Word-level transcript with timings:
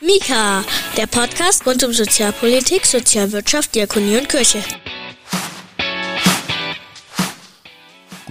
Mika, 0.00 0.64
der 0.96 1.06
Podcast 1.06 1.66
rund 1.66 1.82
um 1.84 1.92
Sozialpolitik, 1.92 2.86
Sozialwirtschaft, 2.86 3.74
Diakonie 3.74 4.16
und 4.16 4.28
Kirche. 4.28 4.62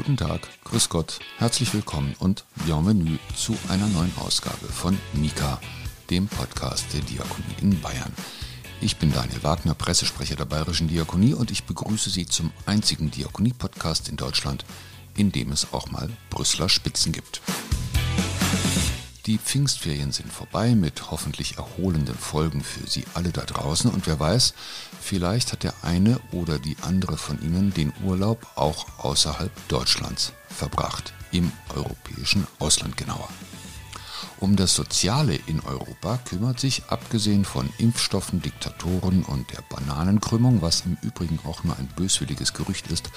Guten 0.05 0.17
Tag, 0.17 0.49
grüß 0.65 0.89
Gott, 0.89 1.21
herzlich 1.37 1.73
willkommen 1.73 2.13
und 2.19 2.43
bienvenue 2.65 3.17
zu 3.37 3.55
einer 3.69 3.87
neuen 3.87 4.11
Ausgabe 4.17 4.67
von 4.67 4.99
Mika, 5.13 5.61
dem 6.09 6.27
Podcast 6.27 6.87
der 6.91 6.99
Diakonie 6.99 7.55
in 7.61 7.79
Bayern. 7.79 8.11
Ich 8.81 8.97
bin 8.97 9.13
Daniel 9.13 9.41
Wagner, 9.43 9.73
Pressesprecher 9.73 10.35
der 10.35 10.43
Bayerischen 10.43 10.89
Diakonie 10.89 11.33
und 11.33 11.51
ich 11.51 11.63
begrüße 11.63 12.09
Sie 12.09 12.25
zum 12.25 12.51
einzigen 12.65 13.11
Diakonie-Podcast 13.11 14.09
in 14.09 14.17
Deutschland, 14.17 14.65
in 15.15 15.31
dem 15.31 15.53
es 15.53 15.71
auch 15.71 15.89
mal 15.89 16.09
Brüsseler 16.29 16.67
Spitzen 16.67 17.13
gibt. 17.13 17.39
Die 19.25 19.37
Pfingstferien 19.37 20.11
sind 20.11 20.33
vorbei 20.33 20.75
mit 20.75 21.09
hoffentlich 21.09 21.55
erholenden 21.55 22.17
Folgen 22.17 22.61
für 22.61 22.85
Sie 22.85 23.05
alle 23.13 23.29
da 23.29 23.43
draußen 23.43 23.89
und 23.89 24.05
wer 24.05 24.19
weiß, 24.19 24.53
vielleicht 24.99 25.53
hat 25.53 25.63
der 25.63 25.73
eine 25.81 26.19
oder 26.33 26.59
die 26.59 26.75
andere 26.81 27.15
von 27.15 27.41
Ihnen 27.41 27.73
den 27.73 27.93
Urlaub 28.03 28.45
auch 28.55 28.85
außerhalb 28.97 29.49
Deutschlands 29.69 30.33
verbracht, 30.49 31.13
im 31.31 31.53
europäischen 31.73 32.45
Ausland 32.59 32.97
genauer. 32.97 33.29
Um 34.43 34.57
das 34.57 34.75
Soziale 34.75 35.39
in 35.47 35.61
Europa 35.61 36.17
kümmert 36.17 36.59
sich, 36.59 36.83
abgesehen 36.89 37.45
von 37.45 37.69
Impfstoffen, 37.77 38.41
Diktatoren 38.41 39.23
und 39.23 39.49
der 39.53 39.61
Bananenkrümmung, 39.61 40.61
was 40.61 40.81
im 40.81 40.97
Übrigen 41.01 41.39
auch 41.45 41.63
nur 41.63 41.77
ein 41.77 41.87
böswilliges 41.95 42.51
Gerücht 42.51 42.87
ist, 42.87 43.09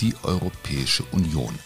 die 0.00 0.16
Europäische 0.24 1.04
Union. 1.12 1.56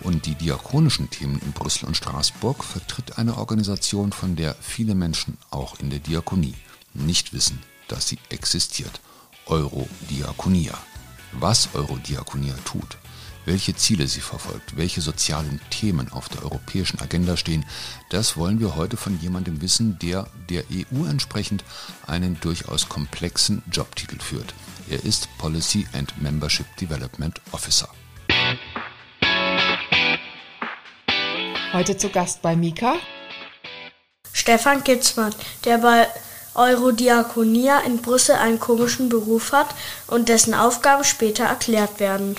Und 0.00 0.26
die 0.26 0.34
diakonischen 0.34 1.08
Themen 1.08 1.40
in 1.40 1.52
Brüssel 1.52 1.86
und 1.86 1.96
Straßburg 1.96 2.62
vertritt 2.62 3.16
eine 3.16 3.38
Organisation, 3.38 4.12
von 4.12 4.36
der 4.36 4.54
viele 4.60 4.94
Menschen 4.94 5.38
auch 5.50 5.80
in 5.80 5.88
der 5.88 6.00
Diakonie 6.00 6.54
nicht 6.92 7.32
wissen, 7.32 7.60
dass 7.88 8.08
sie 8.08 8.18
existiert. 8.28 9.00
Eurodiakonia. 9.46 10.76
Was 11.32 11.70
Eurodiakonia 11.72 12.56
tut, 12.66 12.98
welche 13.50 13.74
Ziele 13.74 14.06
sie 14.06 14.20
verfolgt, 14.20 14.76
welche 14.76 15.00
sozialen 15.00 15.60
Themen 15.70 16.12
auf 16.12 16.28
der 16.28 16.44
europäischen 16.44 17.00
Agenda 17.00 17.36
stehen, 17.36 17.64
das 18.08 18.36
wollen 18.36 18.60
wir 18.60 18.76
heute 18.76 18.96
von 18.96 19.20
jemandem 19.20 19.60
wissen, 19.60 19.98
der 19.98 20.28
der 20.48 20.62
EU 20.70 21.04
entsprechend 21.04 21.64
einen 22.06 22.38
durchaus 22.38 22.88
komplexen 22.88 23.64
Jobtitel 23.72 24.20
führt. 24.20 24.54
Er 24.88 25.04
ist 25.04 25.28
Policy 25.38 25.84
and 25.92 26.14
Membership 26.22 26.64
Development 26.76 27.40
Officer. 27.50 27.88
Heute 31.72 31.96
zu 31.96 32.08
Gast 32.08 32.42
bei 32.42 32.54
Mika. 32.54 32.94
Stefan 34.32 34.84
Kitzmann, 34.84 35.34
der 35.64 35.78
bei 35.78 36.06
Eurodiakonia 36.54 37.80
in 37.80 38.00
Brüssel 38.00 38.36
einen 38.36 38.60
komischen 38.60 39.08
Beruf 39.08 39.50
hat 39.50 39.74
und 40.06 40.28
dessen 40.28 40.54
Aufgaben 40.54 41.02
später 41.02 41.46
erklärt 41.46 41.98
werden. 41.98 42.36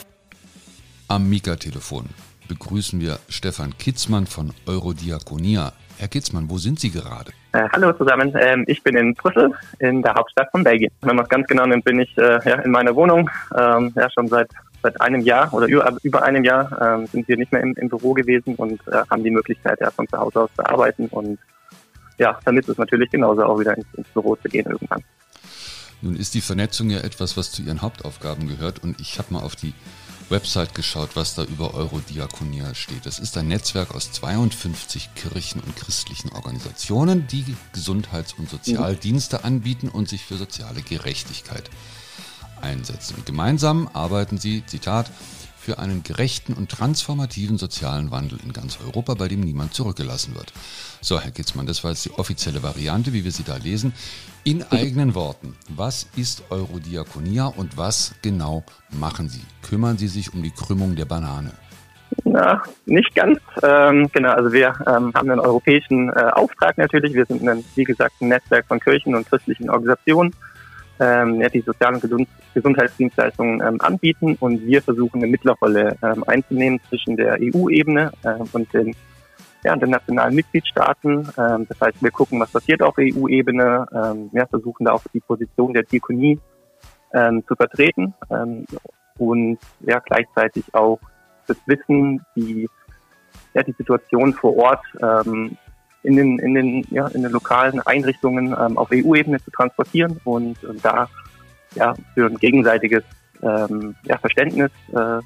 Am 1.12 1.28
Mika-Telefon 1.28 2.06
begrüßen 2.48 3.02
wir 3.02 3.20
Stefan 3.28 3.78
Kitzmann 3.78 4.28
von 4.28 4.54
Eurodiakonia. 4.66 5.73
Herr 5.98 6.08
Kitzmann, 6.08 6.50
wo 6.50 6.58
sind 6.58 6.80
Sie 6.80 6.90
gerade? 6.90 7.34
Äh, 7.52 7.67
hallo 7.73 7.92
zusammen, 7.92 8.34
ähm, 8.40 8.64
ich 8.66 8.81
bin 8.81 8.95
in 8.95 9.14
Brüssel, 9.14 9.54
in 9.80 10.02
der 10.02 10.14
Hauptstadt 10.14 10.50
von 10.52 10.64
Belgien. 10.64 10.89
Wenn 11.02 11.17
man 11.17 11.26
es 11.26 11.30
ganz 11.30 11.48
genau 11.48 11.66
nimmt, 11.66 11.83
bin 11.83 12.00
ich 12.00 12.17
äh, 12.17 12.39
ja, 12.50 12.61
in 12.61 12.71
meiner 12.71 12.95
Wohnung, 12.95 13.30
ähm, 13.58 13.92
ja, 13.94 14.10
schon 14.10 14.30
seit 14.30 14.50
seit 14.82 15.02
einem 15.02 15.20
Jahr 15.20 15.54
oder 15.54 15.67
über, 15.67 15.98
über 16.02 16.23
einem 16.23 16.45
Jahr 16.45 16.82
ähm, 16.82 17.08
sind 17.08 17.27
wir 17.27 17.36
nicht 17.36 17.52
mehr 17.52 17.60
im, 17.61 17.73
im 17.73 17.89
Büro 17.89 18.14
gewesen 18.14 18.55
und 18.55 18.80
äh, 18.88 19.02
haben 19.10 19.26
die 19.26 19.32
Möglichkeit, 19.32 19.82
ja, 19.82 19.92
von 19.92 20.08
zu 20.08 20.17
Hause 20.17 20.44
aus 20.44 20.50
zu 20.55 20.66
arbeiten 20.66 21.08
und 21.08 21.38
ja, 22.20 22.39
damit 22.45 22.70
es 22.70 22.77
natürlich 22.77 23.11
genauso 23.11 23.44
auch 23.44 23.60
wieder 23.60 23.76
ins, 23.76 23.86
ins 23.98 24.08
Büro 24.08 24.38
zu 24.38 24.48
gehen 24.48 24.66
irgendwann. 24.71 25.04
Nun 26.02 26.16
ist 26.16 26.36
die 26.36 26.42
Vernetzung 26.42 26.89
ja 26.89 27.02
etwas, 27.02 27.36
was 27.36 27.52
zu 27.52 27.64
Ihren 27.64 27.82
Hauptaufgaben 27.82 28.48
gehört 28.48 28.82
und 28.82 29.02
ich 29.02 29.20
habe 29.20 29.33
mal 29.33 29.44
auf 29.44 29.58
die 29.58 29.73
Website 30.31 30.73
geschaut, 30.73 31.11
was 31.15 31.36
da 31.36 31.43
über 31.43 31.73
Eurodiakonia 31.73 32.73
steht. 32.73 33.05
Das 33.05 33.19
ist 33.19 33.37
ein 33.37 33.47
Netzwerk 33.47 33.93
aus 33.93 34.11
52 34.11 35.14
Kirchen 35.14 35.61
und 35.61 35.75
christlichen 35.75 36.31
Organisationen, 36.31 37.27
die 37.27 37.43
Gesundheits- 37.73 38.33
und 38.33 38.49
Sozialdienste 38.49 39.43
anbieten 39.43 39.89
und 39.89 40.09
sich 40.09 40.25
für 40.25 40.37
soziale 40.37 40.81
Gerechtigkeit 40.81 41.70
einsetzen. 42.61 43.23
Gemeinsam 43.25 43.89
arbeiten 43.93 44.37
sie, 44.37 44.65
Zitat, 44.65 45.11
für 45.61 45.77
einen 45.77 46.02
gerechten 46.02 46.54
und 46.54 46.70
transformativen 46.70 47.58
sozialen 47.58 48.10
Wandel 48.10 48.39
in 48.44 48.52
ganz 48.52 48.80
Europa, 48.83 49.14
bei 49.14 49.27
dem 49.27 49.42
niemand 49.42 49.73
zurückgelassen 49.73 50.33
wird. 50.33 50.52
So, 51.02 51.20
Herr 51.20 51.32
Kitzmann, 51.32 51.67
das 51.67 51.83
war 51.83 51.92
jetzt 51.92 52.05
die 52.05 52.11
offizielle 52.11 52.64
Variante, 52.64 53.14
wie 53.14 53.23
wir 53.23 53.32
sie 53.32 53.44
da 53.44 53.58
lesen. 53.58 53.94
In 54.44 54.64
eigenen 54.71 55.14
Worten, 55.14 55.55
was 55.70 56.08
ist 56.16 56.44
Eurodiakonia 56.50 57.45
und 57.45 57.77
was 57.77 58.16
genau 58.23 58.64
machen 58.89 59.30
Sie? 59.30 59.42
Kümmern 59.61 60.00
Sie 60.00 60.08
sich 60.08 60.33
um 60.33 60.42
die 60.42 60.52
Krümmung 60.52 60.95
der 60.95 61.05
Banane? 61.05 61.52
Na, 62.23 62.64
nicht 62.88 63.14
ganz. 63.16 63.39
Ähm, 63.61 64.10
genau, 64.11 64.32
also 64.32 64.52
wir 64.52 64.73
ähm, 64.88 65.14
haben 65.14 65.30
einen 65.30 65.39
europäischen 65.39 66.10
äh, 66.10 66.32
Auftrag 66.33 66.77
natürlich. 66.77 67.14
Wir 67.14 67.26
sind, 67.26 67.48
ein, 67.48 67.64
wie 67.76 67.83
gesagt, 67.83 68.16
ein 68.20 68.30
Netzwerk 68.30 68.66
von 68.66 68.80
Kirchen 68.80 69.16
und 69.16 69.30
christlichen 69.30 69.70
Organisationen 69.70 70.33
ähm, 71.02 71.42
ja, 71.42 71.50
die 71.50 71.62
sozialen 71.62 72.00
Gesund 72.00 72.30
Gesundheitsdienstleistungen 72.54 73.62
ähm, 73.62 73.82
anbieten 73.82 74.38
und 74.39 74.66
wir 74.66 74.82
versuchen 74.82 75.23
eine 75.23 75.32
Mittlerrolle 75.32 75.98
ähm, 76.04 76.23
einzunehmen 76.28 76.80
zwischen 76.89 77.17
der 77.17 77.38
EU-Ebene 77.39 78.12
ähm, 78.26 78.48
und 78.52 78.73
den, 78.73 78.95
ja, 79.64 79.76
den 79.76 79.89
nationalen 79.89 80.36
Mitgliedstaaten. 80.36 81.30
Ähm, 81.38 81.66
das 81.67 81.80
heißt, 81.82 82.04
wir 82.04 82.12
gucken, 82.12 82.39
was 82.39 82.52
passiert 82.52 82.84
auf 82.84 82.95
EU-Ebene, 83.00 83.88
ähm, 83.94 84.30
ja, 84.34 84.45
versuchen 84.45 84.86
da 84.86 84.92
auch 84.92 85.04
die 85.14 85.22
Position 85.22 85.73
der 85.73 85.84
Diakonie 85.84 86.39
ähm, 87.14 87.44
zu 87.48 87.56
vertreten 87.56 88.14
ähm, 88.30 88.66
und 89.18 89.58
ja, 89.80 90.00
gleichzeitig 90.00 90.66
auch 90.73 91.00
das 91.48 91.58
Wissen, 91.66 92.23
die 92.36 92.70
ja, 93.54 93.64
die 93.64 93.73
Situation 93.73 94.33
vor 94.33 94.56
Ort 94.58 94.86
ähm, 95.02 95.58
in 96.04 96.16
den, 96.16 96.39
in 96.39 96.54
den, 96.54 96.86
ja, 96.89 97.08
in 97.08 97.22
den 97.22 97.32
lokalen 97.32 97.80
Einrichtungen 97.82 98.56
ähm, 98.60 98.78
auf 98.78 98.89
EU-Ebene 98.92 99.39
zu 99.44 99.52
transportieren 99.52 100.20
und, 100.23 100.64
und 100.64 100.84
da 100.84 101.10
ja, 101.76 101.94
für 102.14 102.26
ein 102.26 102.38
gegenseitiges 102.38 103.04
ähm, 103.42 103.95
ja, 104.04 104.17
Verständnis 104.17 104.72
äh, 104.94 105.20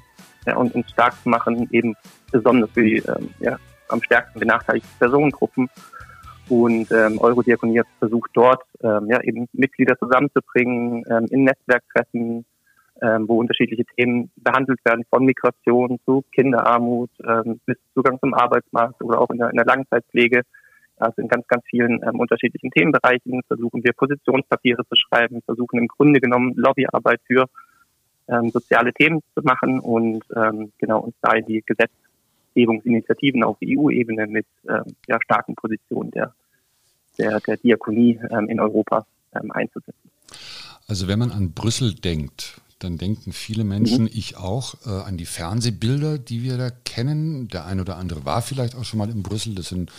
ja, 0.46 0.56
und 0.56 0.74
uns 0.74 0.90
stark 0.90 1.14
zu 1.22 1.28
machen, 1.28 1.68
eben 1.72 1.94
besonders 2.30 2.70
für 2.70 2.82
die 2.82 2.98
ähm, 2.98 3.30
ja, 3.40 3.58
am 3.88 4.02
stärksten 4.02 4.40
benachteiligten 4.40 4.90
Personengruppen. 4.98 5.68
Und 6.48 6.92
ähm, 6.92 7.18
Eurodiakonie 7.18 7.82
versucht 7.98 8.30
dort 8.34 8.62
ähm, 8.82 9.08
ja, 9.08 9.20
eben 9.22 9.48
Mitglieder 9.52 9.98
zusammenzubringen 9.98 11.04
ähm, 11.10 11.26
in 11.30 11.42
Netzwerktreffen, 11.44 12.44
ähm, 13.02 13.28
wo 13.28 13.40
unterschiedliche 13.40 13.84
Themen 13.96 14.30
behandelt 14.36 14.78
werden, 14.84 15.04
von 15.10 15.24
Migration 15.24 15.98
zu 16.04 16.24
Kinderarmut 16.32 17.10
ähm, 17.26 17.60
bis 17.66 17.76
Zugang 17.94 18.18
zum 18.20 18.32
Arbeitsmarkt 18.32 19.02
oder 19.02 19.20
auch 19.20 19.30
in 19.30 19.38
der, 19.38 19.50
in 19.50 19.56
der 19.56 19.66
Langzeitpflege. 19.66 20.42
Also 20.98 21.20
in 21.20 21.28
ganz, 21.28 21.46
ganz 21.46 21.64
vielen 21.68 22.02
ähm, 22.02 22.20
unterschiedlichen 22.20 22.70
Themenbereichen 22.70 23.42
versuchen 23.46 23.84
wir 23.84 23.92
Positionspapiere 23.92 24.86
zu 24.86 24.96
schreiben, 24.96 25.42
versuchen 25.42 25.78
im 25.78 25.88
Grunde 25.88 26.20
genommen 26.20 26.54
Lobbyarbeit 26.56 27.20
für 27.26 27.46
ähm, 28.28 28.50
soziale 28.50 28.92
Themen 28.92 29.20
zu 29.34 29.42
machen 29.42 29.80
und 29.80 30.24
ähm, 30.34 30.72
genau 30.78 31.00
uns 31.00 31.14
da 31.20 31.34
in 31.34 31.46
die 31.46 31.62
Gesetzgebungsinitiativen 31.64 33.44
auf 33.44 33.58
EU-Ebene 33.62 34.26
mit 34.26 34.46
ähm, 34.68 34.84
ja, 35.06 35.18
starken 35.22 35.54
Positionen 35.54 36.10
der, 36.12 36.34
der, 37.18 37.40
der 37.40 37.56
Diakonie 37.58 38.18
ähm, 38.30 38.48
in 38.48 38.58
Europa 38.58 39.06
ähm, 39.34 39.50
einzusetzen. 39.52 40.10
Also 40.88 41.08
wenn 41.08 41.18
man 41.18 41.30
an 41.30 41.52
Brüssel 41.52 41.94
denkt, 41.94 42.60
dann 42.78 42.98
denken 42.98 43.32
viele 43.32 43.64
Menschen, 43.64 44.04
mhm. 44.04 44.10
ich 44.12 44.36
auch, 44.36 44.74
äh, 44.86 44.90
an 44.90 45.16
die 45.16 45.26
Fernsehbilder, 45.26 46.18
die 46.18 46.42
wir 46.42 46.58
da 46.58 46.70
kennen. 46.70 47.48
Der 47.48 47.66
ein 47.66 47.80
oder 47.80 47.96
andere 47.96 48.24
war 48.24 48.42
vielleicht 48.42 48.74
auch 48.74 48.84
schon 48.84 48.98
mal 48.98 49.10
in 49.10 49.22
Brüssel. 49.22 49.54
Das 49.54 49.68
sind 49.68 49.90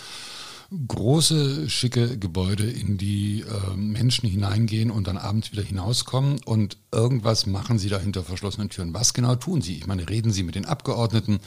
große, 0.88 1.70
schicke 1.70 2.18
Gebäude, 2.18 2.70
in 2.70 2.98
die 2.98 3.42
äh, 3.42 3.76
Menschen 3.76 4.28
hineingehen 4.28 4.92
und 4.92 5.08
dann 5.08 5.18
abends 5.18 5.52
wieder 5.52 5.64
hinauskommen 5.64 6.40
und 6.46 6.78
irgendwas 6.92 7.46
machen 7.46 7.80
sie 7.80 7.90
da 7.90 8.00
hinter 8.00 8.24
verschlossenen 8.24 8.70
Türen. 8.70 8.94
Was 8.94 9.14
genau 9.14 9.36
tun 9.36 9.62
sie? 9.62 9.78
Ich 9.78 9.88
meine, 9.88 10.10
reden 10.10 10.32
sie 10.32 10.44
mit 10.44 10.56
den 10.56 10.66
Abgeordneten, 10.66 11.40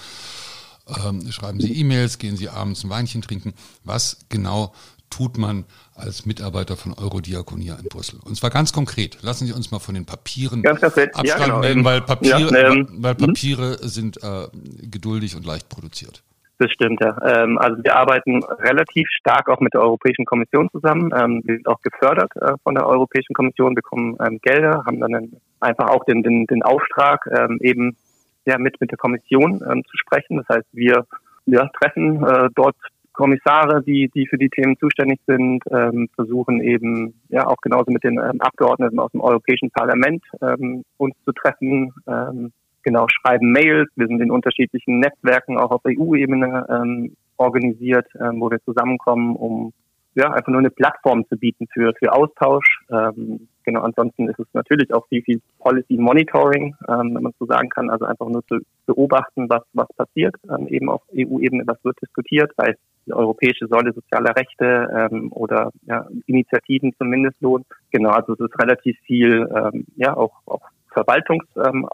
ähm, 1.05 1.31
schreiben 1.31 1.61
sie 1.61 1.72
E-Mails, 1.72 2.19
gehen 2.19 2.37
sie 2.37 2.49
abends 2.49 2.82
ein 2.82 2.90
Weinchen 2.90 3.20
trinken. 3.20 3.52
Was 3.84 4.19
genau 4.31 4.72
tut 5.11 5.37
man 5.37 5.64
als 5.94 6.25
Mitarbeiter 6.25 6.76
von 6.76 6.94
Eurodiakonia 6.94 7.75
in 7.75 7.88
Brüssel? 7.88 8.20
Und 8.25 8.37
zwar 8.37 8.50
ganz 8.50 8.73
konkret. 8.73 9.19
Lassen 9.23 9.46
Sie 9.46 9.52
uns 9.52 9.70
mal 9.70 9.81
von 9.81 9.94
den 9.94 10.06
Papieren 10.06 10.66
Abstand 10.66 11.11
ja, 11.25 11.37
genau. 11.37 11.61
nehmen, 11.61 11.84
weil 11.84 12.00
Papiere, 12.00 12.50
ja, 12.52 12.70
ähm, 12.70 12.88
weil 12.99 13.14
mhm. 13.14 13.19
Papiere 13.19 13.87
sind 13.87 14.23
äh, 14.23 14.49
geduldig 14.82 15.37
und 15.37 15.44
leicht 15.44 15.69
produziert. 15.69 16.23
Das 16.61 16.71
stimmt, 16.73 17.01
ja. 17.01 17.17
Ähm, 17.25 17.57
also 17.57 17.83
wir 17.83 17.97
arbeiten 17.97 18.45
relativ 18.45 19.09
stark 19.09 19.49
auch 19.49 19.61
mit 19.61 19.73
der 19.73 19.81
Europäischen 19.81 20.27
Kommission 20.27 20.69
zusammen. 20.71 21.11
Ähm, 21.17 21.41
wir 21.43 21.55
sind 21.55 21.67
auch 21.67 21.81
gefördert 21.81 22.31
äh, 22.37 22.53
von 22.62 22.75
der 22.75 22.87
Europäischen 22.87 23.33
Kommission, 23.33 23.75
bekommen 23.75 24.19
ähm, 24.21 24.39
Gelder, 24.43 24.85
haben 24.85 25.01
dann 25.01 25.41
einfach 25.61 25.89
auch 25.89 26.05
den, 26.05 26.23
den, 26.23 26.45
den 26.45 26.62
Auftrag, 26.62 27.27
ähm, 27.35 27.59
eben 27.62 27.97
ja, 28.45 28.59
mit, 28.59 28.79
mit 28.79 28.91
der 28.91 28.99
Kommission 28.99 29.62
ähm, 29.67 29.83
zu 29.87 29.97
sprechen. 29.97 30.37
Das 30.37 30.55
heißt, 30.55 30.69
wir 30.73 31.07
ja, 31.47 31.67
treffen 31.81 32.23
äh, 32.27 32.51
dort 32.55 32.77
Kommissare, 33.15 33.83
die, 33.83 34.11
die 34.15 34.27
für 34.27 34.37
die 34.37 34.51
Themen 34.51 34.77
zuständig 34.79 35.19
sind, 35.27 35.65
ähm, 35.71 36.11
versuchen 36.15 36.61
eben 36.61 37.15
ja 37.31 37.47
auch 37.47 37.62
genauso 37.62 37.91
mit 37.91 38.05
den 38.05 38.19
ähm, 38.19 38.39
Abgeordneten 38.43 38.99
aus 38.99 39.12
dem 39.12 39.23
Europäischen 39.23 39.71
Parlament 39.71 40.23
ähm, 40.43 40.85
uns 40.99 41.15
zu 41.25 41.33
treffen, 41.33 41.95
ähm, 42.07 42.53
genau, 42.82 43.06
schreiben 43.09 43.53
Mails. 43.53 43.88
Wir 43.97 44.06
sind 44.06 44.21
in 44.21 44.31
unterschiedlichen 44.31 45.00
Netzwerken 45.00 45.59
auch 45.59 45.71
auf 45.71 45.82
EU-Ebene 45.87 46.67
ähm, 46.69 47.17
organisiert, 47.37 48.06
ähm, 48.21 48.41
wo 48.41 48.50
wir 48.50 48.62
zusammenkommen, 48.65 49.37
um 49.37 49.73
ja, 50.15 50.31
einfach 50.32 50.49
nur 50.49 50.59
eine 50.59 50.71
Plattform 50.71 51.27
zu 51.29 51.37
bieten 51.37 51.67
für, 51.73 51.93
für 51.99 52.12
Austausch. 52.12 52.67
Ähm, 52.91 53.49
genau, 53.65 53.82
ansonsten 53.82 54.29
ist 54.29 54.38
es 54.38 54.47
natürlich 54.53 54.93
auch 54.93 55.06
viel, 55.09 55.23
viel 55.23 55.41
Policy 55.59 55.97
Monitoring, 55.97 56.75
ähm, 56.88 57.15
wenn 57.15 57.23
man 57.23 57.32
so 57.38 57.47
sagen 57.47 57.69
kann, 57.69 57.91
also 57.91 58.05
einfach 58.05 58.29
nur 58.29 58.44
zu 58.47 58.59
beobachten, 58.87 59.49
was, 59.49 59.62
was 59.73 59.88
passiert, 59.97 60.35
ähm, 60.50 60.67
eben 60.69 60.91
auf 60.91 61.03
EU-Ebene, 61.15 61.62
was 61.67 61.83
wird 61.85 61.97
diskutiert, 62.03 62.50
sei 62.56 62.71
es 62.71 62.76
die 63.06 63.12
europäische 63.12 63.67
Säule 63.69 63.93
sozialer 63.93 64.35
Rechte 64.37 64.88
ähm, 64.94 65.33
oder 65.33 65.71
ja, 65.87 66.06
Initiativen 66.26 66.93
zum 66.99 67.09
Mindestlohn. 67.09 67.65
Genau, 67.93 68.11
also 68.11 68.35
es 68.35 68.41
ist 68.41 68.61
relativ 68.61 68.99
viel, 69.06 69.49
ähm, 69.55 69.87
ja, 69.97 70.17
auch, 70.17 70.33
auch 70.47 70.62
Verwaltungsauf 70.92 71.66
ähm, 71.66 71.87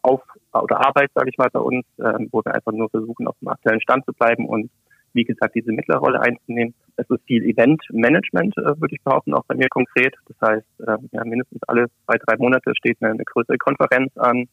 oder 0.52 0.86
Arbeit, 0.86 1.10
sage 1.14 1.30
ich 1.30 1.38
mal, 1.38 1.50
bei 1.52 1.60
uns, 1.60 1.84
ähm, 1.98 2.28
wo 2.32 2.42
wir 2.44 2.54
einfach 2.54 2.72
nur 2.72 2.88
versuchen, 2.90 3.26
auf 3.26 3.36
dem 3.40 3.48
aktuellen 3.48 3.80
Stand 3.80 4.04
zu 4.04 4.12
bleiben 4.12 4.46
und 4.46 4.70
wie 5.12 5.24
gesagt, 5.24 5.54
diese 5.54 5.72
Mittlerrolle 5.72 6.20
einzunehmen. 6.20 6.74
Es 6.96 7.08
ist 7.08 7.24
viel 7.26 7.42
Event-Management, 7.44 8.56
äh, 8.58 8.80
würde 8.80 8.94
ich 8.94 9.02
behaupten, 9.02 9.34
auch 9.34 9.44
bei 9.46 9.54
mir 9.54 9.68
konkret. 9.68 10.14
Das 10.28 10.48
heißt, 10.48 10.80
äh, 10.86 10.98
ja, 11.12 11.24
mindestens 11.24 11.62
alle 11.66 11.86
zwei, 12.04 12.18
drei 12.18 12.36
Monate 12.36 12.72
steht 12.76 12.98
eine, 13.00 13.12
eine 13.12 13.24
größere 13.24 13.58
Konferenz 13.58 14.16
an, 14.18 14.46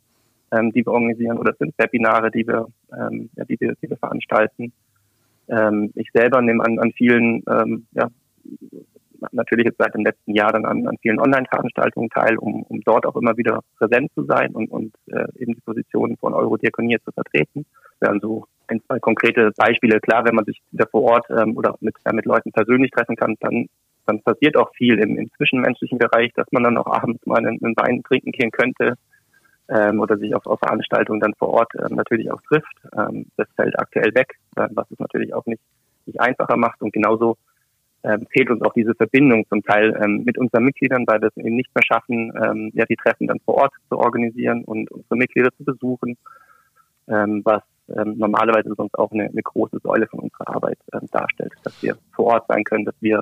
ähm, 0.52 0.72
die 0.72 0.86
wir 0.86 0.92
organisieren 0.92 1.38
oder 1.38 1.52
es 1.52 1.58
sind 1.58 1.74
Webinare, 1.78 2.32
die 2.32 2.48
wir, 2.48 2.68
ähm, 2.92 3.30
ja, 3.36 3.46
die 3.46 3.60
wir, 3.60 3.76
die 3.82 3.90
wir 3.90 3.98
veranstalten. 3.98 4.72
Ähm, 5.50 5.92
ich 5.96 6.10
selber 6.14 6.42
nehme 6.42 6.64
an, 6.64 6.80
an 6.80 6.92
vielen 6.94 7.44
ähm, 7.50 7.86
ja, 7.92 8.08
natürlich 9.32 9.66
jetzt 9.66 9.78
seit 9.78 9.94
dem 9.94 10.04
letzten 10.04 10.34
Jahr 10.34 10.52
dann 10.52 10.66
an, 10.66 10.88
an 10.88 10.98
vielen 11.02 11.20
Online-Veranstaltungen 11.20 12.10
teil, 12.10 12.38
um, 12.38 12.64
um 12.64 12.82
dort 12.82 13.06
auch 13.06 13.16
immer 13.16 13.38
wieder 13.38 13.60
präsent 13.78 14.12
zu 14.14 14.24
sein 14.26 14.54
und, 14.54 14.70
und 14.72 14.94
äh, 15.08 15.26
eben 15.38 15.54
die 15.54 15.62
Positionen 15.62 16.18
von 16.18 16.34
Eurodiakonie 16.34 16.98
zu 17.04 17.12
vertreten. 17.12 17.66
Wären 18.00 18.20
so 18.20 18.46
ein, 18.68 18.82
zwei 18.88 19.00
konkrete 19.00 19.52
Beispiele. 19.56 20.00
Klar, 20.00 20.26
wenn 20.26 20.36
man 20.36 20.46
sich 20.46 20.62
wieder 20.72 20.88
vor 20.88 21.04
Ort 21.04 21.26
ähm, 21.30 21.58
oder 21.58 21.76
mit, 21.80 21.96
äh, 22.06 22.14
mit 22.14 22.26
Leuten 22.26 22.52
persönlich 22.52 22.92
treffen 22.92 23.16
kann, 23.16 23.36
dann, 23.40 23.68
dann 24.06 24.22
passiert 24.22 24.58
auch 24.58 24.74
viel 24.76 25.00
im, 25.00 25.18
im 25.18 25.32
zwischenmenschlichen 25.38 25.98
Bereich, 25.98 26.32
dass 26.34 26.48
man 26.52 26.64
dann 26.64 26.78
auch 26.78 26.88
abends 26.88 27.26
mal 27.26 27.38
einen, 27.38 27.64
einen 27.64 27.76
Wein 27.78 28.04
trinken 28.04 28.32
gehen 28.32 28.52
könnte 28.52 28.96
ähm, 29.70 30.00
oder 30.00 30.18
sich 30.18 30.36
auf, 30.36 30.46
auf 30.46 30.60
Veranstaltungen 30.60 31.20
dann 31.20 31.34
vor 31.36 31.50
Ort 31.50 31.72
ähm, 31.76 31.96
natürlich 31.96 32.32
auch 32.32 32.42
trifft. 32.42 32.76
Ähm, 32.98 33.28
das 33.38 33.48
fällt 33.56 33.78
aktuell 33.80 34.14
weg, 34.16 34.36
was 34.56 34.90
es 34.92 35.00
natürlich 35.00 35.34
auch 35.34 35.46
nicht, 35.46 35.62
nicht 36.06 36.20
einfacher 36.20 36.58
macht 36.58 36.82
und 36.82 36.94
genauso 36.94 37.38
ähm, 38.04 38.28
fehlt 38.32 38.50
uns 38.50 38.62
auch 38.62 38.74
diese 38.74 38.96
Verbindung 38.96 39.46
zum 39.48 39.64
Teil 39.64 39.98
ähm, 40.04 40.24
mit 40.26 40.38
unseren 40.38 40.66
Mitgliedern, 40.66 41.06
weil 41.08 41.22
wir 41.22 41.30
es 41.30 41.38
eben 41.38 41.56
nicht 41.56 41.74
mehr 41.74 41.84
schaffen, 41.84 42.34
ähm, 42.42 42.72
ja 42.74 42.86
die 42.86 42.96
Treffen 42.96 43.28
dann 43.28 43.40
vor 43.46 43.56
Ort 43.56 43.74
zu 43.90 43.98
organisieren 43.98 44.64
und 44.66 44.92
unsere 44.92 45.16
Mitglieder 45.16 45.50
zu 45.58 45.64
besuchen, 45.64 46.18
ähm, 47.08 47.42
was 47.44 47.64
ähm, 47.90 48.18
normalerweise 48.18 48.74
sonst 48.76 48.98
auch 48.98 49.12
eine, 49.12 49.26
eine 49.26 49.42
große 49.42 49.80
Säule 49.84 50.08
von 50.08 50.20
unserer 50.20 50.56
Arbeit 50.56 50.78
ähm, 50.94 51.08
darstellt, 51.12 51.54
dass 51.64 51.82
wir 51.82 51.98
vor 52.14 52.26
Ort 52.26 52.46
sein 52.48 52.64
können, 52.64 52.86
dass 52.86 52.96
wir 53.02 53.22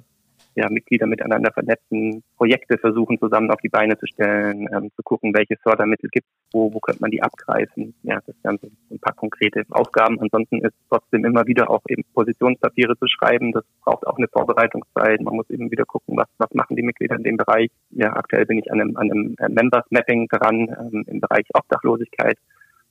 ja, 0.55 0.69
Mitglieder 0.69 1.07
miteinander 1.07 1.51
vernetzen, 1.51 2.23
Projekte 2.37 2.77
versuchen 2.77 3.19
zusammen 3.19 3.51
auf 3.51 3.61
die 3.61 3.69
Beine 3.69 3.97
zu 3.97 4.05
stellen, 4.07 4.67
ähm, 4.73 4.91
zu 4.95 5.03
gucken, 5.03 5.33
welche 5.33 5.55
Fördermittel 5.57 6.09
gibt 6.09 6.27
es, 6.27 6.53
wo, 6.53 6.73
wo 6.73 6.79
könnte 6.79 7.01
man 7.01 7.11
die 7.11 7.21
abgreifen. 7.21 7.93
Ja, 8.03 8.19
das 8.25 8.35
wären 8.43 8.59
so 8.61 8.67
ein 8.89 8.99
paar 8.99 9.13
konkrete 9.15 9.63
Aufgaben. 9.69 10.19
Ansonsten 10.19 10.61
ist 10.61 10.73
trotzdem 10.89 11.25
immer 11.25 11.45
wieder 11.47 11.69
auch 11.69 11.83
eben 11.87 12.03
Positionspapiere 12.13 12.97
zu 12.97 13.07
schreiben. 13.07 13.51
Das 13.51 13.63
braucht 13.83 14.05
auch 14.07 14.17
eine 14.17 14.27
Vorbereitungszeit. 14.27 15.21
Man 15.21 15.35
muss 15.35 15.49
eben 15.49 15.71
wieder 15.71 15.85
gucken, 15.85 16.17
was, 16.17 16.27
was 16.37 16.53
machen 16.53 16.75
die 16.75 16.83
Mitglieder 16.83 17.15
in 17.15 17.23
dem 17.23 17.37
Bereich. 17.37 17.69
Ja, 17.91 18.13
aktuell 18.13 18.45
bin 18.45 18.59
ich 18.59 18.71
an 18.71 18.81
einem, 18.81 18.97
an 18.97 19.11
einem 19.11 19.35
Members 19.53 19.85
Mapping 19.89 20.27
dran, 20.27 20.75
ähm, 20.79 21.05
im 21.07 21.21
Bereich 21.21 21.45
Obdachlosigkeit, 21.53 22.37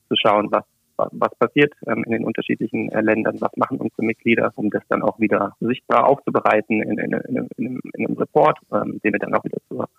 zu 0.07 0.15
schauen, 0.15 0.51
was 0.51 0.65
was 1.11 1.33
passiert 1.35 1.73
ähm, 1.87 2.03
in 2.05 2.11
den 2.11 2.25
unterschiedlichen 2.25 2.91
äh, 2.91 3.01
Ländern, 3.01 3.39
was 3.39 3.55
machen 3.55 3.77
unsere 3.77 4.03
Mitglieder, 4.03 4.51
um 4.55 4.69
das 4.69 4.83
dann 4.89 5.01
auch 5.01 5.19
wieder 5.19 5.55
sichtbar 5.59 6.07
aufzubereiten 6.07 6.81
in, 6.81 6.97
in, 6.97 7.13
in, 7.13 7.49
in, 7.57 7.79
in 7.93 8.05
einem 8.05 8.17
Report, 8.17 8.59
ähm, 8.71 8.99
den 9.03 9.13
wir 9.13 9.19
dann 9.19 9.33
auch 9.33 9.43
wieder 9.43 9.57
zur, 9.67 9.89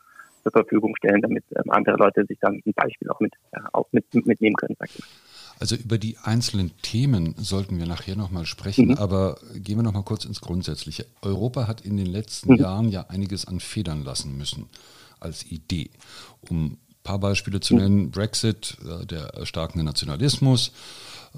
zur 0.42 0.52
Verfügung 0.52 0.96
stellen, 0.96 1.22
damit 1.22 1.44
ähm, 1.54 1.70
andere 1.70 1.96
Leute 1.96 2.24
sich 2.26 2.38
dann 2.40 2.62
ein 2.66 2.72
Beispiel 2.74 3.08
auch 3.10 3.20
mit, 3.20 3.34
äh, 3.52 3.60
auch 3.72 3.86
mit, 3.92 4.04
mitnehmen 4.26 4.56
können. 4.56 4.76
Also 5.58 5.76
über 5.76 5.98
die 5.98 6.16
einzelnen 6.22 6.72
Themen 6.82 7.34
sollten 7.38 7.78
wir 7.78 7.86
nachher 7.86 8.16
nochmal 8.16 8.46
sprechen, 8.46 8.88
mhm. 8.88 8.98
aber 8.98 9.36
gehen 9.54 9.78
wir 9.78 9.82
nochmal 9.82 10.02
kurz 10.02 10.24
ins 10.24 10.40
Grundsätzliche. 10.40 11.06
Europa 11.22 11.68
hat 11.68 11.82
in 11.82 11.96
den 11.96 12.06
letzten 12.06 12.54
mhm. 12.54 12.58
Jahren 12.58 12.88
ja 12.88 13.06
einiges 13.08 13.46
an 13.46 13.60
Federn 13.60 14.02
lassen 14.02 14.36
müssen 14.36 14.68
als 15.20 15.48
Idee, 15.50 15.90
um 16.50 16.78
paar 17.02 17.18
Beispiele 17.18 17.60
zu 17.60 17.74
nennen. 17.74 18.10
Brexit, 18.10 18.76
äh, 18.84 19.06
der 19.06 19.34
erstarkende 19.34 19.84
Nationalismus, 19.84 20.72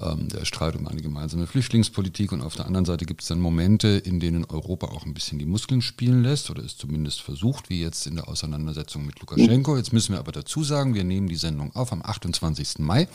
ähm, 0.01 0.27
der 0.29 0.45
Streit 0.45 0.75
um 0.75 0.87
eine 0.87 1.01
gemeinsame 1.01 1.47
Flüchtlingspolitik 1.47 2.31
und 2.31 2.41
auf 2.41 2.55
der 2.55 2.65
anderen 2.65 2.85
Seite 2.85 3.05
gibt 3.05 3.21
es 3.21 3.27
dann 3.27 3.39
Momente, 3.39 3.87
in 3.87 4.19
denen 4.19 4.45
Europa 4.45 4.87
auch 4.87 5.05
ein 5.05 5.13
bisschen 5.13 5.39
die 5.39 5.45
Muskeln 5.45 5.81
spielen 5.81 6.21
lässt 6.21 6.49
oder 6.49 6.63
es 6.63 6.77
zumindest 6.77 7.21
versucht, 7.21 7.69
wie 7.69 7.81
jetzt 7.81 8.05
in 8.05 8.15
der 8.15 8.27
Auseinandersetzung 8.27 9.05
mit 9.05 9.19
Lukaschenko. 9.19 9.77
Jetzt 9.77 9.93
müssen 9.93 10.13
wir 10.13 10.19
aber 10.19 10.31
dazu 10.31 10.63
sagen, 10.63 10.93
wir 10.93 11.03
nehmen 11.03 11.27
die 11.27 11.35
Sendung 11.35 11.73
auf 11.75 11.91
am 11.91 12.01
28. 12.01 12.79
Mai. 12.79 13.07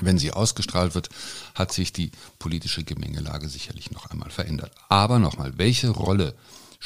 Wenn 0.00 0.18
sie 0.18 0.30
ausgestrahlt 0.30 0.94
wird, 0.94 1.08
hat 1.54 1.72
sich 1.72 1.92
die 1.92 2.10
politische 2.38 2.84
Gemengelage 2.84 3.48
sicherlich 3.48 3.90
noch 3.90 4.10
einmal 4.10 4.30
verändert. 4.30 4.72
Aber 4.88 5.18
nochmal, 5.18 5.56
welche 5.56 5.88
Rolle 5.88 6.34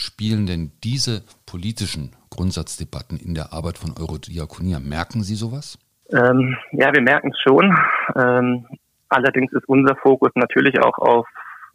spielen 0.01 0.47
denn 0.47 0.73
diese 0.83 1.23
politischen 1.47 2.13
Grundsatzdebatten 2.31 3.19
in 3.19 3.35
der 3.35 3.53
Arbeit 3.53 3.79
von 3.79 3.95
Eurodiakonia? 3.99 4.79
Merken 4.81 5.23
Sie 5.23 5.35
sowas? 5.35 5.79
Ähm, 6.13 6.57
ja, 6.73 6.93
wir 6.93 7.03
merken 7.03 7.31
es 7.33 7.41
schon. 7.41 7.77
Ähm, 8.17 8.67
allerdings 9.09 9.53
ist 9.53 9.69
unser 9.69 9.97
Fokus 9.97 10.31
natürlich 10.35 10.81
auch 10.81 10.99
auf, 10.99 11.27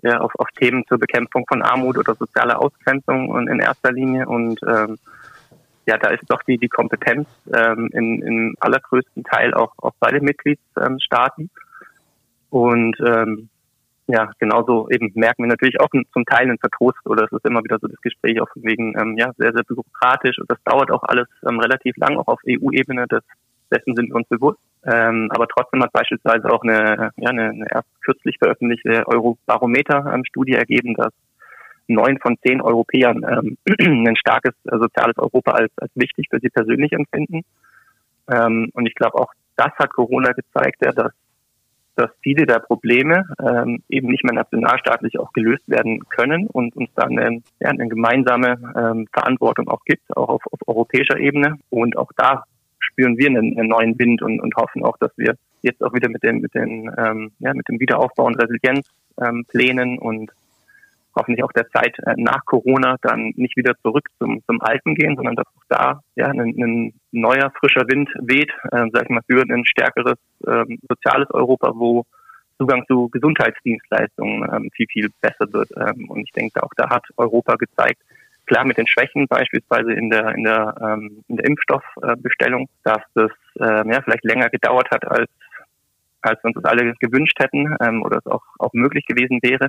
ja, 0.02 0.20
auf, 0.20 0.34
auf 0.38 0.50
Themen 0.60 0.86
zur 0.88 0.98
Bekämpfung 0.98 1.46
von 1.48 1.62
Armut 1.62 1.98
oder 1.98 2.16
sozialer 2.16 2.62
Ausgrenzung 2.62 3.48
in 3.48 3.60
erster 3.60 3.92
Linie. 3.92 4.28
Und 4.28 4.60
ähm, 4.68 4.98
ja, 5.86 5.98
da 5.98 6.10
ist 6.10 6.24
doch 6.28 6.42
die, 6.44 6.58
die 6.58 6.70
Kompetenz 6.70 7.28
ähm, 7.54 7.90
in, 7.94 8.22
in 8.22 8.56
allergrößten 8.60 9.24
Teil 9.24 9.54
auch, 9.54 9.74
auch 9.78 9.94
bei 10.00 10.12
den 10.12 10.24
Mitgliedstaaten. 10.24 11.50
Und 12.50 12.98
ähm, 13.06 13.50
ja, 14.08 14.32
genauso 14.40 14.88
eben 14.90 15.12
merken 15.16 15.44
wir 15.44 15.48
natürlich 15.48 15.80
auch 15.80 15.90
zum 15.90 16.26
Teil 16.26 16.44
einen 16.44 16.60
Vertrost 16.60 17.00
oder 17.06 17.26
es 17.26 17.32
ist 17.32 17.46
immer 17.46 17.64
wieder 17.64 17.80
so 17.82 17.88
das 17.88 18.00
Gespräch 18.02 18.40
auch 18.40 18.50
wegen, 18.56 18.98
ähm, 19.00 19.18
ja, 19.18 19.32
sehr, 19.38 19.52
sehr 19.54 19.64
bürokratisch 19.64 20.38
und 20.40 20.50
das 20.50 20.62
dauert 20.64 20.92
auch 20.92 21.04
alles 21.04 21.28
ähm, 21.48 21.60
relativ 21.60 21.98
lang, 21.98 22.18
auch 22.18 22.28
auf 22.28 22.40
EU-Ebene, 22.48 23.06
das, 23.10 23.24
dessen 23.72 23.96
sind 23.96 24.10
wir 24.10 24.16
uns 24.16 24.28
bewusst. 24.28 24.60
Ähm, 24.86 25.30
aber 25.32 25.48
trotzdem 25.48 25.82
hat 25.82 25.92
beispielsweise 25.92 26.52
auch 26.52 26.62
eine, 26.62 27.12
ja, 27.18 27.30
eine, 27.30 27.50
eine 27.50 27.66
erst 27.72 27.90
kürzlich 28.02 28.38
veröffentlichte 28.38 29.08
Eurobarometer-Studie 29.08 30.54
ergeben, 30.54 30.94
dass 30.94 31.12
neun 31.88 32.20
von 32.20 32.38
zehn 32.46 32.62
Europäern 32.62 33.26
ähm, 33.28 33.58
ein 34.08 34.16
starkes 34.16 34.54
äh, 34.66 34.78
soziales 34.78 35.18
Europa 35.18 35.52
als, 35.52 35.72
als 35.78 35.92
wichtig 35.96 36.28
für 36.30 36.40
sie 36.40 36.50
persönlich 36.50 36.92
empfinden. 36.94 37.42
Ähm, 38.32 38.70
und 38.74 38.86
ich 38.86 38.94
glaube, 38.96 39.20
auch 39.20 39.32
das 39.56 39.72
hat 39.80 39.92
Corona 39.92 40.32
gezeigt, 40.32 40.84
ja, 40.84 40.92
dass 40.92 41.12
dass 41.96 42.10
viele 42.22 42.46
der 42.46 42.60
Probleme 42.60 43.24
ähm, 43.40 43.82
eben 43.90 44.08
nicht 44.10 44.24
mehr 44.24 44.34
nationalstaatlich 44.34 45.20
auch 45.20 45.32
gelöst 45.34 45.68
werden 45.68 46.08
können 46.10 46.48
und 46.48 46.76
uns 46.76 46.90
dann 46.96 47.18
ähm, 47.18 47.44
ja, 47.60 47.70
eine 47.70 47.88
gemeinsame 47.88 48.58
ähm, 48.76 49.08
Verantwortung 49.12 49.68
auch 49.68 49.84
gibt, 49.86 50.16
auch 50.16 50.30
auf, 50.30 50.42
auf 50.52 50.60
europäischer 50.68 51.18
Ebene. 51.18 51.58
Und 51.70 51.98
auch 51.98 52.12
da 52.18 52.44
spüren 52.80 53.18
wir 53.18 53.28
einen, 53.28 53.58
einen 53.58 53.70
neuen 53.70 53.98
Wind 53.98 54.22
und, 54.22 54.40
und 54.40 54.56
hoffen 54.56 54.84
auch, 54.84 54.98
dass 54.98 55.12
wir 55.18 55.36
jetzt 55.62 55.84
auch 55.84 55.94
wieder 55.94 56.10
mit 56.10 56.24
den, 56.24 56.40
mit 56.40 56.54
den, 56.54 56.92
ähm, 56.98 57.32
ja, 57.40 57.54
mit 57.54 57.68
dem 57.68 57.80
Wiederaufbau 57.80 58.26
und 58.26 58.36
Resilienzplänen 58.36 59.94
ähm, 59.94 60.00
und 60.00 60.32
hoffentlich 61.16 61.44
auch 61.44 61.52
der 61.52 61.70
Zeit 61.70 61.98
äh, 62.00 62.14
nach 62.18 62.46
Corona 62.46 62.98
dann 63.02 63.34
nicht 63.36 63.58
wieder 63.58 63.74
zurück 63.82 64.08
zum, 64.20 64.42
zum 64.46 64.62
Alten 64.62 64.96
gehen, 64.96 65.16
sondern 65.16 65.36
dass 65.36 65.48
auch 65.48 65.64
da 65.70 66.02
ja, 66.16 66.28
ein, 66.28 66.40
ein 66.40 66.94
neuer, 67.12 67.52
frischer 67.60 67.88
Wind 67.88 68.10
weht, 68.20 68.52
äh, 68.72 68.86
sag 68.92 69.04
ich 69.04 69.10
mal, 69.10 69.22
für 69.30 69.42
ein 69.42 69.66
stärkeres 69.66 70.18
ähm, 70.48 70.80
soziales 70.90 71.30
Europa, 71.32 71.72
wo 71.76 72.06
Zugang 72.58 72.86
zu 72.88 73.10
Gesundheitsdienstleistungen 73.10 74.48
ähm, 74.52 74.70
viel, 74.74 74.88
viel 74.88 75.10
besser 75.22 75.52
wird. 75.52 75.70
Ähm, 75.78 76.10
und 76.10 76.22
ich 76.22 76.32
denke, 76.32 76.64
auch 76.64 76.72
da 76.78 76.90
hat 76.90 77.04
Europa 77.18 77.56
gezeigt, 77.56 78.02
klar 78.46 78.66
mit 78.66 78.78
den 78.78 78.88
Schwächen, 78.88 79.28
beispielsweise 79.28 79.94
in 79.94 80.10
der, 80.10 80.36
in 80.36 80.44
der, 80.44 80.76
ähm, 80.82 81.24
in 81.28 81.38
der 81.38 81.46
Impfstoffbestellung, 81.46 82.70
dass 82.84 83.02
das 83.14 83.32
äh, 83.60 83.90
ja, 83.90 84.02
vielleicht 84.02 84.24
länger 84.24 84.50
gedauert 84.50 84.90
hat, 84.92 85.06
als, 85.06 85.30
als 86.22 86.42
wir 86.44 86.48
uns 86.48 86.56
das 86.62 86.66
alle 86.66 86.94
gewünscht 87.00 87.38
hätten 87.40 87.76
ähm, 87.82 88.04
oder 88.04 88.18
es 88.18 88.26
auch, 88.28 88.44
auch 88.60 88.74
möglich 88.74 89.06
gewesen 89.06 89.40
wäre. 89.42 89.68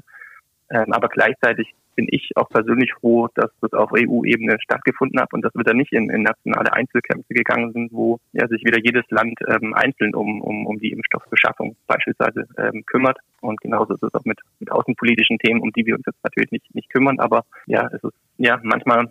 Ähm, 0.70 0.92
aber 0.92 1.08
gleichzeitig 1.08 1.74
bin 1.94 2.06
ich 2.10 2.30
auch 2.36 2.48
persönlich 2.48 2.92
froh, 3.00 3.28
dass 3.34 3.50
das 3.60 3.72
auf 3.72 3.90
EU-Ebene 3.92 4.58
stattgefunden 4.60 5.20
hat 5.20 5.32
und 5.32 5.42
dass 5.42 5.54
wir 5.54 5.64
da 5.64 5.72
nicht 5.72 5.92
in, 5.92 6.10
in 6.10 6.22
nationale 6.22 6.72
Einzelkämpfe 6.72 7.32
gegangen 7.32 7.72
sind, 7.72 7.92
wo 7.92 8.18
ja, 8.32 8.46
sich 8.48 8.62
wieder 8.64 8.78
jedes 8.78 9.04
Land 9.10 9.38
ähm, 9.48 9.72
einzeln 9.74 10.14
um, 10.14 10.42
um, 10.42 10.66
um 10.66 10.78
die 10.78 10.90
Impfstoffbeschaffung 10.90 11.76
beispielsweise 11.86 12.46
ähm, 12.58 12.84
kümmert. 12.84 13.18
Und 13.40 13.60
genauso 13.60 13.94
ist 13.94 14.02
es 14.02 14.14
auch 14.14 14.24
mit, 14.24 14.38
mit 14.60 14.70
außenpolitischen 14.70 15.38
Themen, 15.38 15.60
um 15.60 15.72
die 15.72 15.86
wir 15.86 15.94
uns 15.94 16.04
jetzt 16.06 16.22
natürlich 16.22 16.50
nicht, 16.50 16.74
nicht 16.74 16.90
kümmern. 16.90 17.18
Aber 17.18 17.44
ja, 17.66 17.88
es 17.92 18.04
ist 18.04 18.14
ja 18.36 18.60
manchmal 18.62 19.10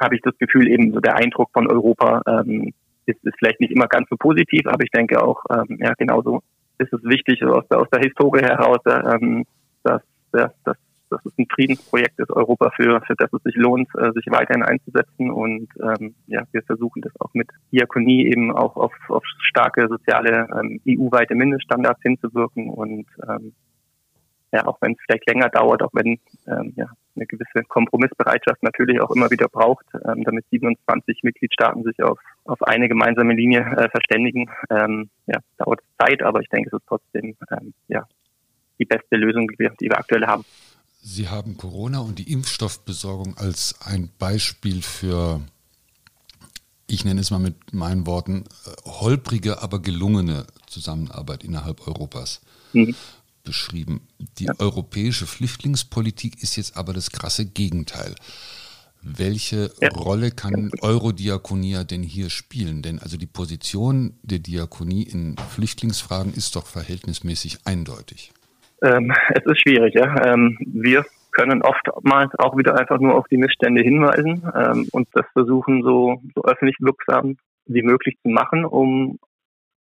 habe 0.00 0.14
ich 0.14 0.22
das 0.22 0.36
Gefühl, 0.38 0.68
eben 0.68 0.92
so 0.92 1.00
der 1.00 1.16
Eindruck 1.16 1.50
von 1.52 1.68
Europa 1.68 2.22
ähm, 2.26 2.72
ist, 3.06 3.24
ist 3.24 3.36
vielleicht 3.38 3.60
nicht 3.60 3.72
immer 3.72 3.88
ganz 3.88 4.08
so 4.08 4.16
positiv, 4.16 4.66
aber 4.66 4.84
ich 4.84 4.90
denke 4.90 5.22
auch, 5.22 5.42
ähm, 5.50 5.78
ja, 5.80 5.92
genauso 5.94 6.42
ist 6.78 6.92
es 6.92 7.02
wichtig 7.02 7.42
aus 7.44 7.66
der, 7.68 7.80
aus 7.80 7.88
der 7.90 8.00
Historie 8.00 8.42
heraus, 8.42 8.78
ähm, 8.86 9.44
dass, 10.32 10.52
dass, 10.64 10.76
dass 11.10 11.24
es 11.24 11.32
ein 11.38 11.46
Friedensprojekt 11.52 12.18
ist, 12.18 12.30
Europa 12.30 12.70
für, 12.76 13.00
für 13.06 13.14
das 13.16 13.32
es 13.32 13.42
sich 13.42 13.56
lohnt, 13.56 13.88
äh, 13.96 14.12
sich 14.12 14.26
weiterhin 14.30 14.62
einzusetzen. 14.62 15.30
Und 15.30 15.68
ähm, 15.80 16.14
ja, 16.26 16.42
wir 16.52 16.62
versuchen 16.62 17.02
das 17.02 17.12
auch 17.20 17.32
mit 17.34 17.48
Diakonie 17.72 18.26
eben 18.26 18.54
auch 18.54 18.76
auf, 18.76 18.92
auf 19.08 19.24
starke 19.40 19.88
soziale 19.88 20.48
ähm, 20.58 20.80
EU-weite 20.86 21.34
Mindeststandards 21.34 22.02
hinzuwirken. 22.02 22.70
Und 22.70 23.06
ähm, 23.28 23.54
ja, 24.52 24.66
auch 24.66 24.78
wenn 24.80 24.92
es 24.92 24.98
vielleicht 25.04 25.28
länger 25.28 25.48
dauert, 25.50 25.82
auch 25.82 25.92
wenn 25.92 26.18
ähm, 26.46 26.72
ja, 26.76 26.86
eine 27.16 27.26
gewisse 27.26 27.64
Kompromissbereitschaft 27.68 28.62
natürlich 28.62 29.00
auch 29.00 29.10
immer 29.10 29.30
wieder 29.30 29.48
braucht, 29.48 29.86
ähm, 30.06 30.24
damit 30.24 30.46
27 30.50 31.22
Mitgliedstaaten 31.22 31.82
sich 31.82 32.02
auf, 32.02 32.18
auf 32.44 32.62
eine 32.62 32.88
gemeinsame 32.88 33.34
Linie 33.34 33.60
äh, 33.60 33.88
verständigen. 33.90 34.50
Ähm, 34.70 35.10
ja, 35.26 35.38
dauert 35.58 35.80
Zeit, 35.98 36.22
aber 36.22 36.40
ich 36.40 36.48
denke, 36.48 36.70
es 36.72 36.80
ist 36.80 36.86
trotzdem 36.88 37.36
ähm, 37.50 37.74
ja, 37.88 38.06
die 38.78 38.84
beste 38.84 39.16
Lösung, 39.16 39.48
die 39.48 39.58
wir, 39.58 39.70
die 39.80 39.86
wir 39.86 39.98
aktuell 39.98 40.26
haben. 40.26 40.44
Sie 41.02 41.28
haben 41.28 41.56
Corona 41.56 42.00
und 42.00 42.18
die 42.18 42.30
Impfstoffbesorgung 42.32 43.36
als 43.36 43.80
ein 43.80 44.10
Beispiel 44.18 44.82
für, 44.82 45.40
ich 46.86 47.04
nenne 47.04 47.20
es 47.20 47.30
mal 47.30 47.38
mit 47.38 47.72
meinen 47.72 48.06
Worten, 48.06 48.44
äh, 48.66 48.90
holprige, 48.90 49.62
aber 49.62 49.80
gelungene 49.80 50.46
Zusammenarbeit 50.66 51.44
innerhalb 51.44 51.86
Europas 51.86 52.40
mhm. 52.72 52.94
beschrieben. 53.44 54.06
Die 54.38 54.44
ja. 54.44 54.54
europäische 54.58 55.26
Flüchtlingspolitik 55.26 56.42
ist 56.42 56.56
jetzt 56.56 56.76
aber 56.76 56.92
das 56.92 57.10
krasse 57.10 57.46
Gegenteil. 57.46 58.14
Welche 59.00 59.72
ja. 59.80 59.90
Rolle 59.90 60.32
kann 60.32 60.72
Eurodiakonia 60.80 61.84
denn 61.84 62.02
hier 62.02 62.30
spielen? 62.30 62.82
Denn 62.82 62.98
also 62.98 63.16
die 63.16 63.26
Position 63.26 64.18
der 64.22 64.40
Diakonie 64.40 65.04
in 65.04 65.36
Flüchtlingsfragen 65.38 66.34
ist 66.34 66.56
doch 66.56 66.66
verhältnismäßig 66.66 67.58
eindeutig. 67.64 68.32
Ähm, 68.82 69.12
es 69.34 69.44
ist 69.44 69.60
schwierig, 69.62 69.94
ja. 69.94 70.24
Ähm, 70.24 70.58
wir 70.60 71.04
können 71.32 71.62
oftmals 71.62 72.32
auch 72.38 72.56
wieder 72.56 72.78
einfach 72.78 72.98
nur 72.98 73.14
auf 73.14 73.28
die 73.28 73.36
Missstände 73.36 73.82
hinweisen 73.82 74.50
ähm, 74.54 74.88
und 74.92 75.08
das 75.12 75.26
versuchen 75.32 75.82
so, 75.82 76.20
so 76.34 76.42
öffentlich 76.44 76.76
wirksam 76.80 77.36
wie 77.66 77.82
möglich 77.82 78.16
zu 78.22 78.28
machen, 78.28 78.64
um 78.64 79.18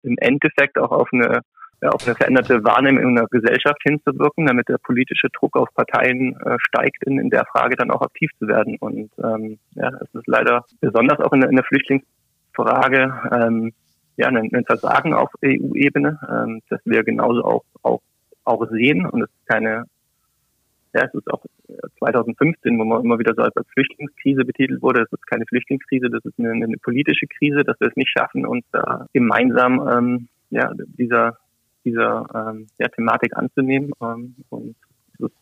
im 0.03 0.17
Endeffekt 0.19 0.79
auch 0.79 0.91
auf 0.91 1.09
eine, 1.13 1.41
ja, 1.83 1.91
auf 1.91 2.07
eine 2.07 2.17
veränderte 2.17 2.65
Wahrnehmung 2.65 3.03
in 3.03 3.15
der 3.17 3.27
Gesellschaft 3.31 3.81
hinzuwirken, 3.83 4.47
damit 4.47 4.69
der 4.69 4.79
politische 4.79 5.29
Druck 5.31 5.57
auf 5.57 5.69
Parteien 5.75 6.37
äh, 6.41 6.57
steigt, 6.59 7.05
in, 7.07 7.19
in 7.19 7.31
der 7.31 7.45
Frage 7.47 7.77
dann 7.77 7.91
auch 7.91 8.03
aktiv 8.03 8.31
zu 8.39 8.49
werden. 8.49 8.77
Und 8.81 9.11
ähm, 9.23 9.59
ja, 9.73 9.89
es 10.01 10.15
ist 10.15 10.27
leider 10.27 10.65
besonders 10.81 11.21
auch 11.21 11.33
in 11.33 11.41
der, 11.41 11.51
in 11.51 11.57
der 11.57 11.65
Flüchtlingsfrage 11.65 13.15
ähm, 13.33 13.73
ja, 14.17 14.27
ein, 14.27 14.37
ein 14.37 14.65
Versagen 14.65 15.15
auf 15.15 15.31
EU-Ebene, 15.45 16.19
ähm, 16.29 16.61
dass 16.69 16.81
wir 16.85 17.03
genauso 17.05 17.45
auch, 17.45 17.65
auch 17.83 18.01
auch 18.45 18.67
sehen 18.71 19.07
und 19.07 19.23
es 19.23 19.29
ist 19.29 19.47
keine, 19.47 19.85
ja, 20.93 21.05
es 21.05 21.15
ist 21.15 21.31
auch 21.31 21.45
2015, 21.99 22.79
wo 22.79 22.85
man 22.85 23.05
immer 23.05 23.19
wieder 23.19 23.35
so 23.35 23.43
als 23.43 23.55
Flüchtlingskrise 23.75 24.45
betitelt 24.45 24.83
wurde, 24.83 25.03
es 25.03 25.13
ist 25.13 25.27
keine 25.27 25.47
Flüchtlingskrise, 25.47 26.11
das 26.11 26.25
ist 26.25 26.39
eine, 26.39 26.51
eine 26.51 26.77
politische 26.79 27.27
Krise, 27.27 27.65
dass 27.65 27.79
wir 27.81 27.89
es 27.89 27.97
nicht 27.97 28.11
schaffen, 28.11 28.47
uns 28.47 28.65
da 28.73 29.07
gemeinsam 29.13 29.89
ähm, 29.89 30.29
ja, 30.51 30.73
dieser, 30.99 31.39
dieser 31.85 32.27
ähm, 32.35 32.67
ja, 32.79 32.89
Thematik 32.89 33.37
anzunehmen. 33.37 33.93
Ähm, 34.03 34.35
und 34.51 34.77
es 35.15 35.27
ist, 35.27 35.37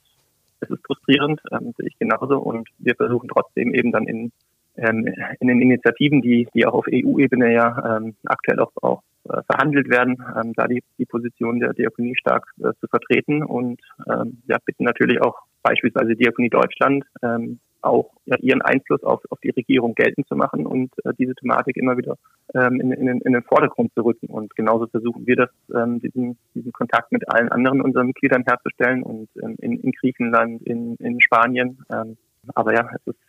es 0.61 0.71
ist 0.71 0.87
frustrierend, 0.87 1.40
ähm, 1.50 1.75
sehe 1.76 1.88
ich 1.88 1.99
genauso. 1.99 2.38
Und 2.38 2.69
wir 2.78 2.95
versuchen 2.95 3.28
trotzdem 3.28 3.75
eben 3.75 3.90
dann 3.90 4.07
in, 4.07 4.33
ähm, 4.78 5.06
in 5.40 5.49
den 5.49 5.61
Initiativen, 5.61 6.23
die, 6.23 6.49
die 6.54 6.66
auch 6.66 6.75
auf 6.75 6.87
EU-Ebene 6.88 7.52
ja 7.52 7.97
ähm, 7.97 8.14
aktuell 8.25 8.61
auch, 8.61 8.73
auch 8.82 9.02
äh, 9.25 9.42
verhandelt 9.50 9.88
werden, 9.90 10.23
ähm, 10.40 10.52
da 10.54 10.66
die, 10.66 10.82
die 10.99 11.06
Position 11.06 11.61
der 11.61 11.75
Diakonie 11.75 12.16
stark 12.16 12.47
äh, 12.58 12.73
zu 12.80 12.87
vertreten 12.88 13.42
und 13.42 13.80
ähm, 14.08 14.38
ja, 14.47 14.58
bitten 14.64 14.85
natürlich 14.85 15.20
auch 15.20 15.37
beispielsweise 15.62 16.14
Diakonie 16.14 16.50
Deutschland 16.50 17.04
ähm, 17.23 17.58
auch 17.82 18.11
ja, 18.26 18.37
ihren 18.38 18.62
Einfluss 18.62 19.02
auf, 19.02 19.20
auf 19.30 19.38
die 19.40 19.50
Regierung 19.50 19.94
geltend 19.94 20.26
zu 20.28 20.37
machen 20.37 20.66
und 20.66 20.92
äh, 21.04 21.12
diese 21.18 21.35
Thematik 21.35 21.76
immer 21.76 21.97
wieder 21.97 22.16
ähm, 22.54 22.80
in, 22.80 22.92
in, 22.92 23.20
in 23.20 23.32
den 23.32 23.42
Vordergrund 23.42 23.92
zu 23.94 24.04
rücken. 24.04 24.26
Und 24.26 24.54
genauso 24.56 24.87
versuchen 24.87 25.26
wir 25.26 25.37
das, 25.37 25.50
ähm, 25.75 26.00
diesen, 26.00 26.38
diesen 26.54 26.73
Kontakt 26.73 27.12
mit 27.12 27.30
allen 27.32 27.50
anderen 27.50 27.80
unseren 27.80 28.08
Mitgliedern 28.08 28.44
herzustellen 28.47 29.02
und 29.02 29.28
ähm, 29.42 29.56
in, 29.61 29.78
in 29.80 29.92
Griechenland, 29.92 30.62
in, 30.62 30.97
in 30.97 31.20
Spanien. 31.20 31.78
Ähm, 31.90 32.16
aber 32.54 32.75
ja, 32.75 32.88
es 32.94 33.06
ist 33.06 33.20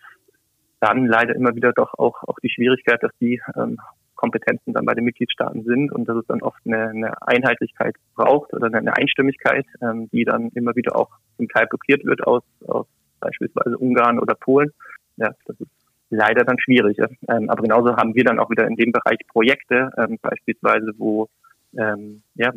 dann 0.79 1.05
leider 1.05 1.35
immer 1.35 1.55
wieder 1.55 1.73
doch 1.73 1.93
auch, 1.97 2.23
auch 2.23 2.39
die 2.41 2.49
Schwierigkeit, 2.49 3.01
dass 3.03 3.11
die 3.19 3.41
ähm, 3.55 3.77
Kompetenzen 4.15 4.73
dann 4.73 4.85
bei 4.85 4.93
den 4.93 5.05
Mitgliedstaaten 5.05 5.63
sind 5.63 5.91
und 5.91 6.07
dass 6.07 6.17
es 6.17 6.27
dann 6.27 6.41
oft 6.41 6.59
eine, 6.65 6.89
eine 6.89 7.27
Einheitlichkeit 7.27 7.95
braucht 8.15 8.53
oder 8.53 8.67
eine 8.67 8.95
Einstimmigkeit, 8.95 9.65
ähm, 9.81 10.09
die 10.11 10.25
dann 10.25 10.49
immer 10.55 10.75
wieder 10.75 10.95
auch 10.95 11.09
zum 11.37 11.47
Teil 11.47 11.67
blockiert 11.67 12.03
wird 12.03 12.25
aus, 12.27 12.43
aus 12.67 12.85
beispielsweise 13.19 13.77
Ungarn 13.77 14.19
oder 14.19 14.35
Polen. 14.35 14.71
Ja, 15.17 15.33
das 15.45 15.59
ist 15.59 15.71
leider 16.09 16.43
dann 16.43 16.59
schwierig. 16.59 16.97
Ähm, 17.29 17.49
aber 17.49 17.63
genauso 17.63 17.95
haben 17.95 18.15
wir 18.15 18.23
dann 18.23 18.39
auch 18.39 18.49
wieder 18.49 18.67
in 18.67 18.75
dem 18.75 18.91
Bereich 18.91 19.19
Projekte, 19.27 19.91
ähm, 19.97 20.17
beispielsweise, 20.21 20.91
wo, 20.97 21.29
ähm, 21.77 22.23
ja, 22.35 22.51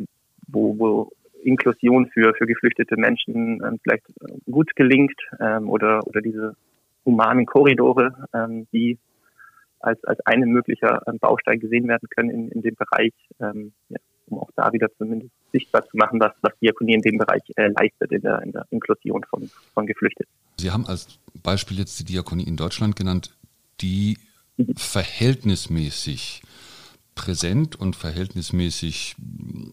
wo, 0.47 0.77
wo 0.77 1.11
Inklusion 1.43 2.07
für, 2.07 2.33
für 2.35 2.45
geflüchtete 2.45 2.97
Menschen 2.97 3.61
ähm, 3.65 3.79
vielleicht 3.83 4.05
gut 4.49 4.75
gelingt 4.75 5.19
ähm, 5.39 5.69
oder, 5.69 6.05
oder 6.07 6.21
diese 6.21 6.55
humanen 7.05 7.45
Korridore, 7.45 8.27
ähm, 8.33 8.67
die 8.71 8.97
als, 9.79 10.03
als 10.05 10.19
eine 10.25 10.45
möglicher 10.45 11.01
ähm, 11.07 11.19
Baustein 11.19 11.59
gesehen 11.59 11.87
werden 11.87 12.07
können 12.09 12.29
in, 12.29 12.49
in 12.49 12.61
dem 12.61 12.75
Bereich, 12.75 13.13
ähm, 13.39 13.73
ja, 13.89 13.99
um 14.27 14.39
auch 14.39 14.49
da 14.55 14.71
wieder 14.71 14.87
zumindest 14.97 15.31
sichtbar 15.51 15.83
zu 15.85 15.97
machen, 15.97 16.19
was, 16.19 16.31
was 16.41 16.53
Diakonie 16.61 16.93
in 16.93 17.01
dem 17.01 17.17
Bereich 17.17 17.41
äh, 17.55 17.67
leistet, 17.67 18.11
in 18.11 18.21
der, 18.21 18.41
in 18.41 18.51
der 18.53 18.65
Inklusion 18.69 19.23
von, 19.29 19.49
von 19.73 19.85
Geflüchteten. 19.85 20.31
Sie 20.57 20.71
haben 20.71 20.85
als 20.85 21.19
Beispiel 21.41 21.77
jetzt 21.77 21.99
die 21.99 22.05
Diakonie 22.05 22.47
in 22.47 22.55
Deutschland 22.55 22.95
genannt, 22.95 23.35
die 23.81 24.17
mhm. 24.57 24.75
verhältnismäßig 24.75 26.41
präsent 27.15 27.75
und 27.75 27.95
verhältnismäßig 27.95 29.15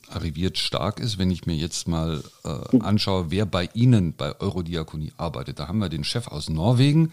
arriviert 0.08 0.58
stark 0.58 1.00
ist, 1.00 1.18
wenn 1.18 1.30
ich 1.30 1.46
mir 1.46 1.56
jetzt 1.56 1.88
mal 1.88 2.22
äh, 2.44 2.78
anschaue, 2.80 3.30
wer 3.30 3.46
bei 3.46 3.68
Ihnen 3.74 4.14
bei 4.14 4.38
Eurodiakonie 4.40 5.12
arbeitet. 5.16 5.58
Da 5.58 5.68
haben 5.68 5.78
wir 5.78 5.88
den 5.88 6.04
Chef 6.04 6.28
aus 6.28 6.48
Norwegen, 6.48 7.12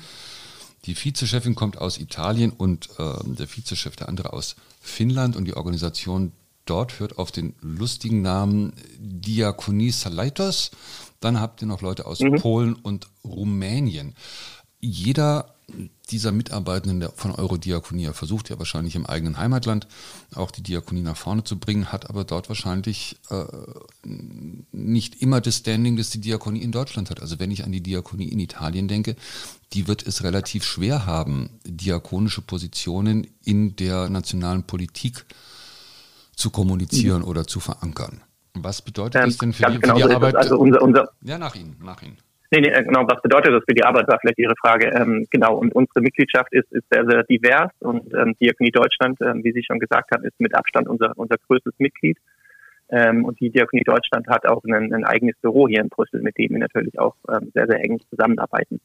die 0.85 0.95
Vizechefin 0.95 1.55
kommt 1.55 1.77
aus 1.77 1.97
Italien 1.97 2.51
und 2.51 2.89
äh, 2.97 3.13
der 3.25 3.47
Vizechef 3.47 3.95
der 3.95 4.09
andere 4.09 4.33
aus 4.33 4.55
Finnland 4.79 5.35
und 5.35 5.45
die 5.45 5.55
Organisation 5.55 6.31
dort 6.65 6.99
hört 6.99 7.17
auf 7.17 7.31
den 7.31 7.55
lustigen 7.61 8.21
Namen 8.21 8.73
Diakonie 8.97 9.91
Salaitos. 9.91 10.71
Dann 11.19 11.39
habt 11.39 11.61
ihr 11.61 11.67
noch 11.67 11.81
Leute 11.81 12.05
aus 12.05 12.19
mhm. 12.19 12.35
Polen 12.35 12.73
und 12.73 13.07
Rumänien. 13.23 14.15
Jeder 14.79 15.55
dieser 16.09 16.31
Mitarbeitenden 16.31 17.09
von 17.15 17.31
Eurodiakonie 17.31 18.07
versucht 18.13 18.49
ja 18.49 18.57
wahrscheinlich 18.57 18.95
im 18.95 19.05
eigenen 19.05 19.37
Heimatland 19.37 19.87
auch 20.33 20.51
die 20.51 20.63
Diakonie 20.63 21.01
nach 21.01 21.17
vorne 21.17 21.43
zu 21.43 21.59
bringen, 21.59 21.91
hat 21.91 22.09
aber 22.09 22.23
dort 22.23 22.47
wahrscheinlich 22.47 23.17
äh, 23.29 23.43
nicht 24.71 25.21
immer 25.21 25.41
das 25.41 25.57
Standing, 25.57 25.97
das 25.97 26.09
die 26.09 26.21
Diakonie 26.21 26.61
in 26.61 26.71
Deutschland 26.71 27.09
hat. 27.09 27.21
Also 27.21 27.39
wenn 27.39 27.51
ich 27.51 27.65
an 27.65 27.73
die 27.73 27.81
Diakonie 27.81 28.29
in 28.29 28.39
Italien 28.39 28.87
denke, 28.87 29.17
die 29.73 29.89
wird 29.89 30.07
es 30.07 30.23
relativ 30.23 30.63
schwer 30.63 31.05
haben, 31.05 31.49
diakonische 31.65 32.41
Positionen 32.41 33.27
in 33.43 33.75
der 33.75 34.09
nationalen 34.09 34.63
Politik 34.63 35.25
zu 36.35 36.49
kommunizieren 36.49 37.23
mhm. 37.23 37.27
oder 37.27 37.45
zu 37.45 37.59
verankern. 37.59 38.21
Was 38.53 38.81
bedeutet 38.81 39.21
ähm, 39.21 39.29
das 39.29 39.37
denn 39.37 39.53
für 39.53 39.69
die, 39.69 39.79
genau 39.79 39.99
für 39.99 40.07
die 40.07 40.15
Arbeit? 40.15 40.35
Also 40.35 40.57
unser, 40.57 40.81
unser 40.81 41.09
ja, 41.21 41.37
nach 41.37 41.55
Ihnen, 41.55 41.75
nach 41.81 42.01
Ihnen. 42.01 42.17
Nee, 42.49 42.61
nee, 42.61 42.71
genau, 42.71 43.05
was 43.07 43.21
bedeutet 43.21 43.53
das 43.53 43.63
für 43.67 43.75
die 43.75 43.83
Arbeit, 43.83 44.07
war 44.07 44.19
vielleicht 44.19 44.39
Ihre 44.39 44.55
Frage. 44.55 44.87
Ähm, 44.95 45.27
genau, 45.31 45.57
und 45.57 45.75
unsere 45.75 46.01
Mitgliedschaft 46.01 46.53
ist, 46.53 46.71
ist 46.71 46.85
sehr, 46.89 47.05
sehr 47.05 47.23
divers 47.23 47.71
und 47.79 48.13
ähm, 48.13 48.35
Diakonie 48.39 48.71
Deutschland, 48.71 49.19
ähm, 49.21 49.43
wie 49.43 49.51
Sie 49.51 49.63
schon 49.63 49.79
gesagt 49.79 50.11
haben, 50.11 50.23
ist 50.23 50.39
mit 50.39 50.55
Abstand 50.55 50.87
unser, 50.87 51.11
unser 51.17 51.35
größtes 51.47 51.73
Mitglied. 51.77 52.17
Ähm, 52.89 53.25
und 53.25 53.37
die 53.41 53.49
Diakonie 53.49 53.83
Deutschland 53.83 54.27
hat 54.27 54.47
auch 54.47 54.63
ein, 54.63 54.93
ein 54.93 55.03
eigenes 55.03 55.35
Büro 55.41 55.67
hier 55.67 55.81
in 55.81 55.89
Brüssel, 55.89 56.21
mit 56.21 56.37
dem 56.37 56.51
wir 56.51 56.59
natürlich 56.59 56.97
auch 56.97 57.15
ähm, 57.29 57.51
sehr, 57.53 57.67
sehr 57.67 57.83
eng 57.83 57.99
zusammenarbeiten. 58.09 58.79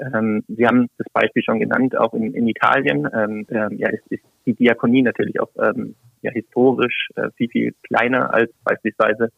Ähm, 0.00 0.42
Sie 0.48 0.66
haben 0.66 0.88
das 0.98 1.06
Beispiel 1.12 1.44
schon 1.44 1.60
genannt, 1.60 1.96
auch 1.96 2.14
in, 2.14 2.34
in 2.34 2.48
Italien. 2.48 3.08
Ähm, 3.14 3.46
ähm, 3.50 3.78
ja, 3.78 3.90
ist, 3.90 4.06
ist 4.10 4.24
die 4.44 4.54
Diakonie 4.54 5.02
natürlich 5.02 5.38
auch 5.40 5.50
ähm, 5.60 5.94
ja, 6.22 6.32
historisch 6.32 7.10
äh, 7.14 7.28
viel, 7.36 7.48
viel 7.48 7.74
kleiner 7.84 8.34
als 8.34 8.50
beispielsweise 8.64 9.30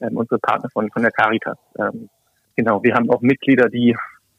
ähm, 0.00 0.16
unsere 0.16 0.38
Partner 0.38 0.70
von, 0.70 0.90
von 0.90 1.02
der 1.02 1.10
Caritas. 1.10 1.58
Ähm, 1.78 2.08
genau, 2.58 2.82
wir 2.82 2.94
haben 2.94 3.08
auch 3.08 3.20
Mitglieder, 3.20 3.68
die, 3.68 3.96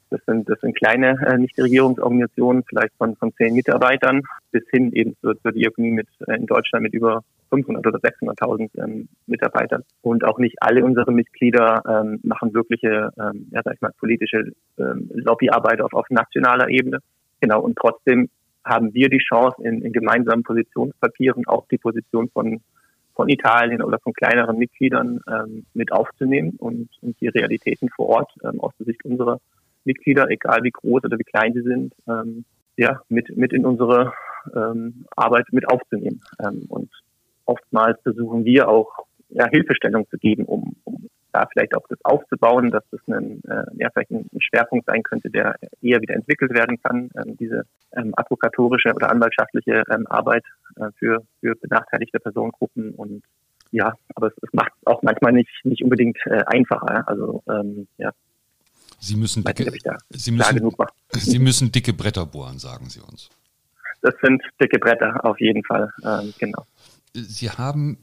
das 0.09 0.19
sind, 0.27 0.49
das 0.49 0.59
sind 0.59 0.75
kleine 0.75 1.17
äh, 1.25 1.37
Nichtregierungsorganisationen, 1.37 2.63
vielleicht 2.67 2.93
von, 2.97 3.15
von 3.15 3.33
zehn 3.35 3.55
Mitarbeitern, 3.55 4.23
bis 4.51 4.63
hin 4.69 4.91
eben 4.91 5.15
zur, 5.21 5.39
zur 5.41 5.53
Diakonie 5.53 5.91
mit, 5.91 6.07
äh, 6.27 6.35
in 6.35 6.45
Deutschland 6.45 6.83
mit 6.83 6.93
über 6.93 7.23
500 7.49 7.87
oder 7.87 7.97
600.000 7.99 8.69
ähm, 8.83 9.07
Mitarbeitern. 9.25 9.83
Und 10.01 10.25
auch 10.25 10.37
nicht 10.37 10.57
alle 10.59 10.83
unsere 10.83 11.13
Mitglieder 11.13 11.81
ähm, 11.87 12.19
machen 12.23 12.53
wirkliche, 12.53 13.11
ähm, 13.17 13.47
ja, 13.51 13.61
sag 13.63 13.75
ich 13.75 13.81
mal, 13.81 13.93
politische 13.97 14.51
ähm, 14.77 15.09
Lobbyarbeit 15.13 15.79
auf, 15.79 15.93
auf 15.93 16.09
nationaler 16.09 16.67
Ebene. 16.67 16.99
Genau, 17.39 17.61
und 17.61 17.77
trotzdem 17.77 18.29
haben 18.65 18.93
wir 18.93 19.07
die 19.07 19.19
Chance, 19.19 19.63
in, 19.63 19.81
in 19.81 19.93
gemeinsamen 19.93 20.43
Positionspapieren 20.43 21.47
auch 21.47 21.65
die 21.69 21.77
Position 21.77 22.29
von, 22.29 22.59
von 23.19 23.27
Italien 23.27 23.81
oder 23.81 23.99
von 23.99 24.13
kleineren 24.13 24.57
Mitgliedern 24.57 25.19
ähm, 25.29 25.65
mit 25.73 25.91
aufzunehmen 25.91 26.55
und, 26.57 26.87
und 27.01 27.19
die 27.19 27.27
Realitäten 27.27 27.89
vor 27.89 28.07
Ort 28.07 28.31
ähm, 28.45 28.61
aus 28.61 28.71
der 28.79 28.85
Sicht 28.85 29.03
unserer 29.03 29.41
Mitglieder, 29.83 30.29
egal 30.29 30.63
wie 30.63 30.71
groß 30.71 31.03
oder 31.03 31.19
wie 31.19 31.25
klein 31.25 31.51
sie 31.51 31.63
sind, 31.63 31.93
ähm, 32.07 32.45
ja, 32.77 33.01
mit, 33.09 33.35
mit 33.35 33.51
in 33.51 33.65
unsere 33.65 34.13
ähm, 34.55 35.05
Arbeit 35.17 35.47
mit 35.51 35.67
aufzunehmen. 35.67 36.21
Ähm, 36.41 36.63
und 36.69 36.89
oftmals 37.43 37.99
versuchen 38.03 38.45
wir 38.45 38.69
auch 38.69 38.89
ja, 39.31 39.49
Hilfestellung 39.49 40.07
zu 40.09 40.17
geben, 40.17 40.45
um, 40.45 40.77
um 40.85 41.08
da 41.31 41.47
vielleicht 41.51 41.75
auch 41.75 41.87
das 41.89 41.99
aufzubauen, 42.03 42.71
dass 42.71 42.83
das 42.91 42.99
ein, 43.07 43.41
äh, 43.45 43.63
ja, 43.77 43.89
vielleicht 43.91 44.11
ein 44.11 44.29
Schwerpunkt 44.39 44.85
sein 44.85 45.03
könnte, 45.03 45.29
der 45.29 45.55
eher 45.81 46.01
wieder 46.01 46.15
entwickelt 46.15 46.53
werden 46.53 46.81
kann, 46.81 47.09
ähm, 47.15 47.37
diese 47.37 47.65
ähm, 47.93 48.13
advokatorische 48.15 48.93
oder 48.93 49.09
anwaltschaftliche 49.11 49.83
ähm, 49.89 50.07
Arbeit 50.07 50.43
äh, 50.75 50.89
für, 50.97 51.23
für 51.39 51.55
benachteiligte 51.55 52.19
Personengruppen 52.19 52.91
und 52.95 53.23
ja, 53.71 53.93
aber 54.15 54.27
es, 54.27 54.33
es 54.41 54.49
macht 54.53 54.71
es 54.79 54.87
auch 54.87 55.03
manchmal 55.03 55.31
nicht, 55.31 55.51
nicht 55.63 55.83
unbedingt 55.83 56.17
äh, 56.25 56.43
einfacher. 56.45 57.07
Also 57.07 57.43
ähm, 57.47 57.87
ja. 57.97 58.11
Sie 58.99 59.15
müssen 59.15 59.43
dicke, 59.43 59.63
nicht, 59.71 59.87
Sie, 60.09 60.31
müssen, 60.31 60.71
Sie 61.11 61.39
müssen 61.39 61.71
dicke 61.71 61.93
Bretter 61.93 62.25
bohren, 62.25 62.57
sagen 62.59 62.89
Sie 62.89 62.99
uns. 62.99 63.29
Das 64.01 64.13
sind 64.21 64.41
dicke 64.61 64.79
Bretter, 64.79 65.23
auf 65.23 65.39
jeden 65.39 65.63
Fall, 65.63 65.91
ähm, 66.03 66.33
genau. 66.37 66.65
Sie 67.13 67.49
haben, 67.49 67.97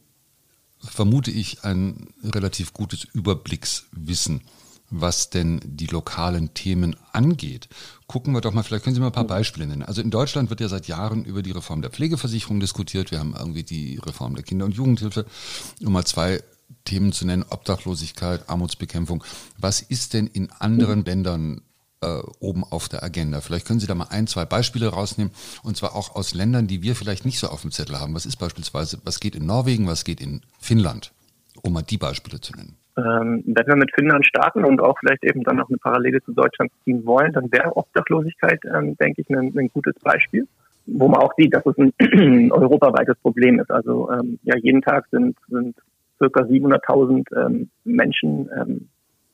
vermute 0.78 1.30
ich, 1.30 1.64
ein 1.64 2.08
relativ 2.22 2.72
gutes 2.72 3.04
Überblickswissen, 3.04 4.42
was 4.90 5.30
denn 5.30 5.60
die 5.64 5.86
lokalen 5.86 6.54
Themen 6.54 6.96
angeht. 7.12 7.68
Gucken 8.06 8.34
wir 8.34 8.40
doch 8.40 8.52
mal, 8.52 8.62
vielleicht 8.62 8.84
können 8.84 8.94
Sie 8.94 9.00
mal 9.00 9.08
ein 9.08 9.12
paar 9.12 9.26
Beispiele 9.26 9.66
nennen. 9.66 9.82
Also 9.82 10.00
in 10.00 10.10
Deutschland 10.10 10.50
wird 10.50 10.60
ja 10.60 10.68
seit 10.68 10.86
Jahren 10.86 11.24
über 11.24 11.42
die 11.42 11.50
Reform 11.50 11.82
der 11.82 11.90
Pflegeversicherung 11.90 12.60
diskutiert. 12.60 13.10
Wir 13.10 13.18
haben 13.18 13.34
irgendwie 13.36 13.64
die 13.64 13.96
Reform 13.96 14.34
der 14.34 14.44
Kinder- 14.44 14.64
und 14.64 14.76
Jugendhilfe, 14.76 15.26
um 15.84 15.92
mal 15.92 16.04
zwei 16.04 16.42
Themen 16.84 17.12
zu 17.12 17.26
nennen, 17.26 17.44
Obdachlosigkeit, 17.48 18.48
Armutsbekämpfung. 18.48 19.24
Was 19.58 19.80
ist 19.80 20.14
denn 20.14 20.26
in 20.28 20.50
anderen 20.52 21.04
Ländern 21.04 21.62
äh, 22.02 22.20
oben 22.40 22.64
auf 22.64 22.88
der 22.88 23.02
Agenda. 23.02 23.40
Vielleicht 23.40 23.66
können 23.66 23.80
Sie 23.80 23.86
da 23.86 23.94
mal 23.94 24.08
ein, 24.10 24.26
zwei 24.26 24.44
Beispiele 24.44 24.88
rausnehmen 24.88 25.32
und 25.62 25.76
zwar 25.76 25.94
auch 25.94 26.14
aus 26.14 26.34
Ländern, 26.34 26.66
die 26.66 26.82
wir 26.82 26.94
vielleicht 26.94 27.24
nicht 27.24 27.38
so 27.38 27.48
auf 27.48 27.62
dem 27.62 27.70
Zettel 27.70 27.98
haben. 27.98 28.14
Was 28.14 28.26
ist 28.26 28.36
beispielsweise, 28.36 28.98
was 29.04 29.20
geht 29.20 29.34
in 29.34 29.46
Norwegen, 29.46 29.86
was 29.86 30.04
geht 30.04 30.20
in 30.20 30.42
Finnland, 30.58 31.12
um 31.62 31.72
mal 31.72 31.82
die 31.82 31.98
Beispiele 31.98 32.40
zu 32.40 32.54
nennen? 32.54 32.76
Ähm, 32.98 33.42
wenn 33.46 33.66
wir 33.66 33.76
mit 33.76 33.90
Finnland 33.94 34.24
starten 34.24 34.64
und 34.64 34.80
auch 34.80 34.98
vielleicht 34.98 35.22
eben 35.22 35.42
dann 35.42 35.56
noch 35.56 35.68
eine 35.68 35.76
Parallele 35.76 36.22
zu 36.22 36.32
Deutschland 36.32 36.72
ziehen 36.84 37.04
wollen, 37.04 37.32
dann 37.32 37.52
wäre 37.52 37.76
Obdachlosigkeit, 37.76 38.60
ähm, 38.74 38.96
denke 38.96 39.20
ich, 39.20 39.28
ein, 39.28 39.52
ein, 39.56 39.68
gutes 39.68 39.94
Beispiel, 40.02 40.48
wo 40.86 41.06
man 41.06 41.20
auch 41.20 41.34
sieht, 41.36 41.52
dass 41.52 41.66
es 41.66 41.76
ein 41.76 42.50
europaweites 42.52 43.16
Problem 43.18 43.60
ist. 43.60 43.70
Also 43.70 44.10
ähm, 44.10 44.38
ja, 44.44 44.56
jeden 44.56 44.80
Tag 44.80 45.06
sind, 45.10 45.36
sind 45.48 45.76
circa 46.16 46.44
700.000 46.44 47.46
ähm, 47.46 47.68
Menschen 47.84 48.48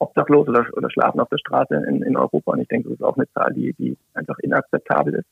obdachlos 0.03 0.49
oder, 0.49 0.67
oder 0.75 0.91
schlafen 0.91 1.21
auf 1.21 1.29
der 1.29 1.39
Straße 1.39 1.75
in, 1.89 2.03
in 2.03 2.17
Europa. 2.17 2.53
Und 2.53 2.61
ich 2.61 2.69
denke, 2.69 2.89
das 2.89 2.99
ist 2.99 3.05
auch 3.05 3.17
eine 3.17 3.31
Zahl, 3.33 3.53
die, 3.55 3.73
die 3.75 3.97
einfach 4.15 4.39
inakzeptabel 4.41 5.15
ist. 5.15 5.27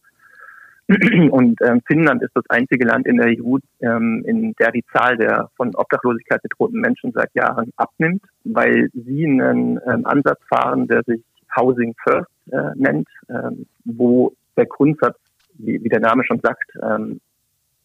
Und 1.30 1.60
ähm, 1.62 1.80
Finnland 1.86 2.22
ist 2.22 2.34
das 2.34 2.44
einzige 2.48 2.84
Land 2.84 3.06
in 3.06 3.16
der 3.16 3.28
EU, 3.28 3.58
ähm, 3.80 4.24
in 4.26 4.54
der 4.54 4.72
die 4.72 4.84
Zahl 4.92 5.16
der 5.16 5.48
von 5.56 5.74
Obdachlosigkeit 5.74 6.42
bedrohten 6.42 6.80
Menschen 6.80 7.12
seit 7.12 7.32
Jahren 7.34 7.70
abnimmt, 7.76 8.22
weil 8.44 8.88
sie 8.92 9.24
einen 9.24 9.78
ähm, 9.86 10.04
Ansatz 10.04 10.40
fahren, 10.48 10.88
der 10.88 11.02
sich 11.04 11.22
Housing 11.56 11.94
First 12.02 12.30
äh, 12.50 12.72
nennt, 12.74 13.08
ähm, 13.28 13.66
wo 13.84 14.32
der 14.56 14.66
Grundsatz, 14.66 15.16
wie, 15.54 15.82
wie 15.82 15.88
der 15.88 16.00
Name 16.00 16.24
schon 16.24 16.40
sagt, 16.40 16.72
ähm, 16.82 17.20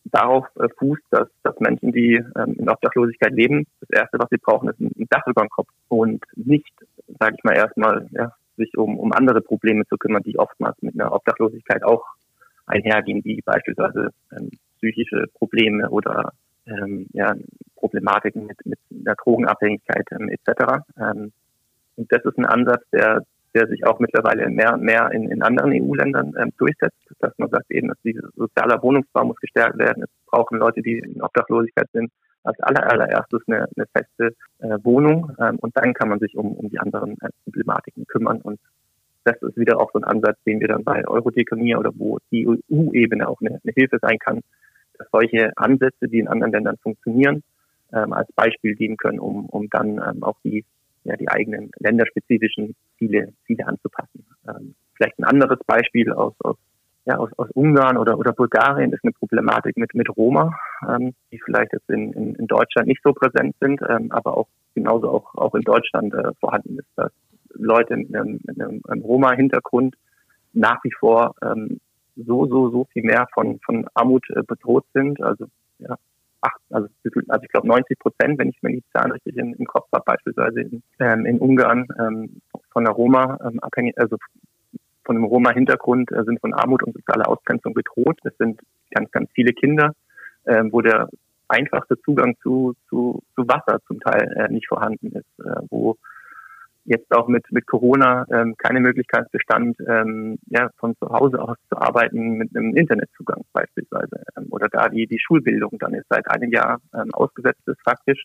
darauf 0.06 0.46
äh, 0.60 0.68
fußt, 0.78 1.04
dass, 1.10 1.28
dass 1.44 1.60
Menschen, 1.60 1.92
die 1.92 2.16
ähm, 2.16 2.56
in 2.58 2.70
Obdachlosigkeit 2.70 3.34
leben, 3.34 3.66
das 3.82 3.90
Erste, 3.90 4.20
was 4.20 4.30
sie 4.30 4.38
brauchen, 4.38 4.70
ist 4.70 4.80
ein, 4.80 5.08
Dach 5.10 5.26
über 5.28 5.42
dem 5.42 5.50
Kopf 5.50 5.70
und 5.88 6.24
nicht, 6.36 6.74
sage 7.20 7.36
ich 7.38 7.44
mal, 7.44 7.56
erstmal 7.56 8.08
ja, 8.12 8.32
sich 8.58 8.78
um, 8.78 8.98
um 8.98 9.12
andere 9.12 9.42
Probleme 9.42 9.86
zu 9.88 9.98
kümmern, 9.98 10.24
die 10.24 10.40
oftmals 10.40 10.82
mit 10.82 11.00
einer 11.00 11.12
Obdachlosigkeit 11.12 11.84
auch 11.84 12.04
einhergehen, 12.68 13.24
wie 13.24 13.42
beispielsweise 13.42 14.10
ähm, 14.32 14.52
psychische 14.78 15.26
Probleme 15.34 15.90
oder 15.90 16.34
ähm, 16.68 17.08
ja, 17.14 17.34
Problematiken 17.76 18.46
mit, 18.46 18.66
mit 18.66 18.80
einer 18.92 19.16
Drogenabhängigkeit 19.16 20.08
ähm, 20.12 20.30
etc. 20.30 20.84
Ähm, 21.00 21.32
und 21.96 22.12
das 22.12 22.26
ist 22.26 22.38
ein 22.38 22.46
Ansatz, 22.46 22.84
der 22.92 23.24
der 23.56 23.68
sich 23.68 23.86
auch 23.86 24.00
mittlerweile 24.00 24.50
mehr 24.50 24.74
und 24.74 24.84
mehr 24.84 25.10
in, 25.12 25.32
in 25.32 25.42
anderen 25.42 25.72
EU-Ländern 25.72 26.34
ähm, 26.38 26.52
durchsetzt, 26.58 27.00
dass 27.20 27.34
man 27.38 27.50
sagt 27.50 27.72
eben, 27.72 27.88
dass 27.88 27.98
dieser 28.04 28.28
soziale 28.36 28.82
Wohnungsbau 28.84 29.26
muss 29.26 29.38
gestärkt 29.38 29.78
werden. 29.78 30.04
Es 30.04 30.10
brauchen 30.26 30.60
Leute, 30.60 30.82
die 30.82 31.00
in 31.00 31.22
Obdachlosigkeit 31.22 31.88
sind, 31.94 32.12
als 32.44 32.60
aller, 32.60 32.92
allererstes 32.92 33.42
eine, 33.48 33.68
eine 33.76 33.86
feste 33.88 34.36
äh, 34.60 34.78
Wohnung 34.84 35.32
ähm, 35.40 35.58
und 35.60 35.76
dann 35.76 35.94
kann 35.94 36.10
man 36.10 36.20
sich 36.20 36.38
um, 36.38 36.54
um 36.54 36.70
die 36.70 36.80
anderen 36.80 37.14
äh, 37.22 37.30
Problematiken 37.46 38.06
kümmern 38.06 38.42
und 38.42 38.60
das 39.24 39.42
ist 39.42 39.58
wieder 39.58 39.82
auch 39.82 39.92
so 39.92 40.00
ein 40.00 40.04
Ansatz, 40.04 40.38
den 40.46 40.60
wir 40.60 40.68
dann 40.68 40.84
bei 40.84 41.06
Eurodekonie 41.08 41.76
oder 41.76 41.92
wo 41.96 42.20
die 42.32 42.48
EU-Ebene 42.48 43.28
auch 43.28 43.42
eine, 43.42 43.60
eine, 43.64 43.74
Hilfe 43.74 43.98
sein 44.00 44.20
kann, 44.20 44.42
dass 45.00 45.08
solche 45.12 45.52
Ansätze, 45.58 46.08
die 46.08 46.20
in 46.20 46.28
anderen 46.28 46.54
Ländern 46.54 46.78
funktionieren, 46.78 47.42
ähm, 47.92 48.14
als 48.14 48.32
Beispiel 48.34 48.76
dienen 48.76 48.98
können, 48.98 49.20
um, 49.20 49.48
um 49.48 49.68
dann 49.70 49.98
ähm, 49.98 50.24
auch 50.24 50.38
die 50.44 50.64
ja, 51.06 51.16
die 51.16 51.30
eigenen 51.30 51.72
länderspezifischen 51.80 52.76
Ziele, 52.98 53.34
Ziele 53.46 53.66
anzupassen. 53.68 54.26
Ähm, 54.48 54.76
vielleicht 54.96 55.18
ein 55.20 55.24
anderes 55.24 55.60
Beispiel 55.66 56.12
aus, 56.12 56.34
aus, 56.40 56.58
ja, 57.06 57.18
aus, 57.18 57.30
aus 57.38 57.50
Ungarn 57.52 57.98
oder, 57.98 58.18
oder 58.18 58.34
Bulgarien 58.34 58.92
ist 58.92 59.04
eine 59.04 59.14
Problematik 59.14 59.78
mit, 59.78 59.94
mit 59.94 60.10
Roma, 60.18 60.58
ähm, 60.90 61.14
die 61.32 61.40
vielleicht 61.40 61.74
jetzt 61.74 61.90
in, 61.90 62.12
in, 62.14 62.36
in 62.36 62.48
Deutschland 62.48 62.88
nicht 62.88 63.02
so 63.04 63.14
präsent 63.14 63.56
sind, 63.62 63.82
ähm, 63.88 64.12
aber 64.12 64.36
auch 64.36 64.48
genauso 64.74 65.10
auch, 65.10 65.36
auch 65.36 65.54
in 65.56 65.62
Deutschland 65.62 66.14
äh, 66.14 66.34
vorhanden 66.40 66.80
ist, 66.80 66.90
dass 66.96 67.12
Leute 67.54 67.96
mit 67.96 68.14
einem, 68.16 68.40
mit 68.44 68.60
einem, 68.60 68.82
Roma-Hintergrund 69.02 69.96
nach 70.54 70.84
wie 70.84 70.92
vor 70.92 71.36
ähm, 71.44 71.80
so, 72.16 72.48
so, 72.48 72.70
so 72.70 72.86
viel 72.92 73.04
mehr 73.04 73.28
von, 73.34 73.60
von 73.60 73.88
Armut 73.94 74.28
äh, 74.30 74.42
bedroht 74.44 74.86
sind. 74.94 75.22
Also 75.22 75.46
ja, 75.80 75.98
acht, 76.46 76.62
also, 76.70 76.88
also 77.28 77.44
ich 77.44 77.50
glaube 77.50 77.68
90 77.68 78.00
Prozent, 78.00 78.40
wenn 78.40 78.50
ich 78.50 78.62
mir 78.62 78.72
die 78.72 78.84
Zahlen 78.94 79.12
richtig 79.12 79.38
in, 79.38 79.54
im 79.54 79.66
Kopf 79.66 79.88
habe, 79.92 80.04
beispielsweise 80.06 80.62
in, 80.62 80.84
ähm, 81.00 81.26
in 81.26 81.40
Ungarn 81.40 81.88
ähm, 82.00 82.42
von 82.72 82.84
der 82.84 82.94
Roma 82.94 83.38
ähm, 83.44 83.60
abhängig, 83.60 83.98
also 83.98 84.18
von 85.04 85.16
einem 85.16 85.26
Roma-Hintergrund 85.26 86.12
äh, 86.12 86.24
sind 86.24 86.40
von 86.42 86.54
Armut 86.54 86.84
und 86.84 86.94
sozialer 86.94 87.30
Ausgrenzung 87.30 87.74
bedroht. 87.74 88.18
Es 88.24 88.36
sind 88.38 88.60
ganz, 88.92 89.12
ganz 89.12 89.30
viele 89.34 89.54
Kinder, 89.54 89.94
äh, 90.46 90.64
wo 90.72 90.82
der 90.82 91.10
einfachste 91.48 92.00
Zugang 92.02 92.36
zu, 92.42 92.74
zu, 92.90 93.22
zu 93.36 93.48
Wasser 93.48 93.80
zum 93.88 94.00
Teil 94.00 94.34
äh, 94.36 94.52
nicht 94.52 94.68
vorhanden 94.68 95.12
ist, 95.12 95.46
äh, 95.46 95.62
wo 95.70 95.98
jetzt 96.86 97.12
auch 97.14 97.28
mit, 97.28 97.52
mit 97.52 97.66
Corona 97.66 98.26
ähm, 98.32 98.56
keine 98.58 98.80
Möglichkeit 98.80 99.30
bestand, 99.32 99.78
ähm, 99.88 100.38
ja, 100.48 100.70
von 100.78 100.96
zu 100.98 101.10
Hause 101.10 101.42
aus 101.42 101.58
zu 101.70 101.78
arbeiten 101.78 102.38
mit 102.38 102.56
einem 102.56 102.76
Internetzugang 102.76 103.44
beispielsweise. 103.54 104.24
Ähm, 104.38 104.48
oder 104.52 104.70
da 104.70 104.88
die, 104.90 105.08
die 105.08 105.20
Schulbildung 105.20 105.78
dann 105.80 105.94
ist 105.96 106.06
seit 106.10 106.30
einem 106.30 106.52
Jahr 106.52 106.80
ähm, 106.94 107.14
ausgesetzt 107.14 107.68
ist 107.68 107.82
faktisch, 107.84 108.24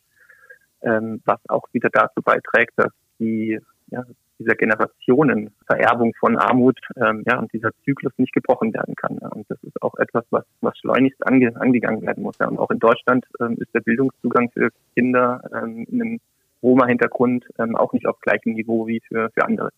ähm, 0.82 1.22
was 1.24 1.40
auch 1.48 1.64
wieder 1.72 1.88
dazu 1.90 2.22
beiträgt, 2.22 2.72
dass 2.76 2.92
die, 3.18 3.58
ja, 3.88 4.04
dieser 4.38 4.54
Generationenvererbung 4.54 6.14
von 6.18 6.38
Armut 6.38 6.78
ähm, 6.96 7.22
ja, 7.26 7.38
und 7.38 7.52
dieser 7.52 7.70
Zyklus 7.84 8.12
nicht 8.16 8.32
gebrochen 8.32 8.72
werden 8.72 8.94
kann. 8.96 9.18
Ja. 9.20 9.28
Und 9.28 9.50
das 9.50 9.62
ist 9.62 9.80
auch 9.82 9.94
etwas, 9.96 10.24
was, 10.30 10.44
was 10.60 10.76
schleunigst 10.78 11.24
ange, 11.26 11.54
angegangen 11.56 12.02
werden 12.02 12.22
muss. 12.22 12.38
Ja. 12.38 12.48
Und 12.48 12.58
auch 12.58 12.70
in 12.70 12.78
Deutschland 12.78 13.26
ähm, 13.40 13.56
ist 13.58 13.74
der 13.74 13.80
Bildungszugang 13.80 14.50
für 14.50 14.70
Kinder 14.94 15.42
ähm, 15.54 15.86
in 15.90 16.00
einem 16.00 16.20
Roma-Hintergrund 16.62 17.46
ähm, 17.58 17.76
auch 17.76 17.92
nicht 17.92 18.06
auf 18.06 18.20
gleichem 18.20 18.54
Niveau 18.54 18.86
wie 18.86 19.00
für, 19.00 19.30
für 19.30 19.44
andere. 19.44 19.70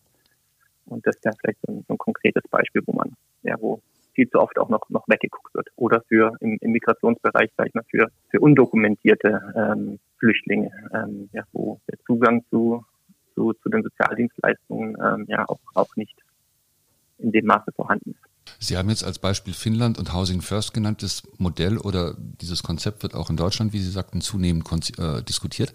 Und 0.85 1.05
das 1.07 1.15
wäre 1.23 1.35
vielleicht 1.39 1.59
so 1.65 1.73
ein, 1.73 1.85
so 1.87 1.93
ein 1.93 1.97
konkretes 1.97 2.43
Beispiel, 2.49 2.81
wo 2.85 2.93
man, 2.93 3.13
ja, 3.43 3.55
wo 3.59 3.81
viel 4.13 4.29
zu 4.29 4.39
oft 4.39 4.57
auch 4.59 4.69
noch, 4.69 4.89
noch 4.89 5.07
weggeguckt 5.07 5.53
wird. 5.55 5.69
Oder 5.75 6.01
für 6.07 6.35
im, 6.39 6.57
im 6.61 6.71
Migrationsbereich, 6.71 7.49
sag 7.57 7.67
ich 7.67 7.73
mal, 7.73 7.85
für, 7.89 8.09
für 8.29 8.39
undokumentierte 8.39 9.41
ähm, 9.55 9.99
Flüchtlinge, 10.17 10.71
ähm, 10.93 11.29
ja, 11.33 11.43
wo 11.51 11.79
der 11.89 11.97
Zugang 12.05 12.43
zu, 12.49 12.85
zu, 13.33 13.53
zu 13.53 13.69
den 13.69 13.83
Sozialdienstleistungen 13.83 14.97
ähm, 15.03 15.25
ja 15.27 15.47
auch, 15.47 15.59
auch 15.73 15.95
nicht 15.95 16.15
in 17.17 17.31
dem 17.31 17.45
Maße 17.45 17.71
vorhanden 17.75 18.11
ist. 18.11 18.33
Sie 18.59 18.77
haben 18.77 18.89
jetzt 18.89 19.03
als 19.03 19.19
Beispiel 19.19 19.53
Finnland 19.53 19.97
und 19.97 20.13
Housing 20.13 20.41
First 20.41 20.73
genanntes 20.73 21.23
Modell 21.37 21.77
oder 21.77 22.15
dieses 22.17 22.61
Konzept 22.61 23.03
wird 23.03 23.15
auch 23.15 23.29
in 23.29 23.37
Deutschland, 23.37 23.73
wie 23.73 23.79
Sie 23.79 23.89
sagten, 23.89 24.21
zunehmend 24.21 24.69
äh, 24.99 25.23
diskutiert. 25.23 25.73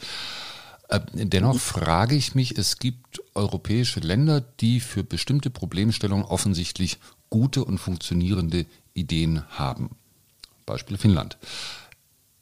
Äh, 0.89 1.01
dennoch 1.13 1.59
frage 1.59 2.17
ich 2.17 2.35
mich, 2.35 2.59
es 2.59 2.79
gibt 2.79 3.21
europäische 3.35 4.01
Länder, 4.01 4.41
die 4.41 4.81
für 4.81 5.05
bestimmte 5.05 5.51
Problemstellungen 5.51 6.25
offensichtlich 6.25 6.99
gute 7.31 7.65
und 7.65 7.79
funktionierende 7.79 8.67
Ideen 8.95 9.45
haben. 9.51 9.91
Beispiel 10.67 10.99
Finnland. 10.99 11.39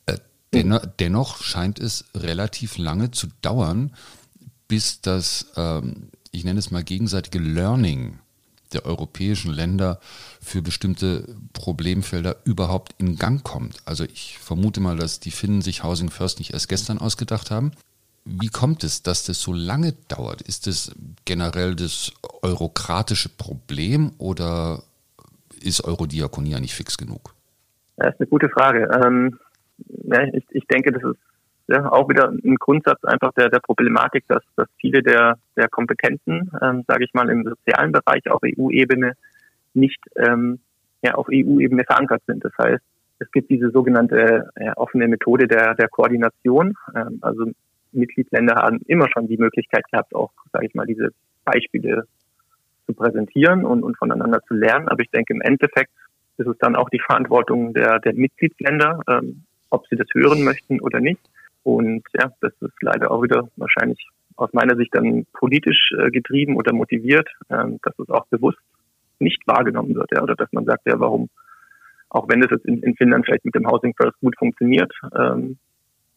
Äh, 0.06 0.18
dennoch 0.98 1.42
scheint 1.42 1.78
es 1.78 2.04
relativ 2.14 2.78
lange 2.78 3.10
zu 3.10 3.28
dauern, 3.42 3.92
bis 4.68 5.00
das, 5.00 5.46
ähm, 5.56 6.08
ich 6.30 6.44
nenne 6.44 6.58
es 6.58 6.70
mal 6.70 6.84
gegenseitige 6.84 7.38
Learning 7.38 8.18
der 8.72 8.84
europäischen 8.84 9.52
Länder 9.52 10.00
für 10.40 10.60
bestimmte 10.62 11.36
Problemfelder 11.52 12.36
überhaupt 12.44 12.94
in 12.98 13.16
Gang 13.16 13.42
kommt. 13.44 13.76
Also 13.84 14.04
ich 14.04 14.38
vermute 14.38 14.80
mal, 14.80 14.96
dass 14.96 15.20
die 15.20 15.30
Finnen 15.30 15.62
sich 15.62 15.84
Housing 15.84 16.10
First 16.10 16.38
nicht 16.38 16.52
erst 16.52 16.68
gestern 16.68 16.98
ausgedacht 16.98 17.50
haben. 17.50 17.72
Wie 18.28 18.48
kommt 18.48 18.82
es, 18.82 19.04
dass 19.04 19.24
das 19.24 19.40
so 19.40 19.52
lange 19.52 19.94
dauert? 20.08 20.42
Ist 20.42 20.66
es 20.66 20.92
generell 21.24 21.76
das 21.76 22.12
eurokratische 22.42 23.28
Problem 23.28 24.10
oder 24.18 24.82
ist 25.62 25.84
Eurodiakonia 25.84 26.58
nicht 26.58 26.74
fix 26.74 26.98
genug? 26.98 27.34
Das 27.96 28.14
ist 28.14 28.20
eine 28.20 28.26
gute 28.26 28.48
Frage. 28.48 28.90
Ähm, 29.04 29.38
ja, 30.04 30.24
ich, 30.24 30.44
ich 30.50 30.66
denke, 30.66 30.90
das 30.90 31.04
ist 31.04 31.18
ja, 31.68 31.90
auch 31.90 32.08
wieder 32.08 32.28
ein 32.30 32.56
Grundsatz 32.56 33.02
einfach 33.04 33.32
der, 33.34 33.48
der 33.48 33.60
Problematik, 33.60 34.24
dass, 34.26 34.42
dass 34.56 34.68
viele 34.80 35.02
der, 35.02 35.38
der 35.56 35.68
Kompetenten, 35.68 36.50
ähm, 36.60 36.84
sage 36.86 37.04
ich 37.04 37.14
mal, 37.14 37.30
im 37.30 37.44
sozialen 37.44 37.92
Bereich 37.92 38.28
auf 38.28 38.40
EU-Ebene 38.44 39.12
nicht 39.74 40.00
ähm, 40.16 40.58
ja, 41.02 41.14
auf 41.14 41.28
EU-Ebene 41.30 41.84
verankert 41.84 42.22
sind. 42.26 42.44
Das 42.44 42.52
heißt, 42.58 42.82
es 43.20 43.30
gibt 43.30 43.50
diese 43.50 43.70
sogenannte 43.70 44.50
ja, 44.58 44.76
offene 44.76 45.06
Methode 45.06 45.46
der, 45.46 45.74
der 45.74 45.88
Koordination. 45.88 46.74
Ähm, 46.94 47.18
also 47.20 47.46
Mitgliedsländer 47.98 48.56
haben 48.56 48.80
immer 48.86 49.08
schon 49.12 49.28
die 49.28 49.38
Möglichkeit 49.38 49.84
gehabt, 49.90 50.14
auch, 50.14 50.32
sage 50.52 50.66
ich 50.66 50.74
mal, 50.74 50.86
diese 50.86 51.10
Beispiele 51.44 52.04
zu 52.86 52.94
präsentieren 52.94 53.64
und, 53.64 53.82
und 53.82 53.96
voneinander 53.98 54.40
zu 54.46 54.54
lernen. 54.54 54.88
Aber 54.88 55.02
ich 55.02 55.10
denke, 55.10 55.32
im 55.32 55.40
Endeffekt 55.40 55.90
ist 56.38 56.46
es 56.46 56.58
dann 56.58 56.76
auch 56.76 56.90
die 56.90 57.00
Verantwortung 57.00 57.74
der, 57.74 57.98
der 58.00 58.14
Mitgliedsländer, 58.14 59.00
ähm, 59.08 59.42
ob 59.70 59.86
sie 59.88 59.96
das 59.96 60.08
hören 60.14 60.44
möchten 60.44 60.80
oder 60.80 61.00
nicht. 61.00 61.20
Und 61.62 62.04
ja, 62.18 62.30
das 62.40 62.52
ist 62.60 62.82
leider 62.82 63.10
auch 63.10 63.22
wieder 63.22 63.48
wahrscheinlich 63.56 64.06
aus 64.36 64.52
meiner 64.52 64.76
Sicht 64.76 64.94
dann 64.94 65.26
politisch 65.32 65.92
äh, 65.98 66.10
getrieben 66.10 66.56
oder 66.56 66.72
motiviert, 66.72 67.28
ähm, 67.50 67.78
dass 67.82 67.98
es 67.98 68.08
auch 68.08 68.26
bewusst 68.26 68.58
nicht 69.18 69.42
wahrgenommen 69.46 69.94
wird, 69.94 70.10
ja, 70.12 70.22
oder 70.22 70.34
dass 70.34 70.52
man 70.52 70.66
sagt, 70.66 70.82
ja, 70.86 71.00
warum, 71.00 71.28
auch 72.10 72.28
wenn 72.28 72.40
das 72.40 72.50
jetzt 72.50 72.66
in, 72.66 72.82
in 72.82 72.94
Finnland 72.96 73.24
vielleicht 73.24 73.46
mit 73.46 73.54
dem 73.54 73.66
Housing 73.66 73.94
First 73.96 74.18
gut 74.20 74.36
funktioniert, 74.38 74.92
ähm, 75.18 75.58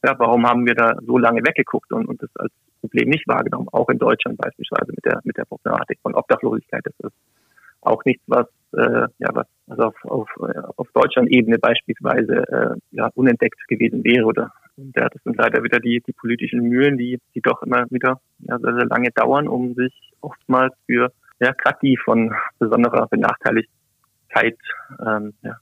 ja, 0.04 0.16
warum 0.18 0.46
haben 0.48 0.66
wir 0.66 0.76
da 0.76 0.98
so 1.06 1.18
lange 1.18 1.42
weggeguckt 1.44 1.92
und, 1.92 2.08
und 2.08 2.22
das 2.22 2.30
als 2.36 2.52
Problem 2.82 3.10
nicht 3.10 3.28
wahrgenommen? 3.28 3.68
Auch 3.72 3.90
in 3.90 4.00
Deutschland 4.00 4.38
beispielsweise 4.38 4.92
mit 4.92 5.06
der 5.06 5.20
mit 5.24 5.38
der 5.38 5.46
Problematik 5.46 6.00
von 6.02 6.16
Obdachlosigkeit. 6.16 6.82
Das 6.86 7.12
ist 7.12 7.18
auch 7.82 8.04
nichts, 8.06 8.24
was 8.28 8.48
äh, 8.74 9.08
ja 9.18 9.30
was 9.34 9.48
also 9.68 9.84
auf, 9.84 10.06
auf, 10.06 10.30
auf 10.78 10.88
Deutschland-Ebene 10.94 11.60
beispielsweise 11.60 12.36
äh, 12.48 12.76
ja 12.92 13.10
unentdeckt 13.14 13.68
gewesen 13.68 14.04
wäre 14.04 14.26
oder 14.26 14.52
ja, 14.96 15.10
das 15.10 15.22
sind 15.24 15.38
leider 15.38 15.64
wieder 15.64 15.80
die, 15.80 16.02
die 16.06 16.14
politischen 16.14 16.62
Mühlen, 16.62 16.98
die, 16.98 17.20
die 17.36 17.42
doch 17.42 17.62
immer 17.64 17.86
wieder 17.90 18.22
ja, 18.40 18.58
sehr, 18.60 18.76
sehr 18.76 18.86
lange 18.86 19.12
dauern, 19.12 19.48
um 19.48 19.74
sich 19.76 19.94
oftmals 20.22 20.74
für 20.86 21.12
ja, 21.40 21.52
gerade 21.52 21.78
die 21.82 21.98
von 21.98 22.34
besonderer 22.60 23.08
Benachteiligkeit 23.08 24.58
ähm, 25.06 25.34
ja, 25.42 25.58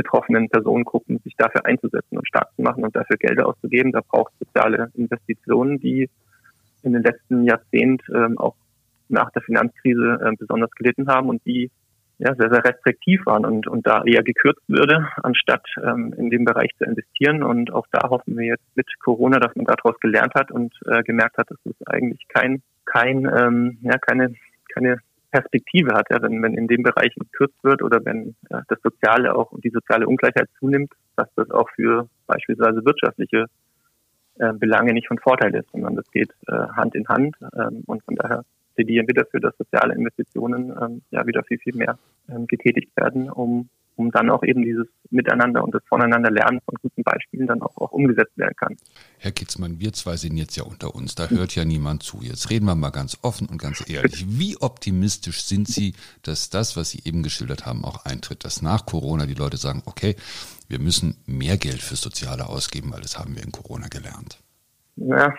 betroffenen 0.00 0.48
Personengruppen 0.48 1.18
sich 1.18 1.34
dafür 1.36 1.66
einzusetzen 1.66 2.16
und 2.16 2.26
stark 2.26 2.48
zu 2.56 2.62
machen 2.62 2.84
und 2.84 2.96
dafür 2.96 3.16
Gelder 3.18 3.46
auszugeben. 3.46 3.92
Da 3.92 4.00
braucht 4.00 4.32
es 4.32 4.46
soziale 4.46 4.90
Investitionen, 4.94 5.78
die 5.78 6.08
in 6.82 6.94
den 6.94 7.02
letzten 7.02 7.44
Jahrzehnten 7.44 8.14
ähm, 8.14 8.38
auch 8.38 8.56
nach 9.08 9.30
der 9.32 9.42
Finanzkrise 9.42 10.18
äh, 10.24 10.32
besonders 10.38 10.70
gelitten 10.70 11.08
haben 11.08 11.28
und 11.28 11.44
die 11.44 11.70
ja, 12.18 12.34
sehr, 12.34 12.50
sehr 12.50 12.64
restriktiv 12.64 13.24
waren 13.26 13.44
und, 13.44 13.66
und 13.66 13.86
da 13.86 14.02
eher 14.04 14.22
gekürzt 14.22 14.62
würde, 14.68 15.08
anstatt 15.22 15.66
ähm, 15.82 16.14
in 16.16 16.30
dem 16.30 16.44
Bereich 16.44 16.70
zu 16.78 16.84
investieren. 16.84 17.42
Und 17.42 17.72
auch 17.72 17.86
da 17.92 18.08
hoffen 18.10 18.36
wir 18.36 18.46
jetzt 18.46 18.76
mit 18.76 18.86
Corona, 19.00 19.38
dass 19.38 19.54
man 19.56 19.64
daraus 19.66 19.98
gelernt 20.00 20.34
hat 20.34 20.50
und 20.50 20.74
äh, 20.86 21.02
gemerkt 21.02 21.38
hat, 21.38 21.50
dass 21.50 21.58
es 21.64 21.86
eigentlich 21.86 22.26
kein, 22.28 22.62
kein, 22.84 23.24
ähm, 23.24 23.78
ja, 23.82 23.96
keine, 23.98 24.34
keine 24.72 24.98
Perspektive 25.30 25.94
hat, 25.94 26.06
ja, 26.10 26.20
wenn, 26.22 26.42
wenn 26.42 26.54
in 26.54 26.66
dem 26.66 26.82
Bereich 26.82 27.14
gekürzt 27.14 27.62
wird 27.62 27.82
oder 27.82 28.04
wenn 28.04 28.34
ja, 28.50 28.62
das 28.68 28.80
Soziale 28.82 29.34
auch 29.34 29.52
und 29.52 29.64
die 29.64 29.70
soziale 29.70 30.06
Ungleichheit 30.06 30.48
zunimmt, 30.58 30.92
dass 31.16 31.28
das 31.36 31.50
auch 31.50 31.68
für 31.70 32.08
beispielsweise 32.26 32.84
wirtschaftliche 32.84 33.46
äh, 34.38 34.52
Belange 34.52 34.92
nicht 34.92 35.08
von 35.08 35.18
Vorteil 35.18 35.54
ist, 35.54 35.70
sondern 35.70 35.96
das 35.96 36.10
geht 36.10 36.30
äh, 36.48 36.52
Hand 36.52 36.94
in 36.94 37.06
Hand 37.08 37.36
ähm, 37.54 37.82
und 37.86 38.02
von 38.04 38.16
daher 38.16 38.44
plädieren 38.74 39.06
wir 39.06 39.14
dafür, 39.14 39.40
dass 39.40 39.56
soziale 39.56 39.94
Investitionen 39.94 40.72
ähm, 40.80 41.02
ja 41.10 41.26
wieder 41.26 41.42
viel, 41.44 41.58
viel 41.58 41.76
mehr 41.76 41.98
ähm, 42.28 42.46
getätigt 42.46 42.90
werden, 42.96 43.30
um 43.30 43.68
um 44.00 44.10
dann 44.10 44.30
auch 44.30 44.42
eben 44.42 44.62
dieses 44.62 44.86
Miteinander 45.10 45.62
und 45.62 45.74
das 45.74 45.82
Voneinander 45.88 46.30
lernen 46.30 46.60
von 46.64 46.74
guten 46.80 47.02
Beispielen 47.02 47.46
dann 47.46 47.60
auch, 47.60 47.76
auch 47.76 47.92
umgesetzt 47.92 48.36
werden 48.36 48.54
kann. 48.56 48.76
Herr 49.18 49.32
Kitzmann, 49.32 49.78
wir 49.78 49.92
zwei 49.92 50.16
sind 50.16 50.36
jetzt 50.38 50.56
ja 50.56 50.64
unter 50.64 50.94
uns, 50.94 51.14
da 51.14 51.28
hört 51.28 51.54
ja 51.54 51.64
niemand 51.64 52.02
zu. 52.02 52.20
Jetzt 52.22 52.48
reden 52.50 52.64
wir 52.64 52.74
mal 52.74 52.90
ganz 52.90 53.18
offen 53.22 53.46
und 53.46 53.60
ganz 53.60 53.84
ehrlich. 53.88 54.24
Wie 54.26 54.56
optimistisch 54.58 55.42
sind 55.42 55.68
Sie, 55.68 55.94
dass 56.22 56.48
das, 56.48 56.76
was 56.76 56.90
Sie 56.90 57.02
eben 57.04 57.22
geschildert 57.22 57.66
haben, 57.66 57.84
auch 57.84 58.06
eintritt, 58.06 58.44
dass 58.44 58.62
nach 58.62 58.86
Corona 58.86 59.26
die 59.26 59.34
Leute 59.34 59.58
sagen, 59.58 59.82
okay, 59.84 60.16
wir 60.68 60.78
müssen 60.78 61.16
mehr 61.26 61.58
Geld 61.58 61.82
für 61.82 61.96
Soziale 61.96 62.48
ausgeben, 62.48 62.92
weil 62.92 63.02
das 63.02 63.18
haben 63.18 63.36
wir 63.36 63.42
in 63.42 63.52
Corona 63.52 63.88
gelernt? 63.88 64.38
Ja, 64.96 65.34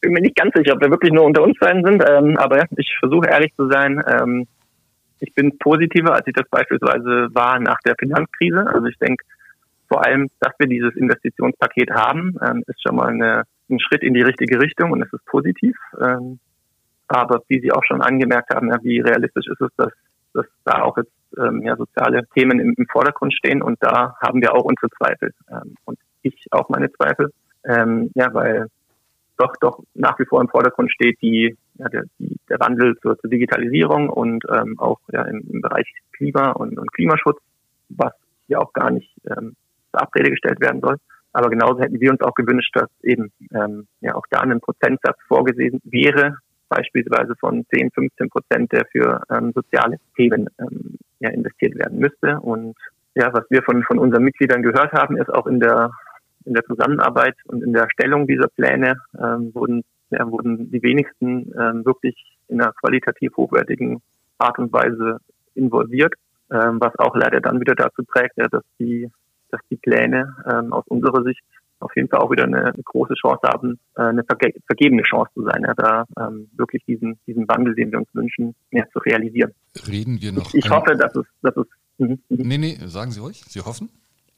bin 0.00 0.12
mir 0.12 0.20
nicht 0.20 0.36
ganz 0.36 0.54
sicher, 0.54 0.74
ob 0.74 0.80
wir 0.80 0.90
wirklich 0.90 1.12
nur 1.12 1.24
unter 1.24 1.42
uns 1.42 1.56
sein 1.60 1.82
sind, 1.84 2.02
ähm, 2.08 2.36
aber 2.38 2.64
ich 2.76 2.96
versuche 2.98 3.28
ehrlich 3.28 3.54
zu 3.54 3.68
sein. 3.68 4.02
Ähm, 4.06 4.46
ich 5.20 5.34
bin 5.34 5.58
positiver, 5.58 6.14
als 6.14 6.26
ich 6.26 6.34
das 6.34 6.48
beispielsweise 6.48 7.28
war 7.34 7.58
nach 7.58 7.78
der 7.86 7.94
Finanzkrise. 7.98 8.66
Also 8.66 8.86
ich 8.86 8.98
denke 8.98 9.24
vor 9.88 10.04
allem, 10.04 10.28
dass 10.40 10.52
wir 10.58 10.68
dieses 10.68 10.94
Investitionspaket 10.96 11.90
haben, 11.90 12.36
ähm, 12.42 12.64
ist 12.66 12.82
schon 12.82 12.96
mal 12.96 13.08
eine, 13.08 13.44
ein 13.70 13.80
Schritt 13.80 14.02
in 14.02 14.14
die 14.14 14.22
richtige 14.22 14.60
Richtung 14.60 14.90
und 14.90 15.02
es 15.02 15.12
ist 15.12 15.24
positiv. 15.26 15.76
Ähm, 16.00 16.38
aber 17.08 17.42
wie 17.48 17.60
Sie 17.60 17.72
auch 17.72 17.84
schon 17.84 18.02
angemerkt 18.02 18.52
haben, 18.52 18.68
ja, 18.68 18.78
wie 18.82 19.00
realistisch 19.00 19.46
ist 19.46 19.60
es, 19.60 19.70
dass, 19.76 19.92
dass 20.34 20.46
da 20.64 20.82
auch 20.82 20.96
jetzt 20.96 21.12
ähm, 21.38 21.62
ja, 21.62 21.76
soziale 21.76 22.26
Themen 22.34 22.58
im, 22.58 22.74
im 22.76 22.86
Vordergrund 22.88 23.32
stehen 23.32 23.62
und 23.62 23.78
da 23.80 24.16
haben 24.20 24.40
wir 24.42 24.54
auch 24.54 24.64
unsere 24.64 24.90
Zweifel 24.90 25.32
und 25.84 25.98
ich 26.22 26.46
auch 26.50 26.68
meine 26.68 26.90
Zweifel. 26.92 27.32
Ja, 28.14 28.32
weil 28.32 28.68
doch 29.38 29.54
doch 29.60 29.82
nach 29.94 30.18
wie 30.18 30.24
vor 30.24 30.40
im 30.40 30.48
Vordergrund 30.48 30.90
steht 30.92 31.20
die, 31.22 31.56
ja, 31.74 31.88
der, 31.88 32.04
die, 32.18 32.36
der 32.48 32.60
Wandel 32.60 32.96
zur, 33.02 33.18
zur 33.18 33.30
Digitalisierung 33.30 34.08
und 34.08 34.44
ähm, 34.50 34.78
auch 34.78 35.00
ja, 35.12 35.22
im, 35.22 35.42
im 35.50 35.60
Bereich 35.60 35.86
Klima 36.12 36.52
und, 36.52 36.78
und 36.78 36.92
Klimaschutz, 36.92 37.38
was 37.88 38.12
ja 38.48 38.58
auch 38.58 38.72
gar 38.72 38.90
nicht 38.90 39.10
ähm, 39.28 39.56
zur 39.90 40.02
Abrede 40.02 40.30
gestellt 40.30 40.60
werden 40.60 40.80
soll. 40.80 40.96
Aber 41.32 41.50
genauso 41.50 41.80
hätten 41.80 42.00
wir 42.00 42.10
uns 42.10 42.22
auch 42.22 42.34
gewünscht, 42.34 42.74
dass 42.74 42.88
eben 43.02 43.30
ähm, 43.52 43.86
ja 44.00 44.14
auch 44.14 44.24
da 44.30 44.40
ein 44.40 44.60
Prozentsatz 44.60 45.18
vorgesehen 45.28 45.80
wäre, 45.84 46.38
beispielsweise 46.68 47.34
von 47.38 47.64
10, 47.74 47.90
15 47.90 48.30
Prozent, 48.30 48.72
der 48.72 48.86
für 48.86 49.22
ähm, 49.30 49.52
soziale 49.54 49.98
Themen 50.16 50.48
ähm, 50.58 50.96
ja, 51.20 51.30
investiert 51.30 51.76
werden 51.76 51.98
müsste. 51.98 52.40
Und 52.40 52.74
ja, 53.14 53.32
was 53.32 53.44
wir 53.50 53.62
von, 53.62 53.82
von 53.82 53.98
unseren 53.98 54.24
Mitgliedern 54.24 54.62
gehört 54.62 54.92
haben, 54.92 55.16
ist 55.16 55.32
auch 55.32 55.46
in 55.46 55.60
der 55.60 55.90
in 56.46 56.54
der 56.54 56.64
Zusammenarbeit 56.64 57.36
und 57.46 57.62
in 57.62 57.72
der 57.72 57.82
Erstellung 57.82 58.26
dieser 58.26 58.48
Pläne 58.48 58.96
ähm, 59.18 59.54
wurden, 59.54 59.84
ja, 60.10 60.30
wurden 60.30 60.70
die 60.70 60.82
wenigsten 60.82 61.52
ähm, 61.58 61.84
wirklich 61.84 62.16
in 62.48 62.60
einer 62.60 62.72
qualitativ 62.72 63.36
hochwertigen 63.36 64.00
Art 64.38 64.58
und 64.58 64.72
Weise 64.72 65.18
involviert, 65.54 66.14
ähm, 66.50 66.78
was 66.80 66.96
auch 66.98 67.16
leider 67.16 67.40
dann 67.40 67.60
wieder 67.60 67.74
dazu 67.74 68.02
trägt, 68.02 68.36
ja, 68.36 68.46
dass 68.48 68.62
die, 68.78 69.10
dass 69.50 69.60
die 69.70 69.76
Pläne 69.76 70.36
ähm, 70.50 70.72
aus 70.72 70.84
unserer 70.88 71.22
Sicht 71.24 71.42
auf 71.80 71.94
jeden 71.94 72.08
Fall 72.08 72.20
auch 72.20 72.30
wieder 72.30 72.44
eine, 72.44 72.64
eine 72.64 72.82
große 72.82 73.14
Chance 73.14 73.40
haben, 73.44 73.78
äh, 73.96 74.02
eine 74.02 74.24
verge 74.24 74.54
vergebene 74.66 75.02
Chance 75.02 75.30
zu 75.34 75.42
sein, 75.42 75.62
ja, 75.62 75.74
da 75.74 76.04
ähm, 76.18 76.48
wirklich 76.56 76.84
diesen, 76.86 77.18
diesen 77.26 77.46
Wandel, 77.48 77.74
den 77.74 77.92
wir 77.92 77.98
uns 77.98 78.08
wünschen, 78.12 78.54
mehr 78.70 78.88
zu 78.92 78.98
realisieren. 79.00 79.52
Reden 79.86 80.20
wir 80.20 80.32
noch. 80.32 80.54
Ich, 80.54 80.64
ich 80.64 80.70
hoffe, 80.70 80.96
dass 80.96 81.14
es, 81.14 81.26
dass 81.42 81.56
es. 81.56 81.66
Mh, 81.98 82.16
mh. 82.28 82.44
Nee, 82.44 82.58
nee, 82.58 82.78
sagen 82.86 83.10
Sie 83.10 83.20
ruhig. 83.20 83.42
Sie 83.46 83.60
hoffen? 83.60 83.90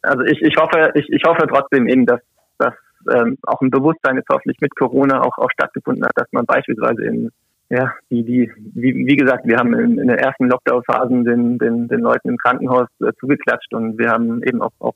Also 0.02 0.22
ich, 0.24 0.40
ich 0.42 0.56
hoffe, 0.56 0.92
ich, 0.94 1.08
ich 1.10 1.22
hoffe 1.24 1.46
trotzdem 1.48 1.88
eben, 1.88 2.06
dass, 2.06 2.20
dass 2.58 2.74
ähm, 3.12 3.38
auch 3.46 3.60
ein 3.60 3.70
Bewusstsein 3.70 4.16
jetzt 4.16 4.28
hoffentlich 4.30 4.58
mit 4.60 4.74
Corona 4.76 5.22
auch, 5.22 5.38
auch 5.38 5.50
stattgefunden 5.52 6.04
hat, 6.04 6.12
dass 6.16 6.28
man 6.32 6.46
beispielsweise 6.46 7.04
in 7.04 7.30
ja, 7.70 7.92
die, 8.10 8.24
die, 8.24 8.50
wie, 8.74 8.94
wie 8.94 9.16
gesagt, 9.16 9.46
wir 9.46 9.58
haben 9.58 9.74
in, 9.74 9.98
in 9.98 10.08
den 10.08 10.18
ersten 10.18 10.48
Lockdown-Phasen 10.48 11.24
den, 11.24 11.58
den, 11.58 11.86
den 11.88 12.00
Leuten 12.00 12.30
im 12.30 12.38
Krankenhaus 12.38 12.88
äh, 13.00 13.12
zugeklatscht 13.20 13.74
und 13.74 13.98
wir 13.98 14.10
haben 14.10 14.42
eben 14.42 14.62
auch, 14.62 14.72
auch 14.78 14.94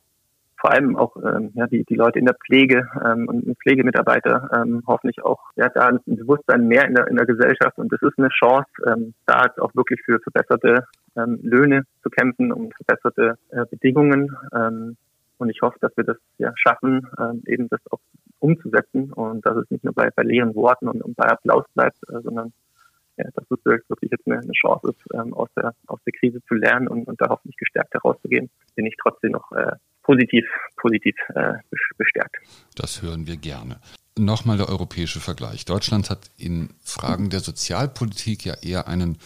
vor 0.62 0.70
allem 0.70 0.96
auch 0.96 1.16
ähm, 1.16 1.50
ja, 1.54 1.66
die, 1.66 1.84
die 1.84 1.96
Leute 1.96 2.20
in 2.20 2.24
der 2.24 2.36
Pflege 2.36 2.88
ähm, 3.04 3.26
und 3.26 3.58
Pflegemitarbeiter 3.58 4.48
ähm, 4.54 4.84
hoffentlich 4.86 5.20
auch 5.24 5.40
ja, 5.56 5.68
da 5.68 5.88
ein 5.88 5.98
Bewusstsein 6.06 6.68
mehr 6.68 6.86
in 6.86 6.94
der, 6.94 7.08
in 7.08 7.16
der 7.16 7.26
Gesellschaft. 7.26 7.76
Und 7.78 7.92
es 7.92 8.00
ist 8.00 8.16
eine 8.16 8.28
Chance, 8.28 8.70
ähm, 8.86 9.12
da 9.26 9.46
auch 9.58 9.74
wirklich 9.74 10.00
für 10.04 10.20
verbesserte 10.20 10.86
ähm, 11.16 11.40
Löhne 11.42 11.82
zu 12.04 12.10
kämpfen, 12.10 12.52
um 12.52 12.70
verbesserte 12.70 13.38
äh, 13.50 13.66
Bedingungen. 13.68 14.36
Ähm, 14.54 14.96
und 15.38 15.50
ich 15.50 15.60
hoffe, 15.62 15.78
dass 15.80 15.96
wir 15.96 16.04
das 16.04 16.18
ja 16.38 16.52
schaffen, 16.54 17.08
ähm, 17.18 17.42
eben 17.46 17.68
das 17.68 17.80
auch 17.90 18.00
umzusetzen. 18.38 19.12
Und 19.12 19.44
dass 19.44 19.56
es 19.56 19.68
nicht 19.68 19.82
nur 19.82 19.94
bei, 19.94 20.10
bei 20.14 20.22
leeren 20.22 20.54
Worten 20.54 20.86
und, 20.86 21.02
und 21.02 21.16
bei 21.16 21.26
Applaus 21.26 21.64
bleibt, 21.74 21.98
äh, 22.08 22.20
sondern 22.22 22.52
ja, 23.16 23.24
dass 23.34 23.44
es 23.50 23.64
wirklich 23.64 24.12
jetzt 24.12 24.28
eine, 24.28 24.38
eine 24.38 24.52
Chance 24.52 24.90
ist, 24.90 25.12
ähm, 25.12 25.34
aus, 25.34 25.48
der, 25.56 25.74
aus 25.88 25.98
der 26.06 26.12
Krise 26.12 26.40
zu 26.46 26.54
lernen 26.54 26.86
und, 26.86 27.08
und 27.08 27.20
da 27.20 27.28
hoffentlich 27.30 27.56
gestärkt 27.56 27.94
herauszugehen, 27.94 28.48
bin 28.76 28.86
ich 28.86 28.94
trotzdem 29.02 29.32
noch 29.32 29.50
äh, 29.50 29.72
positiv, 30.02 30.44
positiv 30.76 31.14
äh, 31.34 31.54
bestärkt. 31.96 32.36
Das 32.74 33.02
hören 33.02 33.26
wir 33.26 33.36
gerne. 33.36 33.80
Nochmal 34.18 34.58
der 34.58 34.68
europäische 34.68 35.20
Vergleich. 35.20 35.64
Deutschland 35.64 36.10
hat 36.10 36.30
in 36.36 36.74
Fragen 36.82 37.30
der 37.30 37.40
Sozialpolitik 37.40 38.44
ja 38.44 38.54
eher 38.54 38.86
einen, 38.86 39.16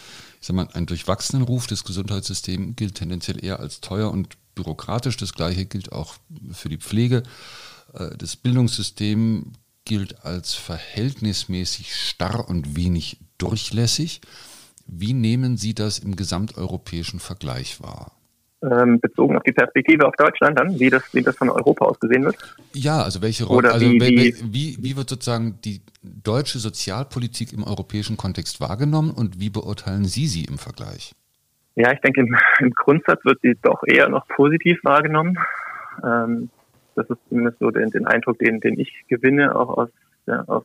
ich 0.40 0.46
sag 0.46 0.54
mal, 0.54 0.68
einen 0.74 0.86
durchwachsenen 0.86 1.42
Ruf. 1.42 1.66
Das 1.66 1.82
Gesundheitssystem 1.84 2.76
gilt 2.76 2.94
tendenziell 2.94 3.44
eher 3.44 3.58
als 3.58 3.80
teuer 3.80 4.12
und 4.12 4.36
bürokratisch. 4.54 5.16
Das 5.16 5.32
Gleiche 5.32 5.66
gilt 5.66 5.90
auch 5.92 6.14
für 6.52 6.68
die 6.68 6.78
Pflege. 6.78 7.24
Äh, 7.94 8.16
das 8.16 8.36
Bildungssystem 8.36 9.52
gilt 9.84 10.24
als 10.24 10.54
verhältnismäßig 10.54 11.94
starr 11.94 12.48
und 12.48 12.76
wenig 12.76 13.18
durchlässig. 13.38 14.20
Wie 14.86 15.14
nehmen 15.14 15.56
Sie 15.56 15.74
das 15.74 15.98
im 15.98 16.14
gesamteuropäischen 16.14 17.18
Vergleich 17.18 17.80
wahr? 17.80 18.15
Ähm, 18.70 19.00
bezogen 19.00 19.36
auf 19.36 19.42
die 19.42 19.52
Perspektive 19.52 20.06
auf 20.06 20.14
Deutschland 20.16 20.58
dann, 20.58 20.78
wie 20.78 20.90
das, 20.90 21.02
wie 21.14 21.22
das 21.22 21.36
von 21.36 21.50
Europa 21.50 21.84
aus 21.84 21.98
gesehen 22.00 22.24
wird? 22.24 22.36
Ja, 22.72 23.02
also 23.02 23.22
welche 23.22 23.44
Rolle, 23.44 23.72
also 23.72 23.86
wie, 23.86 24.00
wie, 24.00 24.34
wie, 24.42 24.76
wie 24.80 24.96
wird 24.96 25.08
sozusagen 25.08 25.58
die 25.64 25.80
deutsche 26.02 26.58
Sozialpolitik 26.58 27.52
im 27.52 27.64
europäischen 27.64 28.16
Kontext 28.16 28.60
wahrgenommen 28.60 29.10
und 29.10 29.40
wie 29.40 29.50
beurteilen 29.50 30.04
Sie 30.04 30.26
sie 30.26 30.44
im 30.44 30.58
Vergleich? 30.58 31.12
Ja, 31.74 31.92
ich 31.92 32.00
denke, 32.00 32.20
im, 32.20 32.36
im 32.60 32.70
Grundsatz 32.70 33.24
wird 33.24 33.38
sie 33.42 33.54
doch 33.62 33.82
eher 33.86 34.08
noch 34.08 34.26
positiv 34.28 34.78
wahrgenommen. 34.82 35.38
Ähm, 36.02 36.50
das 36.94 37.08
ist 37.10 37.18
zumindest 37.28 37.58
so 37.58 37.70
den, 37.70 37.90
den 37.90 38.06
Eindruck, 38.06 38.38
den, 38.38 38.60
den 38.60 38.80
ich 38.80 38.90
gewinne, 39.08 39.54
auch 39.54 39.76
aus, 39.76 39.88
ja, 40.26 40.42
aus, 40.46 40.64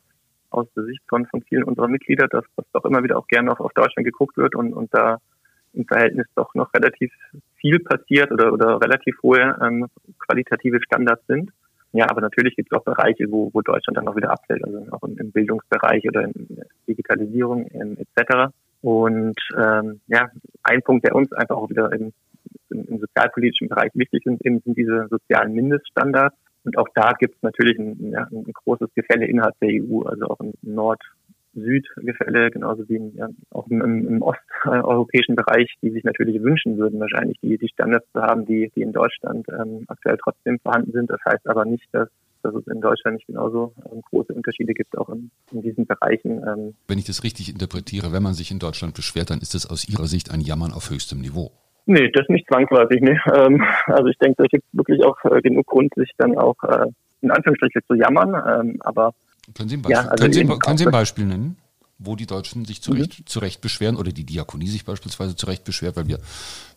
aus 0.49 0.67
der 0.75 0.85
Sicht 0.85 1.01
von, 1.09 1.25
von 1.27 1.41
vielen 1.43 1.63
unserer 1.63 1.89
Mitglieder, 1.89 2.27
dass, 2.27 2.45
dass 2.55 2.65
doch 2.71 2.85
immer 2.85 3.03
wieder 3.03 3.17
auch 3.17 3.27
gerne 3.27 3.51
auf, 3.51 3.59
auf 3.59 3.73
Deutschland 3.73 4.05
geguckt 4.05 4.37
wird 4.37 4.55
und, 4.55 4.73
und 4.73 4.93
da 4.93 5.17
im 5.73 5.85
Verhältnis 5.85 6.27
doch 6.35 6.53
noch 6.55 6.73
relativ 6.73 7.11
viel 7.55 7.79
passiert 7.79 8.31
oder, 8.31 8.51
oder 8.51 8.81
relativ 8.81 9.15
hohe 9.23 9.57
ähm, 9.61 9.87
qualitative 10.19 10.81
Standards 10.81 11.25
sind. 11.27 11.51
Ja, 11.93 12.09
aber 12.09 12.21
natürlich 12.21 12.55
gibt 12.55 12.71
es 12.71 12.77
auch 12.77 12.83
Bereiche, 12.83 13.29
wo, 13.29 13.49
wo 13.53 13.61
Deutschland 13.61 13.97
dann 13.97 14.07
auch 14.07 14.15
wieder 14.15 14.31
abfällt, 14.31 14.63
also 14.63 14.85
auch 14.91 15.03
im, 15.03 15.31
Bildungsbereich 15.31 16.07
oder 16.07 16.23
in 16.23 16.47
Digitalisierung 16.87 17.67
ähm, 17.73 17.97
etc. 17.97 18.53
Und 18.81 19.37
ähm, 19.57 19.99
ja, 20.07 20.29
ein 20.63 20.81
Punkt, 20.83 21.05
der 21.05 21.15
uns 21.15 21.31
einfach 21.33 21.57
auch 21.57 21.69
wieder 21.69 21.91
im, 21.91 22.13
im, 22.69 22.85
im 22.85 22.99
sozialpolitischen 22.99 23.67
Bereich 23.67 23.91
wichtig 23.93 24.25
ist, 24.25 24.45
eben 24.45 24.61
sind 24.61 24.77
diese 24.77 25.07
sozialen 25.09 25.53
Mindeststandards. 25.53 26.35
Und 26.63 26.77
auch 26.77 26.87
da 26.95 27.11
gibt 27.19 27.35
es 27.35 27.41
natürlich 27.41 27.77
ein, 27.77 28.11
ja, 28.11 28.27
ein 28.31 28.53
großes 28.53 28.93
Gefälle 28.95 29.25
innerhalb 29.25 29.59
der 29.59 29.69
EU, 29.69 30.03
also 30.03 30.27
auch 30.27 30.39
im 30.39 30.53
Nord- 30.61 31.03
Südgefälle, 31.53 32.51
genauso 32.51 32.87
wie 32.87 33.11
ja, 33.15 33.27
auch 33.51 33.67
im, 33.67 33.81
im 33.81 34.21
osteuropäischen 34.21 35.35
Bereich, 35.35 35.73
die 35.81 35.91
sich 35.91 36.03
natürlich 36.03 36.41
wünschen 36.41 36.77
würden, 36.77 36.99
wahrscheinlich 36.99 37.37
die, 37.41 37.57
die 37.57 37.67
Standards 37.69 38.05
zu 38.13 38.21
haben, 38.21 38.45
die, 38.45 38.71
die 38.75 38.81
in 38.81 38.93
Deutschland 38.93 39.47
ähm, 39.49 39.85
aktuell 39.87 40.17
trotzdem 40.23 40.59
vorhanden 40.59 40.91
sind. 40.91 41.09
Das 41.09 41.19
heißt 41.25 41.47
aber 41.47 41.65
nicht, 41.65 41.87
dass, 41.91 42.09
dass 42.43 42.55
es 42.55 42.65
in 42.67 42.81
Deutschland 42.81 43.15
nicht 43.15 43.27
genauso 43.27 43.73
ähm, 43.91 44.01
große 44.09 44.33
Unterschiede 44.33 44.73
gibt, 44.73 44.97
auch 44.97 45.09
in, 45.09 45.31
in 45.51 45.61
diesen 45.61 45.85
Bereichen. 45.85 46.41
Ähm. 46.47 46.73
Wenn 46.87 46.99
ich 46.99 47.05
das 47.05 47.23
richtig 47.23 47.49
interpretiere, 47.49 48.13
wenn 48.13 48.23
man 48.23 48.33
sich 48.33 48.51
in 48.51 48.59
Deutschland 48.59 48.95
beschwert, 48.95 49.29
dann 49.29 49.39
ist 49.39 49.53
das 49.53 49.69
aus 49.69 49.87
Ihrer 49.87 50.05
Sicht 50.05 50.31
ein 50.31 50.41
Jammern 50.41 50.71
auf 50.71 50.89
höchstem 50.89 51.19
Niveau. 51.19 51.51
Nee, 51.85 52.09
das 52.11 52.27
nicht 52.29 52.47
zwangsläufig. 52.47 53.01
Nee. 53.01 53.19
Ähm, 53.33 53.63
also 53.87 54.07
ich 54.07 54.17
denke, 54.17 54.43
da 54.43 54.45
gibt 54.45 54.65
wirklich 54.71 55.03
auch 55.03 55.17
äh, 55.25 55.41
genug 55.41 55.65
Grund, 55.65 55.93
sich 55.95 56.11
dann 56.17 56.37
auch 56.37 56.55
äh, 56.63 56.87
in 57.21 57.31
Anführungsstrichen 57.31 57.81
zu 57.87 57.95
jammern. 57.95 58.35
Ähm, 58.47 58.77
aber 58.81 59.13
können 59.55 59.69
Sie 59.69 59.77
ein 59.77 59.81
Beispiel, 59.81 60.03
ja, 60.03 60.09
also 60.09 60.21
können 60.21 60.33
Sie, 60.33 60.45
können 60.45 60.77
Sie 60.77 60.85
ein 60.85 60.91
Beispiel 60.91 61.25
nennen, 61.25 61.57
wo 61.97 62.15
die 62.15 62.25
Deutschen 62.25 62.65
sich 62.65 62.81
zurecht, 62.81 63.19
mhm. 63.19 63.25
zurecht 63.25 63.61
beschweren 63.61 63.95
oder 63.95 64.11
die 64.11 64.25
Diakonie 64.25 64.67
sich 64.67 64.85
beispielsweise 64.85 65.35
zurecht 65.35 65.63
beschwert, 65.63 65.97
weil 65.97 66.07
wir 66.07 66.19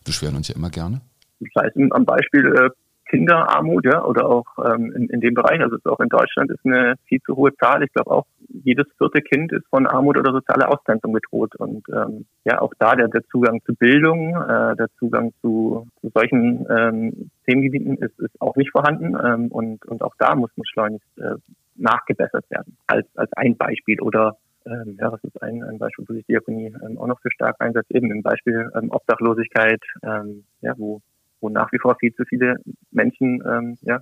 beschweren 0.05 0.37
uns 0.37 0.49
ja 0.49 0.57
immer 0.57 0.71
gerne? 0.71 1.01
Das 1.41 1.65
heißt, 1.65 1.77
am 1.91 2.05
Beispiel 2.05 2.47
äh, 2.47 2.71
Kinderarmut, 3.15 3.85
ja, 3.85 4.05
oder 4.05 4.27
auch 4.27 4.47
ähm, 4.65 4.93
in, 4.93 5.09
in 5.09 5.21
dem 5.21 5.35
Bereich, 5.35 5.61
also 5.61 5.77
auch 5.85 6.01
in 6.01 6.09
Deutschland 6.09 6.51
ist 6.51 6.65
eine 6.65 6.95
viel 7.07 7.21
zu 7.23 7.37
hohe 7.37 7.55
Zahl. 7.57 7.83
Ich 7.83 7.93
glaube 7.93 8.11
auch 8.11 8.27
jedes 8.49 8.87
vierte 8.99 9.21
Kind 9.21 9.53
ist 9.53 9.67
von 9.69 9.87
Armut 9.87 10.17
oder 10.17 10.33
sozialer 10.33 10.71
Ausgrenzung 10.71 11.13
bedroht. 11.13 11.55
Und 11.57 11.87
ähm, 11.91 12.27
ja, 12.45 12.61
auch 12.61 12.73
da 12.79 12.95
der, 12.95 13.09
der 13.09 13.23
Zugang 13.31 13.61
zu 13.65 13.75
Bildung, 13.75 14.35
äh, 14.35 14.77
der 14.77 14.89
Zugang 14.99 15.33
zu, 15.41 15.87
zu 16.01 16.11
solchen 16.15 16.67
ähm, 16.71 17.31
Themengebieten 17.47 17.99
ist, 17.99 18.19
ist 18.19 18.41
auch 18.41 18.57
nicht 18.57 18.71
vorhanden. 18.71 19.17
Ähm, 19.23 19.49
und, 19.49 19.85
und 19.87 20.03
auch 20.03 20.15
da 20.19 20.35
muss 20.35 20.51
man 20.57 20.65
schleunigst 20.67 21.19
äh, 21.19 21.35
nachgebessert 21.77 22.49
werden, 22.51 22.77
als, 22.87 23.07
als 23.17 23.33
ein 23.35 23.57
Beispiel. 23.57 24.01
Oder 24.01 24.37
ähm, 24.67 24.97
ja, 24.99 25.11
das 25.11 25.23
ist 25.25 25.43
ein, 25.43 25.63
ein 25.63 25.79
Beispiel, 25.79 26.05
wo 26.09 26.15
sich 26.15 26.27
Diakonie 26.27 26.75
ähm, 26.85 26.99
auch 26.99 27.07
noch 27.07 27.21
für 27.21 27.31
stark 27.31 27.57
einsetzt, 27.59 27.91
eben 27.91 28.11
im 28.11 28.23
Beispiel 28.23 28.71
ähm, 28.75 28.91
Obdachlosigkeit, 28.91 29.83
ähm, 30.03 30.45
ja, 30.61 30.75
wo, 30.79 31.01
wo 31.41 31.49
nach 31.49 31.71
wie 31.73 31.79
vor 31.79 31.97
viel 31.97 32.15
zu 32.15 32.25
viele 32.25 32.57
Menschen 32.91 33.43
ähm, 33.47 33.79
ja, 33.83 34.01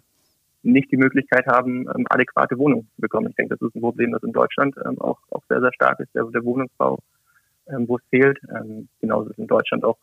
nicht 0.62 0.90
die 0.92 0.96
Möglichkeit 0.96 1.46
haben, 1.46 1.88
ähm, 1.94 2.06
adäquate 2.08 2.58
Wohnungen 2.58 2.88
zu 2.94 3.00
bekommen. 3.00 3.28
Ich 3.30 3.36
denke, 3.36 3.56
das 3.56 3.68
ist 3.68 3.74
ein 3.74 3.80
Problem, 3.80 4.12
das 4.12 4.22
in 4.22 4.32
Deutschland 4.32 4.76
ähm, 4.84 5.00
auch, 5.00 5.18
auch 5.30 5.42
sehr, 5.48 5.60
sehr 5.60 5.72
stark 5.72 5.98
ist, 6.00 6.14
der, 6.14 6.24
der 6.24 6.44
Wohnungsbau, 6.44 6.98
ähm, 7.68 7.88
wo 7.88 7.96
es 7.96 8.04
fehlt. 8.10 8.38
Ähm, 8.54 8.88
genauso 9.00 9.30
ist 9.30 9.38
in 9.38 9.48
Deutschland 9.48 9.84
auch 9.84 9.98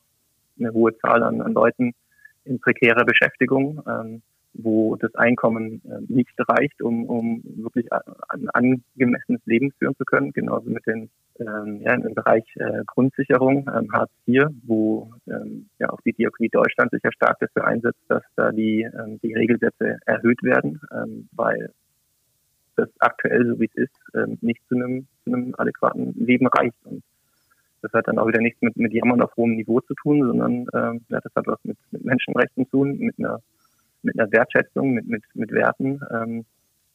eine 0.59 0.73
hohe 0.73 0.97
Zahl 0.97 1.23
an, 1.23 1.41
an 1.41 1.53
Leuten 1.53 1.93
in 2.43 2.59
prekärer 2.59 3.05
Beschäftigung. 3.05 3.81
Ähm, 3.87 4.21
wo 4.53 4.95
das 4.95 5.13
Einkommen 5.15 5.81
äh, 5.85 6.01
nicht 6.07 6.33
reicht, 6.37 6.81
um, 6.81 7.05
um 7.05 7.43
wirklich 7.43 7.87
ein 7.91 8.49
angemessenes 8.49 9.41
Leben 9.45 9.71
führen 9.77 9.95
zu 9.95 10.05
können. 10.05 10.31
Genauso 10.31 10.69
mit 10.69 10.85
den 10.85 11.09
ähm, 11.39 11.81
ja, 11.81 11.93
im 11.93 12.13
Bereich 12.13 12.43
äh, 12.55 12.83
Grundsicherung, 12.85 13.69
ähm, 13.73 13.91
Hartz 13.93 14.11
IV, 14.27 14.47
wo 14.65 15.11
ähm, 15.27 15.69
ja 15.79 15.89
auch 15.89 16.01
die 16.01 16.13
Diakonie 16.13 16.49
Deutschland 16.49 16.91
sich 16.91 17.01
ja 17.03 17.11
stark 17.11 17.39
dafür 17.39 17.65
einsetzt, 17.65 18.01
dass 18.07 18.23
da 18.35 18.51
die, 18.51 18.81
ähm, 18.81 19.19
die 19.23 19.33
Regelsätze 19.33 19.99
erhöht 20.05 20.43
werden, 20.43 20.81
ähm, 20.91 21.29
weil 21.31 21.71
das 22.75 22.89
aktuell, 22.99 23.45
so 23.45 23.59
wie 23.59 23.69
es 23.73 23.75
ist, 23.75 24.15
ähm, 24.15 24.37
nicht 24.41 24.61
zu 24.67 24.75
einem, 24.75 25.07
zu 25.23 25.33
einem 25.33 25.53
adäquaten 25.57 26.13
Leben 26.15 26.47
reicht. 26.47 26.75
Und 26.85 27.03
das 27.81 27.91
hat 27.93 28.07
dann 28.07 28.19
auch 28.19 28.27
wieder 28.27 28.41
nichts 28.41 28.61
mit, 28.61 28.75
mit 28.77 28.93
Jammern 28.93 29.21
auf 29.21 29.35
hohem 29.37 29.55
Niveau 29.55 29.79
zu 29.81 29.93
tun, 29.95 30.21
sondern 30.25 30.67
ähm, 30.73 31.01
ja, 31.09 31.19
das 31.21 31.33
hat 31.35 31.47
was 31.47 31.59
mit, 31.63 31.77
mit 31.91 32.03
Menschenrechten 32.03 32.65
zu 32.65 32.71
tun, 32.71 32.97
mit 32.99 33.15
einer 33.17 33.39
mit 34.01 34.19
einer 34.19 34.31
Wertschätzung, 34.31 34.91
mit, 34.93 35.07
mit, 35.07 35.23
mit 35.33 35.51
Werten, 35.51 36.01
ähm, 36.11 36.45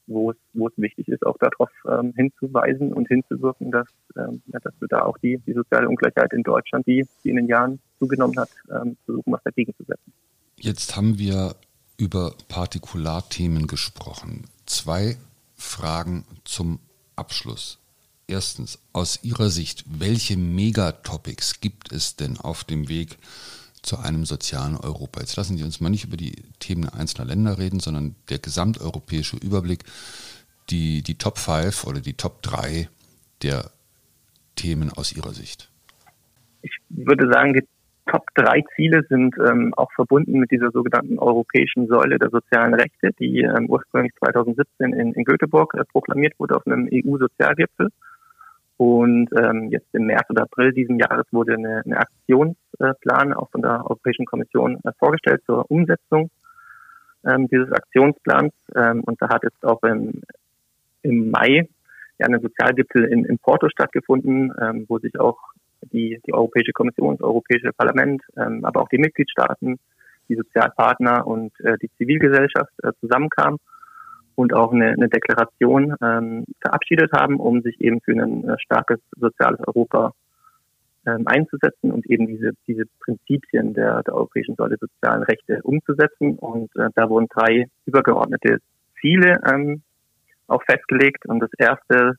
wo 0.06 0.30
es, 0.30 0.36
wo 0.52 0.68
es 0.68 0.74
wichtig 0.76 1.08
ist, 1.08 1.24
auch 1.24 1.36
darauf 1.38 1.70
ähm, 1.88 2.12
hinzuweisen 2.16 2.92
und 2.92 3.08
hinzuwirken, 3.08 3.70
dass, 3.70 3.88
ähm, 4.16 4.42
ja, 4.46 4.58
dass 4.60 4.74
wir 4.80 4.88
da 4.88 5.02
auch 5.02 5.18
die, 5.18 5.38
die 5.46 5.52
soziale 5.52 5.88
Ungleichheit 5.88 6.32
in 6.32 6.42
Deutschland, 6.42 6.86
die, 6.86 7.06
die 7.22 7.30
in 7.30 7.36
den 7.36 7.46
Jahren 7.46 7.80
zugenommen 7.98 8.38
hat, 8.38 8.50
ähm, 8.70 8.96
versuchen, 9.04 9.32
was 9.32 9.42
dagegen 9.44 9.74
zu 9.76 9.84
setzen. 9.84 10.12
Jetzt 10.56 10.96
haben 10.96 11.18
wir 11.18 11.54
über 11.96 12.34
Partikularthemen 12.48 13.66
gesprochen. 13.66 14.46
Zwei 14.66 15.16
Fragen 15.54 16.24
zum 16.44 16.80
Abschluss. 17.16 17.78
Erstens, 18.26 18.78
aus 18.92 19.22
Ihrer 19.22 19.50
Sicht, 19.50 19.84
welche 19.86 20.36
Megatopics 20.36 21.60
gibt 21.60 21.92
es 21.92 22.16
denn 22.16 22.38
auf 22.38 22.64
dem 22.64 22.88
Weg 22.88 23.18
zu 23.84 23.98
einem 23.98 24.24
sozialen 24.24 24.76
Europa. 24.76 25.20
Jetzt 25.20 25.36
lassen 25.36 25.56
Sie 25.56 25.64
uns 25.64 25.80
mal 25.80 25.90
nicht 25.90 26.04
über 26.04 26.16
die 26.16 26.32
Themen 26.58 26.88
einzelner 26.88 27.26
Länder 27.26 27.58
reden, 27.58 27.80
sondern 27.80 28.16
der 28.30 28.38
gesamteuropäische 28.38 29.36
Überblick, 29.36 29.84
die, 30.70 31.02
die 31.02 31.16
Top 31.16 31.38
5 31.38 31.84
oder 31.84 32.00
die 32.00 32.14
Top 32.14 32.42
3 32.42 32.88
der 33.42 33.70
Themen 34.56 34.90
aus 34.90 35.14
Ihrer 35.14 35.32
Sicht. 35.32 35.70
Ich 36.62 36.72
würde 36.88 37.30
sagen, 37.30 37.52
die 37.52 37.64
Top 38.06 38.26
3 38.34 38.62
Ziele 38.76 39.02
sind 39.08 39.34
ähm, 39.38 39.72
auch 39.74 39.90
verbunden 39.92 40.38
mit 40.38 40.50
dieser 40.50 40.70
sogenannten 40.70 41.18
europäischen 41.18 41.86
Säule 41.86 42.18
der 42.18 42.30
sozialen 42.30 42.74
Rechte, 42.74 43.10
die 43.18 43.40
ähm, 43.40 43.66
ursprünglich 43.68 44.12
2017 44.18 44.92
in, 44.92 45.12
in 45.12 45.24
Göteborg 45.24 45.74
äh, 45.74 45.84
proklamiert 45.84 46.34
wurde 46.38 46.56
auf 46.56 46.66
einem 46.66 46.88
EU-Sozialgipfel. 46.92 47.88
Und 48.76 49.28
ähm, 49.38 49.68
jetzt 49.70 49.86
im 49.92 50.06
März 50.06 50.28
oder 50.30 50.42
April 50.42 50.72
diesen 50.72 50.98
Jahres 50.98 51.26
wurde 51.30 51.54
eine, 51.54 51.82
eine 51.84 51.96
Aktionsplan 51.96 53.32
auch 53.32 53.50
von 53.50 53.62
der 53.62 53.84
Europäischen 53.84 54.26
Kommission 54.26 54.80
äh, 54.84 54.90
vorgestellt 54.98 55.42
zur 55.46 55.70
Umsetzung 55.70 56.30
ähm, 57.24 57.48
dieses 57.48 57.70
Aktionsplans. 57.70 58.52
Ähm, 58.74 59.02
und 59.04 59.20
da 59.22 59.28
hat 59.28 59.44
jetzt 59.44 59.64
auch 59.64 59.82
im, 59.84 60.22
im 61.02 61.30
Mai 61.30 61.68
ja 62.18 62.26
ein 62.26 62.40
Sozialgipfel 62.40 63.04
in, 63.04 63.24
in 63.24 63.38
Porto 63.38 63.68
stattgefunden, 63.68 64.52
ähm, 64.60 64.86
wo 64.88 64.98
sich 64.98 65.18
auch 65.20 65.38
die, 65.92 66.20
die 66.26 66.34
Europäische 66.34 66.72
Kommission, 66.72 67.16
das 67.16 67.24
Europäische 67.24 67.72
Parlament, 67.72 68.22
ähm, 68.36 68.64
aber 68.64 68.82
auch 68.82 68.88
die 68.88 68.98
Mitgliedstaaten, 68.98 69.78
die 70.28 70.36
Sozialpartner 70.36 71.26
und 71.26 71.52
äh, 71.60 71.76
die 71.78 71.90
Zivilgesellschaft 71.96 72.72
äh, 72.82 72.92
zusammenkamen 73.00 73.58
und 74.34 74.52
auch 74.52 74.72
eine, 74.72 74.90
eine 74.90 75.08
Deklaration 75.08 75.94
ähm, 76.02 76.44
verabschiedet 76.60 77.12
haben, 77.12 77.36
um 77.36 77.62
sich 77.62 77.80
eben 77.80 78.00
für 78.00 78.12
ein 78.12 78.48
äh, 78.48 78.56
starkes 78.58 78.98
soziales 79.16 79.60
Europa 79.66 80.12
ähm, 81.06 81.26
einzusetzen 81.26 81.92
und 81.92 82.06
eben 82.06 82.26
diese, 82.26 82.52
diese 82.66 82.84
Prinzipien 83.00 83.74
der, 83.74 84.02
der 84.02 84.14
Europäischen 84.14 84.56
Säule 84.56 84.76
sozialen 84.78 85.22
Rechte 85.22 85.60
umzusetzen. 85.62 86.38
Und 86.38 86.74
äh, 86.76 86.88
da 86.94 87.08
wurden 87.08 87.28
drei 87.28 87.66
übergeordnete 87.86 88.58
Ziele 89.00 89.40
ähm, 89.50 89.82
auch 90.46 90.62
festgelegt. 90.64 91.26
Und 91.26 91.40
das 91.40 91.50
erste 91.58 92.14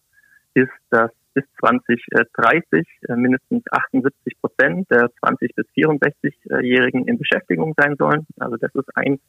ist, 0.54 0.72
dass 0.90 1.12
bis 1.34 1.44
2030 1.60 2.88
äh, 3.10 3.16
mindestens 3.16 3.64
78 3.72 4.40
Prozent 4.40 4.90
der 4.90 5.10
20 5.20 5.54
bis 5.56 5.66
64-Jährigen 5.76 7.08
in 7.08 7.18
Beschäftigung 7.18 7.74
sein 7.78 7.96
sollen. 7.98 8.26
Also 8.40 8.56
das 8.58 8.74
ist 8.74 8.96
eins 8.96 9.20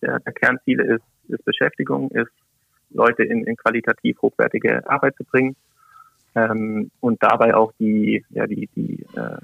der 0.00 0.18
Kernziele 0.20 0.96
ist, 0.96 1.04
ist 1.28 1.44
Beschäftigung, 1.44 2.10
ist 2.10 2.32
Leute 2.90 3.22
in, 3.22 3.44
in 3.44 3.56
qualitativ 3.56 4.20
hochwertige 4.22 4.88
Arbeit 4.88 5.16
zu 5.16 5.24
bringen 5.24 5.56
ähm, 6.34 6.90
und 7.00 7.22
dabei 7.22 7.54
auch 7.54 7.72
die, 7.78 8.24
ja, 8.30 8.46
die, 8.46 8.68
die, 8.76 9.04
äh, 9.14 9.38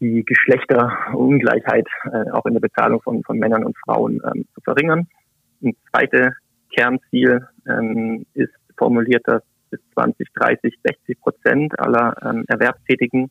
die 0.00 0.24
Geschlechterungleichheit 0.24 1.86
äh, 2.12 2.30
auch 2.30 2.44
in 2.46 2.54
der 2.54 2.60
Bezahlung 2.60 3.00
von, 3.02 3.22
von 3.22 3.38
Männern 3.38 3.64
und 3.64 3.76
Frauen 3.84 4.20
ähm, 4.24 4.46
zu 4.54 4.60
verringern. 4.62 5.06
Ein 5.62 5.76
zweites 5.90 6.34
Kernziel 6.74 7.46
ähm, 7.68 8.26
ist 8.34 8.52
formuliert, 8.76 9.22
dass 9.26 9.42
bis 9.70 9.80
2030 9.94 10.74
60 10.82 11.20
Prozent 11.20 11.78
aller 11.78 12.14
ähm, 12.24 12.44
Erwerbstätigen 12.48 13.30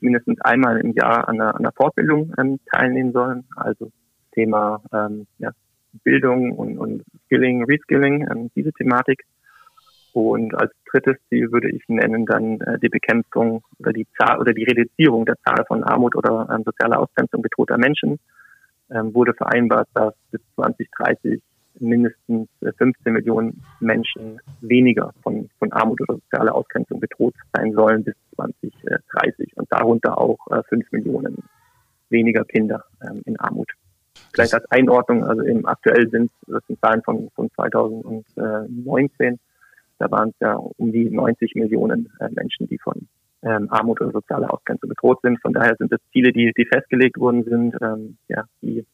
mindestens 0.00 0.40
einmal 0.42 0.78
im 0.80 0.92
Jahr 0.92 1.28
an 1.28 1.40
einer, 1.40 1.54
an 1.54 1.60
einer 1.60 1.72
Fortbildung 1.72 2.32
ähm, 2.38 2.60
teilnehmen 2.70 3.12
sollen. 3.12 3.44
Also 3.56 3.90
Thema 4.32 4.82
ähm, 4.92 5.26
ja, 5.38 5.50
Bildung 6.04 6.52
und, 6.52 6.78
und 6.78 7.02
Skilling, 7.26 7.64
Reskilling, 7.64 8.26
ähm, 8.30 8.50
diese 8.54 8.72
Thematik. 8.72 9.24
Und 10.12 10.54
als 10.54 10.72
drittes 10.90 11.16
Ziel 11.28 11.52
würde 11.52 11.70
ich 11.70 11.82
nennen 11.88 12.26
dann 12.26 12.60
äh, 12.60 12.78
die 12.80 12.88
Bekämpfung 12.88 13.62
oder 13.78 13.92
die 13.92 14.06
Zahl 14.18 14.40
oder 14.40 14.52
die 14.52 14.64
Reduzierung 14.64 15.24
der 15.24 15.36
Zahl 15.44 15.64
von 15.66 15.84
Armut 15.84 16.16
oder 16.16 16.48
ähm, 16.52 16.64
sozialer 16.64 16.98
Ausgrenzung 16.98 17.42
bedrohter 17.42 17.78
Menschen. 17.78 18.18
Ähm, 18.90 19.14
wurde 19.14 19.34
vereinbart, 19.34 19.88
dass 19.94 20.14
bis 20.32 20.40
2030 20.56 21.40
mindestens 21.78 22.48
15 22.60 22.94
äh, 23.04 23.10
Millionen 23.10 23.62
Menschen 23.78 24.40
weniger 24.60 25.12
von, 25.22 25.48
von 25.58 25.72
Armut 25.72 26.00
oder 26.00 26.14
sozialer 26.14 26.54
Ausgrenzung 26.54 26.98
bedroht 26.98 27.34
sein 27.54 27.72
sollen 27.72 28.02
bis 28.02 28.14
2030 28.34 29.56
und 29.56 29.70
darunter 29.70 30.18
auch 30.18 30.38
äh, 30.50 30.62
5 30.68 30.90
Millionen 30.90 31.36
weniger 32.08 32.44
Kinder 32.44 32.84
ähm, 33.02 33.22
in 33.26 33.38
Armut. 33.38 33.70
Vielleicht 34.32 34.54
als 34.54 34.70
Einordnung, 34.70 35.24
also 35.24 35.42
eben 35.42 35.66
aktuell 35.66 36.08
sind 36.10 36.30
das 36.46 36.64
sind 36.66 36.80
Zahlen 36.80 37.02
von, 37.02 37.30
von 37.34 37.50
2019, 37.52 39.38
da 39.98 40.10
waren 40.10 40.30
es 40.30 40.34
ja 40.40 40.54
um 40.54 40.92
die 40.92 41.10
90 41.10 41.54
Millionen 41.56 42.10
äh, 42.20 42.28
Menschen, 42.30 42.66
die 42.68 42.78
von 42.78 43.08
ähm, 43.42 43.68
Armut 43.70 44.00
oder 44.00 44.12
sozialer 44.12 44.52
Ausgrenzung 44.52 44.88
bedroht 44.88 45.20
sind. 45.22 45.40
Von 45.40 45.52
daher 45.52 45.76
sind 45.76 45.92
das 45.92 46.00
Ziele, 46.12 46.32
die, 46.32 46.52
die 46.56 46.66
festgelegt 46.66 47.18
worden 47.18 47.44
sind, 47.44 47.76
ähm, 47.82 48.16
ja, 48.28 48.44
die, 48.62 48.86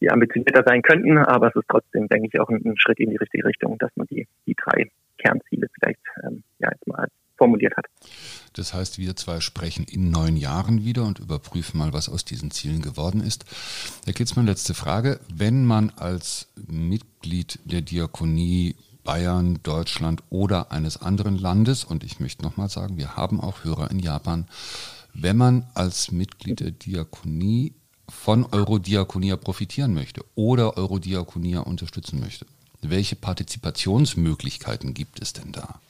die 0.00 0.10
ambitionierter 0.10 0.62
sein 0.66 0.82
könnten, 0.82 1.18
aber 1.18 1.48
es 1.48 1.56
ist 1.56 1.68
trotzdem, 1.68 2.08
denke 2.08 2.28
ich, 2.32 2.40
auch 2.40 2.48
ein, 2.48 2.62
ein 2.64 2.78
Schritt 2.78 3.00
in 3.00 3.10
die 3.10 3.16
richtige 3.16 3.46
Richtung, 3.46 3.78
dass 3.78 3.90
man 3.96 4.06
die, 4.08 4.26
die 4.46 4.54
drei 4.54 4.90
Kernziele 5.18 5.68
vielleicht 5.78 6.00
ähm, 6.22 6.42
ja, 6.58 6.70
jetzt 6.70 6.86
mal 6.86 6.98
als 6.98 7.12
formuliert 7.36 7.76
hat. 7.76 7.86
Das 8.54 8.72
heißt, 8.72 8.98
wir 8.98 9.16
zwei 9.16 9.40
sprechen 9.40 9.84
in 9.84 10.10
neun 10.10 10.36
Jahren 10.36 10.84
wieder 10.84 11.04
und 11.04 11.18
überprüfen 11.18 11.78
mal, 11.78 11.92
was 11.92 12.08
aus 12.08 12.24
diesen 12.24 12.50
Zielen 12.50 12.82
geworden 12.82 13.20
ist. 13.20 13.44
Herr 14.04 14.14
Kitzmann, 14.14 14.46
letzte 14.46 14.74
Frage. 14.74 15.20
Wenn 15.32 15.64
man 15.66 15.90
als 15.96 16.48
Mitglied 16.66 17.58
der 17.64 17.82
Diakonie 17.82 18.76
Bayern, 19.04 19.60
Deutschland 19.62 20.22
oder 20.30 20.72
eines 20.72 21.00
anderen 21.00 21.38
Landes, 21.38 21.84
und 21.84 22.02
ich 22.02 22.18
möchte 22.18 22.42
nochmal 22.42 22.68
sagen, 22.68 22.96
wir 22.96 23.16
haben 23.16 23.40
auch 23.40 23.64
Hörer 23.64 23.90
in 23.90 24.00
Japan, 24.00 24.46
wenn 25.14 25.36
man 25.36 25.66
als 25.74 26.10
Mitglied 26.10 26.60
der 26.60 26.72
Diakonie 26.72 27.74
von 28.08 28.44
Eurodiakonia 28.52 29.36
profitieren 29.36 29.94
möchte 29.94 30.24
oder 30.34 30.76
Eurodiakonia 30.76 31.60
unterstützen 31.60 32.20
möchte, 32.20 32.46
welche 32.82 33.16
Partizipationsmöglichkeiten 33.16 34.92
gibt 34.92 35.22
es 35.22 35.32
denn 35.32 35.52
da? 35.52 35.80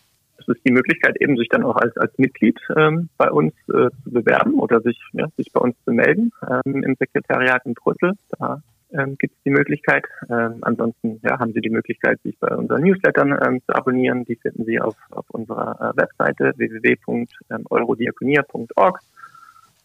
Ist 0.49 0.61
die 0.67 0.73
Möglichkeit, 0.73 1.17
eben 1.21 1.37
sich 1.37 1.49
dann 1.49 1.65
auch 1.65 1.77
als, 1.77 1.97
als 1.97 2.17
Mitglied 2.19 2.59
ähm, 2.77 3.09
bei 3.17 3.31
uns 3.31 3.55
äh, 3.69 3.91
zu 4.05 4.11
bewerben 4.11 4.55
oder 4.55 4.81
sich, 4.81 5.01
ja, 5.13 5.29
sich 5.37 5.53
bei 5.53 5.61
uns 5.61 5.77
zu 5.85 5.93
melden 5.93 6.33
ähm, 6.43 6.83
im 6.83 6.97
Sekretariat 6.99 7.65
in 7.65 7.75
Brüssel. 7.75 8.13
Da 8.39 8.61
ähm, 8.93 9.17
gibt 9.19 9.35
es 9.35 9.43
die 9.45 9.51
Möglichkeit. 9.51 10.05
Ähm, 10.31 10.59
ansonsten 10.63 11.21
ja, 11.23 11.39
haben 11.39 11.53
Sie 11.53 11.61
die 11.61 11.69
Möglichkeit, 11.71 12.21
sich 12.23 12.39
bei 12.39 12.55
unseren 12.55 12.83
Newslettern 12.83 13.39
ähm, 13.45 13.61
zu 13.67 13.75
abonnieren. 13.75 14.25
Die 14.25 14.37
finden 14.37 14.65
Sie 14.65 14.81
auf, 14.81 14.95
auf 15.11 15.29
unserer 15.31 15.79
äh, 15.81 15.93
Webseite 15.97 16.53
www.eurodiakonia.org. 16.57 19.01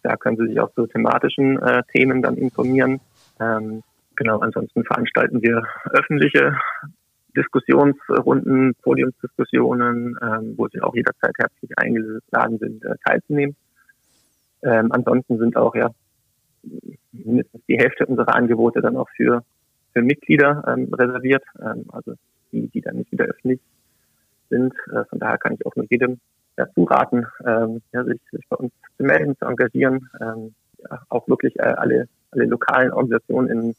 Da 0.03 0.15
können 0.17 0.37
Sie 0.37 0.47
sich 0.47 0.59
auch 0.59 0.71
zu 0.73 0.85
thematischen 0.87 1.61
äh, 1.61 1.83
Themen 1.91 2.21
dann 2.21 2.37
informieren. 2.37 2.99
Ähm, 3.39 3.83
genau, 4.15 4.39
ansonsten 4.39 4.83
veranstalten 4.83 5.41
wir 5.41 5.63
öffentliche 5.91 6.57
Diskussionsrunden, 7.35 8.75
Podiumsdiskussionen, 8.81 10.17
ähm, 10.21 10.53
wo 10.57 10.67
Sie 10.67 10.81
auch 10.81 10.95
jederzeit 10.95 11.33
herzlich 11.37 11.71
eingeladen 11.77 12.57
sind, 12.59 12.83
äh, 12.85 12.95
teilzunehmen. 13.05 13.55
Ähm, 14.63 14.91
ansonsten 14.91 15.37
sind 15.37 15.55
auch 15.55 15.75
ja 15.75 15.89
mindestens 17.11 17.61
die 17.67 17.77
Hälfte 17.77 18.05
unserer 18.05 18.35
Angebote 18.35 18.81
dann 18.81 18.97
auch 18.97 19.09
für, 19.15 19.43
für 19.93 20.01
Mitglieder 20.01 20.63
ähm, 20.67 20.93
reserviert, 20.93 21.43
ähm, 21.59 21.85
also 21.91 22.13
die, 22.51 22.67
die 22.67 22.81
dann 22.81 22.97
nicht 22.97 23.11
wieder 23.11 23.25
öffentlich 23.25 23.59
sind. 24.49 24.73
Äh, 24.93 25.05
von 25.05 25.19
daher 25.19 25.37
kann 25.37 25.53
ich 25.53 25.65
auch 25.65 25.75
nur 25.75 25.85
jedem 25.89 26.19
dazu 26.55 26.83
raten, 26.83 27.25
ähm, 27.45 27.81
ja, 27.91 28.03
sich, 28.03 28.19
sich 28.31 28.47
bei 28.49 28.57
uns 28.57 28.71
zu 28.97 29.03
melden, 29.03 29.37
zu 29.37 29.45
engagieren, 29.45 30.09
ähm, 30.19 30.53
ja, 30.77 31.01
auch 31.09 31.27
wirklich 31.27 31.57
äh, 31.59 31.63
alle, 31.63 32.07
alle 32.31 32.45
lokalen 32.45 32.91
Organisationen 32.91 33.49
in 33.49 33.75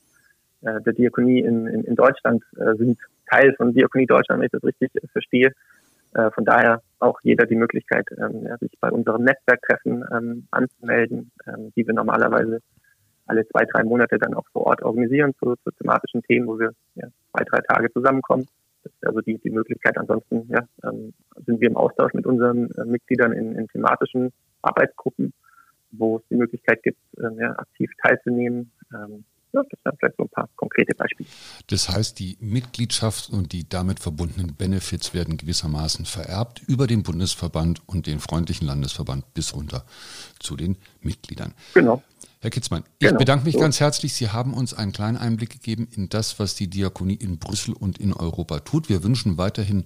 äh, 0.62 0.80
der 0.80 0.92
Diakonie 0.92 1.40
in, 1.40 1.66
in, 1.66 1.84
in 1.84 1.94
Deutschland 1.94 2.42
äh, 2.56 2.74
sind 2.76 2.98
Teil 3.30 3.54
von 3.56 3.72
Diakonie 3.72 4.06
Deutschland, 4.06 4.40
wenn 4.40 4.46
ich 4.46 4.52
das 4.52 4.64
richtig 4.64 4.90
äh, 4.94 5.06
verstehe. 5.08 5.52
Äh, 6.14 6.30
von 6.32 6.44
daher 6.44 6.82
auch 6.98 7.18
jeder 7.22 7.46
die 7.46 7.56
Möglichkeit, 7.56 8.06
ähm, 8.18 8.46
sich 8.60 8.72
bei 8.80 8.90
unseren 8.90 9.24
Netzwerktreffen 9.24 10.04
ähm, 10.12 10.46
anzumelden, 10.50 11.30
ähm, 11.46 11.72
die 11.74 11.86
wir 11.86 11.94
normalerweise 11.94 12.60
alle 13.26 13.46
zwei, 13.48 13.64
drei 13.64 13.82
Monate 13.84 14.18
dann 14.18 14.34
auch 14.34 14.46
vor 14.52 14.66
Ort 14.66 14.82
organisieren 14.82 15.32
zu, 15.38 15.54
zu 15.64 15.70
thematischen 15.70 16.22
Themen, 16.22 16.46
wo 16.46 16.58
wir 16.58 16.72
ja, 16.96 17.08
zwei, 17.30 17.44
drei 17.44 17.60
Tage 17.60 17.90
zusammenkommen. 17.92 18.46
Das 18.84 18.92
ist 18.92 19.06
also 19.06 19.20
die, 19.20 19.38
die 19.38 19.50
Möglichkeit. 19.50 19.96
Ansonsten 19.96 20.48
ja, 20.48 20.66
sind 21.46 21.60
wir 21.60 21.68
im 21.68 21.76
Austausch 21.76 22.12
mit 22.14 22.26
unseren 22.26 22.70
äh, 22.72 22.84
Mitgliedern 22.84 23.32
in, 23.32 23.54
in 23.54 23.68
thematischen 23.68 24.32
Arbeitsgruppen, 24.60 25.32
wo 25.92 26.16
es 26.18 26.22
die 26.28 26.34
Möglichkeit 26.34 26.82
gibt, 26.82 26.98
ja, 27.16 27.52
aktiv 27.58 27.90
teilzunehmen. 28.02 28.72
Ähm, 28.92 29.24
ja, 29.52 29.62
das 29.68 29.80
sind 29.84 29.98
vielleicht 29.98 30.16
so 30.16 30.24
ein 30.24 30.28
paar 30.30 30.48
konkrete 30.56 30.94
Beispiele. 30.94 31.28
Das 31.66 31.88
heißt, 31.88 32.18
die 32.18 32.36
Mitgliedschaft 32.40 33.30
und 33.30 33.52
die 33.52 33.68
damit 33.68 34.00
verbundenen 34.00 34.54
Benefits 34.54 35.12
werden 35.14 35.36
gewissermaßen 35.36 36.06
vererbt 36.06 36.62
über 36.66 36.86
den 36.86 37.02
Bundesverband 37.02 37.86
und 37.86 38.06
den 38.06 38.20
freundlichen 38.20 38.66
Landesverband 38.66 39.34
bis 39.34 39.54
runter 39.54 39.84
zu 40.38 40.56
den 40.56 40.76
Mitgliedern. 41.00 41.54
Genau. 41.74 42.02
Herr 42.40 42.50
Kitzmann, 42.50 42.82
ich 42.98 43.06
genau, 43.06 43.18
bedanke 43.18 43.44
mich 43.44 43.54
so. 43.54 43.60
ganz 43.60 43.78
herzlich. 43.78 44.14
Sie 44.14 44.30
haben 44.30 44.52
uns 44.52 44.74
einen 44.74 44.92
kleinen 44.92 45.16
Einblick 45.16 45.50
gegeben 45.50 45.86
in 45.92 46.08
das, 46.08 46.40
was 46.40 46.56
die 46.56 46.68
Diakonie 46.68 47.14
in 47.14 47.38
Brüssel 47.38 47.72
und 47.72 47.98
in 47.98 48.12
Europa 48.12 48.58
tut. 48.60 48.88
Wir 48.88 49.04
wünschen 49.04 49.38
weiterhin 49.38 49.84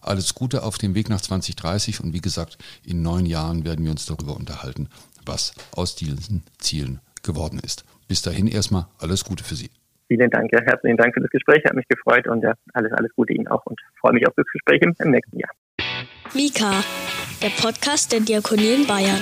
alles 0.00 0.34
Gute 0.34 0.64
auf 0.64 0.78
dem 0.78 0.96
Weg 0.96 1.08
nach 1.08 1.20
2030 1.20 2.02
und 2.02 2.12
wie 2.12 2.20
gesagt, 2.20 2.58
in 2.84 3.02
neun 3.02 3.24
Jahren 3.24 3.64
werden 3.64 3.84
wir 3.84 3.92
uns 3.92 4.04
darüber 4.06 4.34
unterhalten, 4.34 4.88
was 5.24 5.54
aus 5.70 5.94
diesen 5.94 6.42
Zielen 6.58 7.00
geworden 7.22 7.60
ist. 7.64 7.84
Bis 8.08 8.22
dahin 8.22 8.46
erstmal 8.46 8.86
alles 8.98 9.24
Gute 9.24 9.44
für 9.44 9.54
Sie. 9.54 9.70
Vielen 10.08 10.30
Dank, 10.30 10.52
ja, 10.52 10.60
herzlichen 10.62 10.96
Dank 10.96 11.14
für 11.14 11.20
das 11.20 11.30
Gespräch, 11.30 11.64
hat 11.64 11.74
mich 11.74 11.88
gefreut 11.88 12.26
und 12.26 12.42
ja, 12.42 12.52
alles, 12.74 12.92
alles 12.92 13.10
Gute 13.16 13.32
Ihnen 13.32 13.48
auch 13.48 13.64
und 13.64 13.80
freue 13.98 14.12
mich 14.12 14.26
auf 14.26 14.34
das 14.36 14.46
Gespräch 14.52 14.82
im, 14.82 14.94
im 14.98 15.10
nächsten 15.10 15.38
Jahr. 15.38 15.50
Mika, 16.34 16.82
der 17.40 17.50
Podcast 17.50 18.12
der 18.12 18.20
Diakonie 18.20 18.74
in 18.74 18.86
Bayern. 18.86 19.20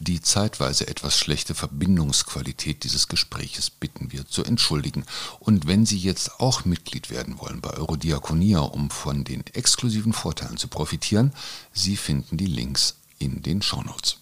Die 0.00 0.20
zeitweise 0.20 0.86
etwas 0.86 1.18
schlechte 1.18 1.54
Verbindungsqualität 1.54 2.84
dieses 2.84 3.08
Gespräches 3.08 3.70
bitten 3.70 4.12
wir 4.12 4.26
zu 4.26 4.44
entschuldigen. 4.44 5.04
Und 5.40 5.66
wenn 5.66 5.86
Sie 5.86 5.98
jetzt 5.98 6.40
auch 6.40 6.64
Mitglied 6.64 7.10
werden 7.10 7.38
wollen 7.40 7.60
bei 7.60 7.70
Eurodiakonia, 7.70 8.60
um 8.60 8.90
von 8.90 9.24
den 9.24 9.44
exklusiven 9.54 10.12
Vorteilen 10.12 10.56
zu 10.56 10.68
profitieren, 10.68 11.32
Sie 11.72 11.96
finden 11.96 12.36
die 12.36 12.46
Links 12.46 13.00
in 13.18 13.42
den 13.42 13.60
Shownotes. 13.60 14.18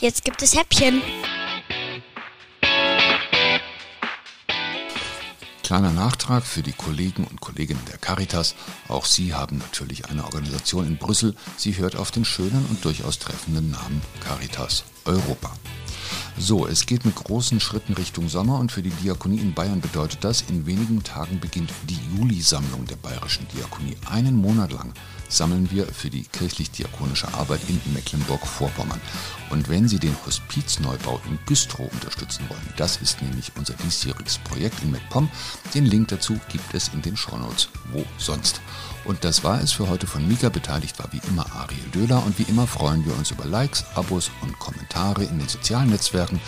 Jetzt 0.00 0.24
gibt 0.24 0.42
es 0.42 0.56
Häppchen. 0.56 1.02
Kleiner 5.64 5.90
Nachtrag 5.90 6.44
für 6.46 6.62
die 6.62 6.72
Kollegen 6.72 7.24
und 7.24 7.40
Kolleginnen 7.40 7.84
der 7.90 7.98
Caritas. 7.98 8.54
Auch 8.86 9.04
Sie 9.04 9.34
haben 9.34 9.58
natürlich 9.58 10.08
eine 10.08 10.24
Organisation 10.24 10.86
in 10.86 10.98
Brüssel. 10.98 11.34
Sie 11.56 11.76
hört 11.76 11.96
auf 11.96 12.12
den 12.12 12.24
schönen 12.24 12.64
und 12.70 12.84
durchaus 12.84 13.18
treffenden 13.18 13.72
Namen 13.72 14.00
Caritas 14.20 14.84
Europa. 15.04 15.52
So, 16.38 16.68
es 16.68 16.86
geht 16.86 17.04
mit 17.04 17.16
großen 17.16 17.58
Schritten 17.58 17.94
Richtung 17.94 18.28
Sommer 18.28 18.60
und 18.60 18.70
für 18.70 18.82
die 18.82 18.90
Diakonie 18.90 19.40
in 19.40 19.52
Bayern 19.52 19.80
bedeutet 19.80 20.22
das, 20.22 20.42
in 20.42 20.64
wenigen 20.66 21.02
Tagen 21.02 21.40
beginnt 21.40 21.70
die 21.88 21.98
Juli-Sammlung 22.16 22.86
der 22.86 22.96
Bayerischen 22.96 23.48
Diakonie. 23.48 23.96
Einen 24.08 24.36
Monat 24.36 24.72
lang 24.72 24.94
sammeln 25.28 25.70
wir 25.70 25.86
für 25.86 26.10
die 26.10 26.24
kirchlich-diakonische 26.24 27.32
Arbeit 27.34 27.60
in 27.68 27.80
Mecklenburg-Vorpommern. 27.92 29.00
Und 29.50 29.68
wenn 29.68 29.88
Sie 29.88 29.98
den 29.98 30.16
Hospizneubau 30.26 31.20
in 31.28 31.38
Güstrow 31.46 31.90
unterstützen 31.92 32.44
wollen, 32.48 32.72
das 32.76 32.98
ist 32.98 33.20
nämlich 33.22 33.52
unser 33.56 33.74
diesjähriges 33.74 34.38
Projekt 34.38 34.82
in 34.82 34.90
MacPom, 34.90 35.30
den 35.74 35.86
Link 35.86 36.08
dazu 36.08 36.40
gibt 36.50 36.74
es 36.74 36.88
in 36.88 37.02
den 37.02 37.16
Shownotes. 37.16 37.68
Wo 37.92 38.04
sonst? 38.18 38.60
Und 39.04 39.22
das 39.24 39.44
war 39.44 39.60
es 39.60 39.72
für 39.72 39.88
heute 39.88 40.06
von 40.06 40.28
Mika. 40.28 40.50
Beteiligt 40.50 40.98
war 40.98 41.10
wie 41.12 41.20
immer 41.28 41.46
Ariel 41.54 41.88
Döhler 41.94 42.22
und 42.24 42.38
wie 42.38 42.44
immer 42.44 42.66
freuen 42.66 43.04
wir 43.06 43.16
uns 43.16 43.30
über 43.30 43.46
Likes, 43.46 43.84
Abos 43.94 44.30
und 44.42 44.58
Kommentare 44.58 45.24
in 45.24 45.38
den 45.38 45.48
sozialen 45.48 45.88
Netzwerken 45.90 46.40